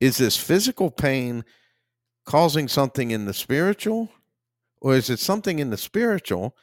[0.00, 1.44] is this physical pain
[2.26, 4.10] causing something in the spiritual
[4.82, 6.56] or is it something in the spiritual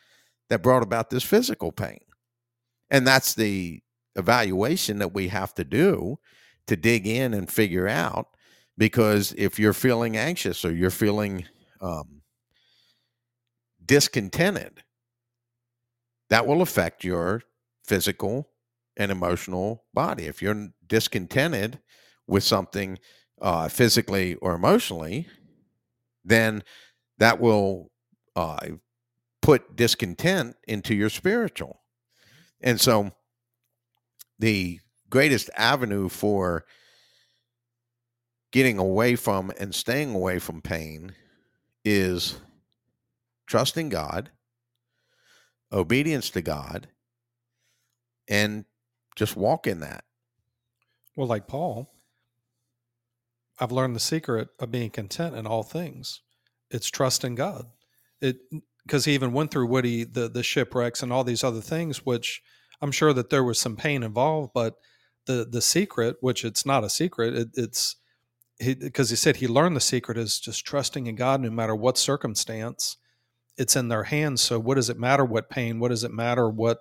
[0.50, 2.02] that brought about this physical pain?
[2.92, 3.82] And that's the
[4.16, 6.20] evaluation that we have to do
[6.68, 8.28] to dig in and figure out
[8.78, 11.46] because if you're feeling anxious or you're feeling
[11.82, 12.22] um,
[13.86, 14.84] discontented,
[16.30, 17.42] that will affect your
[17.86, 18.50] physical
[18.98, 20.26] and emotional body.
[20.26, 21.80] If you're discontented
[22.28, 23.00] with something
[23.42, 25.28] uh, physically or emotionally,
[26.24, 26.64] then
[27.18, 27.92] that will
[28.36, 28.58] uh,
[29.42, 31.82] put discontent into your spiritual.
[32.62, 33.12] And so
[34.40, 34.80] the
[35.12, 36.66] greatest avenue for
[38.52, 41.14] getting away from and staying away from pain
[41.86, 42.40] is
[43.46, 44.32] trusting God,
[45.72, 46.88] obedience to God,
[48.28, 48.66] and
[49.16, 50.04] just walk in that.
[51.16, 51.94] Well, like Paul,
[53.60, 56.22] I've learned the secret of being content in all things.
[56.70, 57.66] It's trusting God.
[58.22, 58.38] It
[58.86, 62.42] because he even went through Woody the the shipwrecks and all these other things, which
[62.82, 64.76] I'm sure that there was some pain involved, but
[65.26, 67.96] the the secret, which it's not a secret, it, it's
[68.60, 71.76] because he, he said he learned the secret is just trusting in God no matter
[71.76, 72.98] what circumstance.
[73.58, 74.42] It's in their hands.
[74.42, 75.80] So what does it matter what pain?
[75.80, 76.80] What does it matter what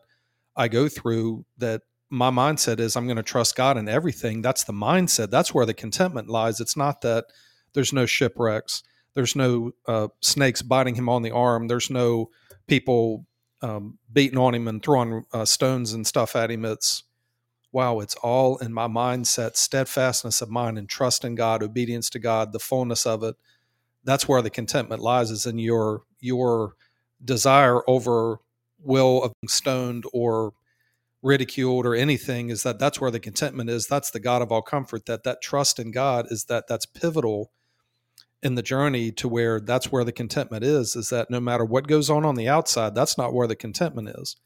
[0.56, 1.44] I go through?
[1.58, 4.42] That my mindset is I'm going to trust God in everything.
[4.42, 5.30] That's the mindset.
[5.30, 6.60] That's where the contentment lies.
[6.60, 7.26] It's not that
[7.72, 8.82] there's no shipwrecks.
[9.14, 11.68] There's no uh, snakes biting him on the arm.
[11.68, 12.30] There's no
[12.66, 13.26] people
[13.62, 16.64] um, beating on him and throwing uh, stones and stuff at him.
[16.64, 17.04] It's
[17.72, 22.18] wow, it's all in my mindset, steadfastness of mind and trust in God, obedience to
[22.18, 23.36] God, the fullness of it.
[24.02, 26.74] That's where the contentment lies, is in your your
[27.24, 28.38] desire over
[28.82, 30.52] will of being stoned or
[31.22, 34.62] ridiculed or anything is that that's where the contentment is that's the god of all
[34.62, 37.50] comfort that that trust in god is that that's pivotal
[38.42, 41.86] in the journey to where that's where the contentment is is that no matter what
[41.86, 44.36] goes on on the outside that's not where the contentment is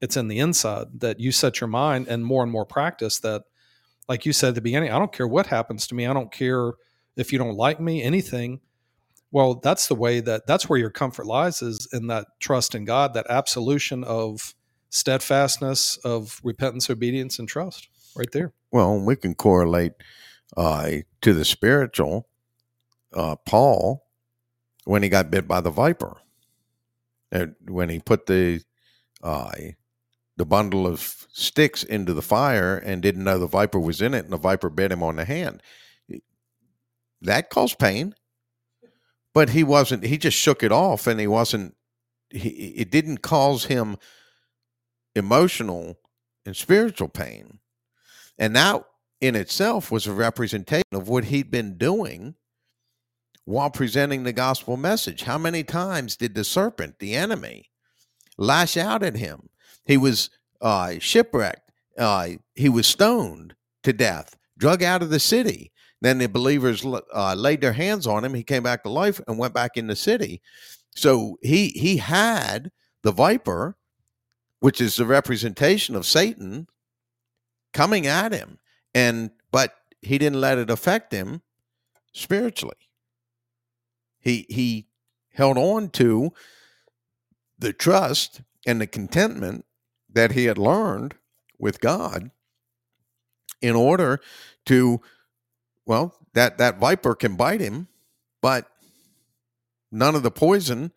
[0.00, 3.42] it's in the inside that you set your mind and more and more practice that
[4.08, 6.06] like you said at the beginning i don't care what happens to me.
[6.06, 6.72] I don't care
[7.16, 8.60] if you don't like me anything.
[9.30, 12.84] Well that's the way that that's where your comfort lies is in that trust in
[12.84, 14.54] god that absolution of
[14.90, 18.52] steadfastness of repentance obedience and trust right there.
[18.70, 19.92] Well we can correlate
[20.56, 22.28] uh, to the spiritual
[23.12, 24.06] uh, paul
[24.84, 26.16] when he got bit by the viper
[27.30, 28.62] and when he put the
[29.22, 29.50] uh,
[30.38, 34.24] the bundle of sticks into the fire and didn't know the viper was in it
[34.24, 35.62] and the viper bit him on the hand.
[37.20, 38.14] That caused pain.
[39.34, 41.74] But he wasn't he just shook it off and he wasn't
[42.30, 43.96] he it didn't cause him
[45.14, 45.98] emotional
[46.46, 47.58] and spiritual pain.
[48.38, 48.84] And that
[49.20, 52.36] in itself was a representation of what he'd been doing
[53.44, 55.22] while presenting the gospel message.
[55.22, 57.70] How many times did the serpent, the enemy,
[58.36, 59.48] lash out at him
[59.88, 61.72] he was uh, shipwrecked.
[61.98, 65.72] Uh, he was stoned to death, drug out of the city.
[66.00, 68.34] Then the believers uh, laid their hands on him.
[68.34, 70.40] He came back to life and went back in the city.
[70.94, 72.70] So he he had
[73.02, 73.76] the viper,
[74.60, 76.68] which is the representation of Satan,
[77.72, 78.58] coming at him,
[78.94, 81.42] and but he didn't let it affect him
[82.12, 82.76] spiritually.
[84.20, 84.88] He he
[85.32, 86.32] held on to
[87.58, 89.64] the trust and the contentment
[90.18, 91.14] that he had learned
[91.58, 92.30] with God
[93.62, 94.20] in order
[94.66, 95.00] to
[95.86, 97.88] well that that viper can bite him
[98.42, 98.68] but
[99.90, 100.92] none of the poison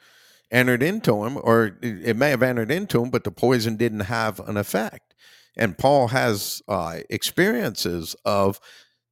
[0.52, 4.39] entered into him, or it may have entered into him, but the poison didn't have
[4.41, 5.15] an effect.
[5.56, 8.60] And Paul has uh, experiences of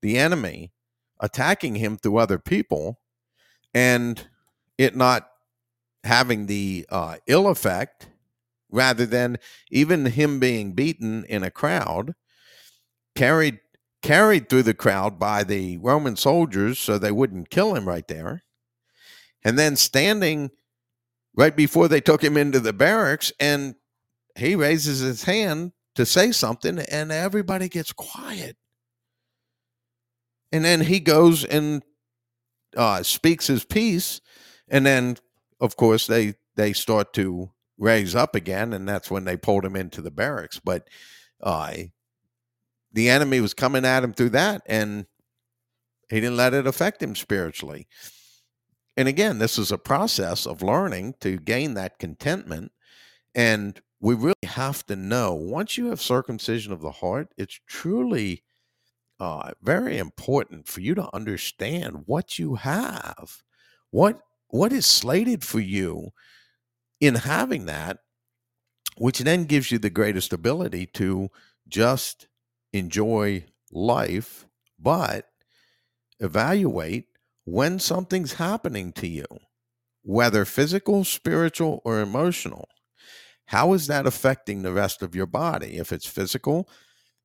[0.01, 0.71] the enemy
[1.19, 2.99] attacking him through other people
[3.73, 4.27] and
[4.77, 5.29] it not
[6.03, 8.08] having the uh, ill effect,
[8.71, 9.37] rather than
[9.69, 12.15] even him being beaten in a crowd,
[13.15, 13.59] carried
[14.01, 18.43] carried through the crowd by the Roman soldiers so they wouldn't kill him right there,
[19.43, 20.51] and then standing
[21.35, 23.75] right before they took him into the barracks, and
[24.37, 28.55] he raises his hand to say something, and everybody gets quiet.
[30.51, 31.83] And then he goes and
[32.75, 34.21] uh, speaks his piece,
[34.67, 35.17] and then,
[35.59, 39.75] of course, they they start to raise up again, and that's when they pulled him
[39.75, 40.59] into the barracks.
[40.59, 40.87] But
[41.41, 41.73] uh,
[42.91, 45.05] the enemy was coming at him through that, and
[46.09, 47.87] he didn't let it affect him spiritually.
[48.97, 52.73] And again, this is a process of learning to gain that contentment.
[53.33, 58.43] And we really have to know once you have circumcision of the heart, it's truly
[59.19, 63.43] uh, very important for you to understand what you have,
[63.91, 64.19] what
[64.51, 66.09] what is slated for you
[66.99, 67.99] in having that,
[68.97, 71.29] which then gives you the greatest ability to
[71.67, 72.27] just
[72.73, 74.45] enjoy life,
[74.77, 75.27] but
[76.19, 77.05] evaluate
[77.45, 79.25] when something's happening to you,
[80.03, 82.67] whether physical, spiritual, or emotional.
[83.45, 85.77] How is that affecting the rest of your body?
[85.77, 86.69] If it's physical,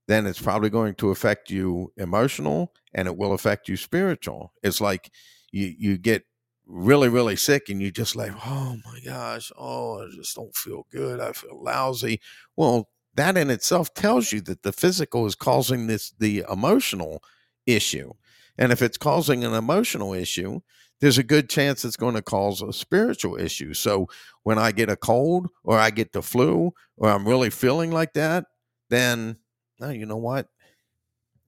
[0.09, 4.53] then it's probably going to affect you emotional and it will affect you spiritual.
[4.63, 5.11] It's like
[5.51, 6.25] you you get
[6.67, 10.87] really really sick and you just like oh my gosh oh i just don't feel
[10.91, 12.21] good i feel lousy
[12.57, 17.23] well that in itself tells you that the physical is causing this the emotional
[17.67, 18.13] issue
[18.57, 20.61] and if it's causing an emotional issue
[21.01, 24.09] there's a good chance it's going to cause a spiritual issue so
[24.45, 28.15] when i get a cold or i get the flu or i'm really feeling like
[28.15, 28.47] that
[28.89, 29.37] then
[29.81, 30.49] no, you know what?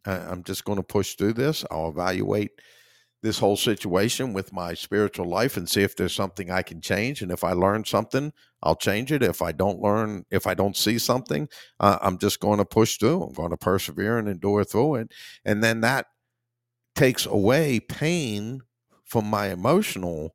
[0.04, 1.64] I, I'm just going to push through this.
[1.70, 2.50] I'll evaluate
[3.22, 7.22] this whole situation with my spiritual life and see if there's something I can change.
[7.22, 8.32] And if I learn something,
[8.62, 9.22] I'll change it.
[9.22, 11.48] If I don't learn, if I don't see something,
[11.80, 13.22] uh, I'm just going to push through.
[13.22, 15.12] I'm going to persevere and endure through it.
[15.44, 16.06] And then that
[16.94, 18.62] takes away pain
[19.04, 20.34] from my emotional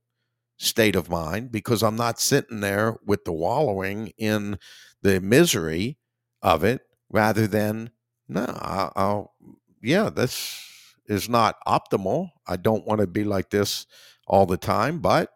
[0.57, 4.59] state of mind because I'm not sitting there with the wallowing in
[5.01, 5.97] the misery
[6.41, 7.91] of it rather than
[8.27, 9.35] no I'll, I'll
[9.81, 10.63] yeah this
[11.11, 13.85] is not optimal i don't want to be like this
[14.27, 15.29] all the time but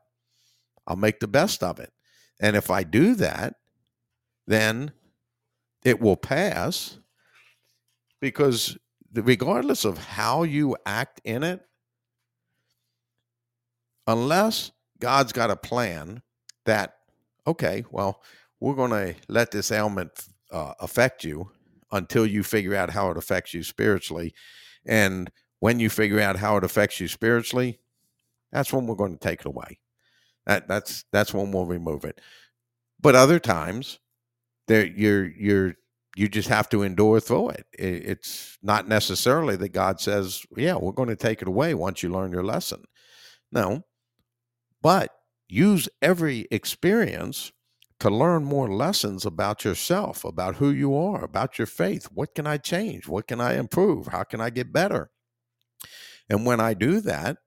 [0.88, 1.91] i'll make the best of it
[2.39, 3.56] and if i do that
[4.47, 4.91] then
[5.84, 6.97] it will pass
[8.22, 8.77] because
[9.14, 11.61] regardless of how you act in it
[14.07, 16.22] unless god's got a plan
[16.65, 16.95] that
[17.47, 18.22] okay well
[18.60, 20.11] we're going to let this ailment
[20.52, 21.52] uh, affect you
[21.91, 24.34] until you figure out how it affects you spiritually.
[24.85, 25.31] And
[25.66, 27.80] when you figure out how it affects you spiritually,
[28.52, 29.80] that's when we're going to take it away.
[30.46, 32.22] That that's that's when we'll remove it.
[33.02, 33.98] But other times,
[34.68, 35.74] there you're you're
[36.16, 37.66] you just have to endure through it.
[37.74, 42.10] It's not necessarily that God says, "Yeah, we're going to take it away once you
[42.10, 42.84] learn your lesson."
[43.52, 43.86] No,
[44.84, 45.10] but
[45.50, 47.52] use every experience
[48.02, 52.06] to learn more lessons about yourself, about who you are, about your faith.
[52.14, 53.08] What can I change?
[53.08, 54.10] What can I improve?
[54.10, 55.10] How can I get better?
[56.30, 57.38] And when I do that,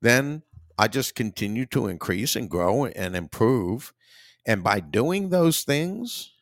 [0.00, 0.42] then
[0.78, 3.92] I just continue to increase and grow and improve.
[4.46, 6.32] And by doing those things,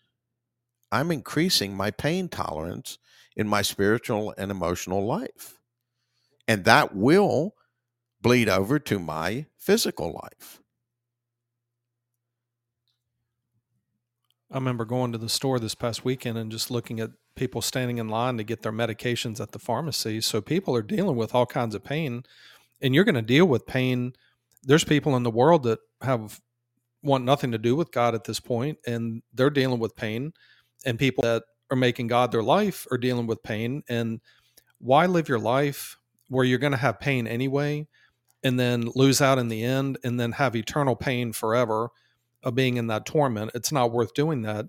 [0.92, 2.98] I'm increasing my pain tolerance
[3.34, 5.58] in my spiritual and emotional life.
[6.48, 7.54] And that will
[8.20, 10.60] bleed over to my physical life.
[14.50, 17.98] I remember going to the store this past weekend and just looking at people standing
[17.98, 20.20] in line to get their medications at the pharmacy.
[20.20, 22.22] So people are dealing with all kinds of pain,
[22.80, 24.12] and you're going to deal with pain.
[24.62, 26.40] There's people in the world that have
[27.02, 30.32] want nothing to do with God at this point, and they're dealing with pain.
[30.84, 33.82] And people that are making God their life are dealing with pain.
[33.88, 34.20] And
[34.78, 35.98] why live your life
[36.28, 37.88] where you're going to have pain anyway,
[38.44, 41.90] and then lose out in the end, and then have eternal pain forever?
[42.46, 43.50] Of being in that torment.
[43.54, 44.66] It's not worth doing that.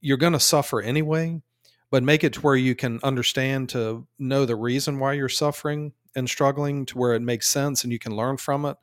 [0.00, 1.40] You're going to suffer anyway,
[1.88, 5.92] but make it to where you can understand to know the reason why you're suffering
[6.16, 8.76] and struggling to where it makes sense and you can learn from it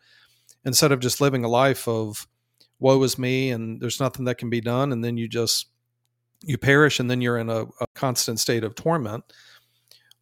[0.63, 2.27] instead of just living a life of
[2.79, 5.67] woe is me and there's nothing that can be done and then you just
[6.41, 9.23] you perish and then you're in a, a constant state of torment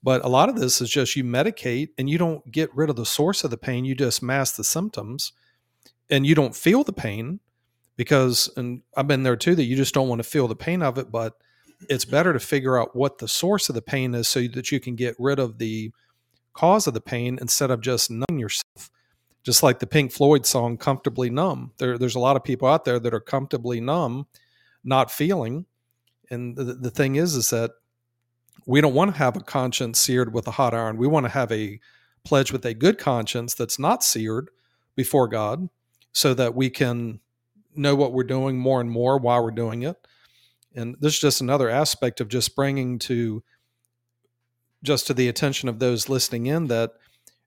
[0.04, 2.96] but a lot of this is just you medicate and you don't get rid of
[2.96, 5.34] the source of the pain you just mask the symptoms
[6.10, 7.40] and you don't feel the pain
[7.98, 10.82] because and I've been there too that you just don't want to feel the pain
[10.82, 11.34] of it but
[11.90, 14.80] it's better to figure out what the source of the pain is so that you
[14.80, 15.92] can get rid of the
[16.54, 18.90] cause of the pain instead of just numbing yourself.
[19.44, 21.72] Just like the Pink Floyd song comfortably numb.
[21.78, 24.28] There, there's a lot of people out there that are comfortably numb
[24.84, 25.66] not feeling
[26.30, 27.72] and the, the thing is is that
[28.66, 30.98] we don't want to have a conscience seared with a hot iron.
[30.98, 31.80] We want to have a
[32.26, 34.50] pledge with a good conscience that's not seared
[34.96, 35.70] before god
[36.12, 37.20] so that we can
[37.78, 39.96] know what we're doing more and more while we're doing it.
[40.76, 43.44] And this is just another aspect of just bringing to
[44.84, 46.92] just to the attention of those listening in that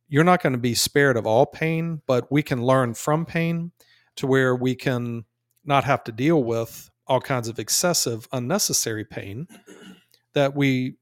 [0.09, 3.71] you're not going to be spared of all pain, but we can learn from pain
[4.17, 5.25] to where we can
[5.65, 9.47] not have to deal with all kinds of excessive, unnecessary pain
[10.35, 10.97] that we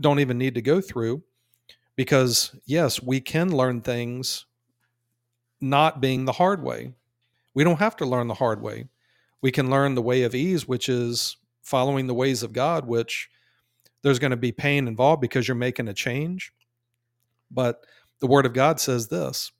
[0.00, 1.22] don't even need to go through.
[1.96, 4.46] Because, yes, we can learn things
[5.60, 6.94] not being the hard way.
[7.54, 8.86] We don't have to learn the hard way.
[9.40, 13.28] We can learn the way of ease, which is following the ways of God, which
[14.02, 16.52] there's going to be pain involved because you're making a change.
[17.50, 17.84] But
[18.20, 19.52] the word of God says this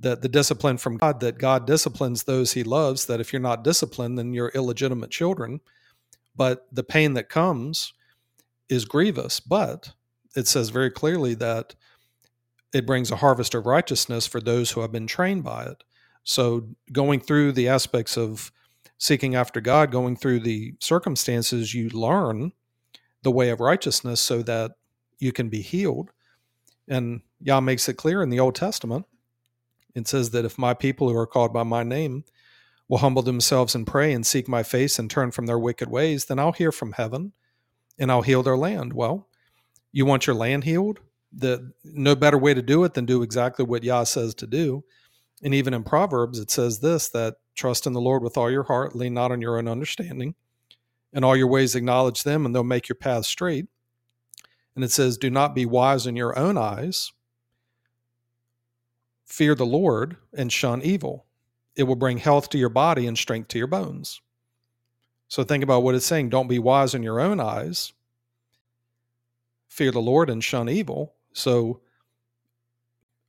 [0.00, 3.64] that the discipline from God, that God disciplines those he loves, that if you're not
[3.64, 5.60] disciplined, then you're illegitimate children.
[6.36, 7.94] But the pain that comes
[8.68, 9.40] is grievous.
[9.40, 9.92] But
[10.36, 11.74] it says very clearly that
[12.74, 15.82] it brings a harvest of righteousness for those who have been trained by it.
[16.28, 18.50] So, going through the aspects of
[18.98, 22.50] seeking after God, going through the circumstances, you learn
[23.22, 24.72] the way of righteousness so that
[25.20, 26.10] you can be healed.
[26.88, 29.06] And Yah makes it clear in the Old Testament.
[29.94, 32.24] It says that if my people who are called by my name
[32.88, 36.24] will humble themselves and pray and seek my face and turn from their wicked ways,
[36.24, 37.34] then I'll hear from heaven
[38.00, 38.92] and I'll heal their land.
[38.92, 39.28] Well,
[39.92, 40.98] you want your land healed?
[41.32, 44.82] The no better way to do it than do exactly what Yah says to do.
[45.42, 48.64] And even in Proverbs, it says this that trust in the Lord with all your
[48.64, 50.34] heart, lean not on your own understanding.
[51.12, 53.66] In all your ways, acknowledge them, and they'll make your path straight.
[54.74, 57.12] And it says, Do not be wise in your own eyes.
[59.24, 61.26] Fear the Lord and shun evil.
[61.74, 64.20] It will bring health to your body and strength to your bones.
[65.28, 66.28] So think about what it's saying.
[66.28, 67.92] Don't be wise in your own eyes.
[69.68, 71.14] Fear the Lord and shun evil.
[71.32, 71.80] So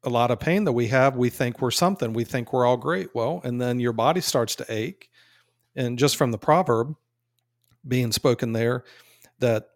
[0.03, 2.13] a lot of pain that we have, we think we're something.
[2.13, 3.13] We think we're all great.
[3.13, 5.09] Well, and then your body starts to ache.
[5.75, 6.95] And just from the proverb
[7.87, 8.83] being spoken there,
[9.39, 9.69] that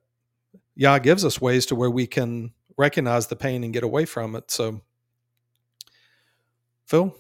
[0.76, 4.36] Yah gives us ways to where we can recognize the pain and get away from
[4.36, 4.50] it.
[4.50, 4.82] So,
[6.86, 7.16] Phil,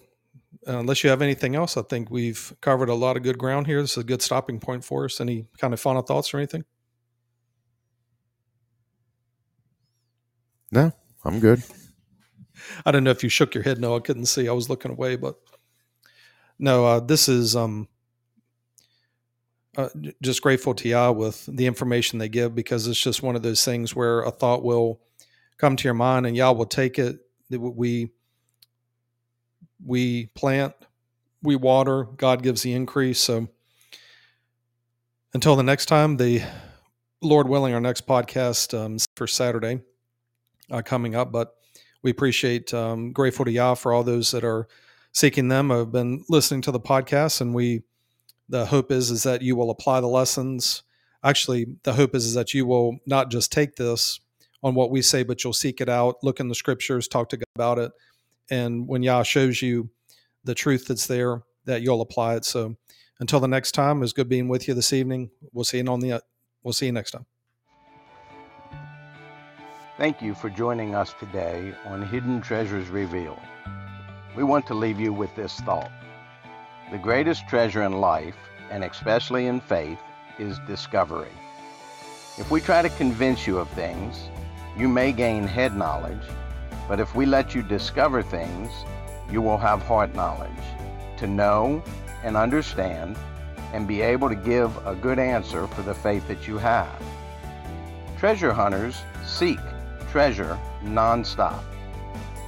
[0.67, 3.67] uh, unless you have anything else, I think we've covered a lot of good ground
[3.67, 3.81] here.
[3.81, 5.21] This is a good stopping point for us.
[5.21, 6.65] Any kind of final thoughts or anything?
[10.71, 10.91] No,
[11.25, 11.63] I'm good.
[12.85, 13.79] I don't know if you shook your head.
[13.79, 14.47] No, I couldn't see.
[14.47, 15.35] I was looking away, but
[16.59, 17.87] no, uh, this is um,
[19.77, 19.89] uh,
[20.21, 23.63] just grateful to Yah with the information they give because it's just one of those
[23.63, 24.99] things where a thought will
[25.57, 27.19] come to your mind and Yah will take it.
[27.49, 28.11] We
[29.83, 30.73] we plant,
[31.41, 32.03] we water.
[32.03, 33.19] God gives the increase.
[33.19, 33.47] So
[35.33, 36.43] until the next time, the
[37.21, 39.81] Lord willing, our next podcast um, for Saturday
[40.69, 41.55] uh, coming up, but
[42.03, 44.67] we appreciate, um, grateful to Yah for all those that are
[45.11, 45.71] seeking them.
[45.71, 47.83] I've been listening to the podcast, and we,
[48.49, 50.83] the hope is is that you will apply the lessons.
[51.23, 54.19] Actually, the hope is is that you will not just take this
[54.63, 57.37] on what we say, but you'll seek it out, look in the scriptures, talk to
[57.37, 57.91] God about it,
[58.49, 59.89] and when Yah shows you
[60.43, 62.45] the truth that's there, that you'll apply it.
[62.45, 62.75] So,
[63.19, 65.29] until the next time, it's good being with you this evening.
[65.53, 66.21] We'll see you on the.
[66.63, 67.25] We'll see you next time.
[70.01, 73.37] Thank you for joining us today on Hidden Treasures Revealed.
[74.35, 75.91] We want to leave you with this thought.
[76.89, 78.33] The greatest treasure in life,
[78.71, 79.99] and especially in faith,
[80.39, 81.29] is discovery.
[82.39, 84.27] If we try to convince you of things,
[84.75, 86.25] you may gain head knowledge,
[86.87, 88.71] but if we let you discover things,
[89.31, 90.65] you will have heart knowledge
[91.17, 91.83] to know
[92.23, 93.15] and understand
[93.71, 97.03] and be able to give a good answer for the faith that you have.
[98.17, 99.59] Treasure hunters seek
[100.11, 101.63] treasure nonstop.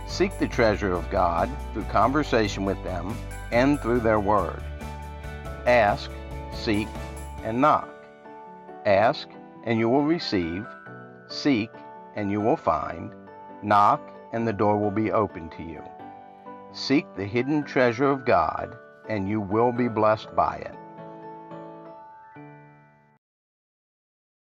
[0.06, 3.16] Seek the treasure of God through conversation with them
[3.52, 4.62] and through their word.
[5.66, 6.12] Ask,
[6.54, 6.90] seek,
[7.44, 7.88] and knock.
[8.86, 9.30] Ask,
[9.64, 10.66] and you will receive.
[11.28, 11.72] Seek,
[12.16, 13.14] and you will find.
[13.62, 14.02] Knock,
[14.34, 15.82] and the door will be open to you.
[16.74, 18.76] Seek the hidden treasure of God,
[19.08, 20.76] and you will be blessed by it.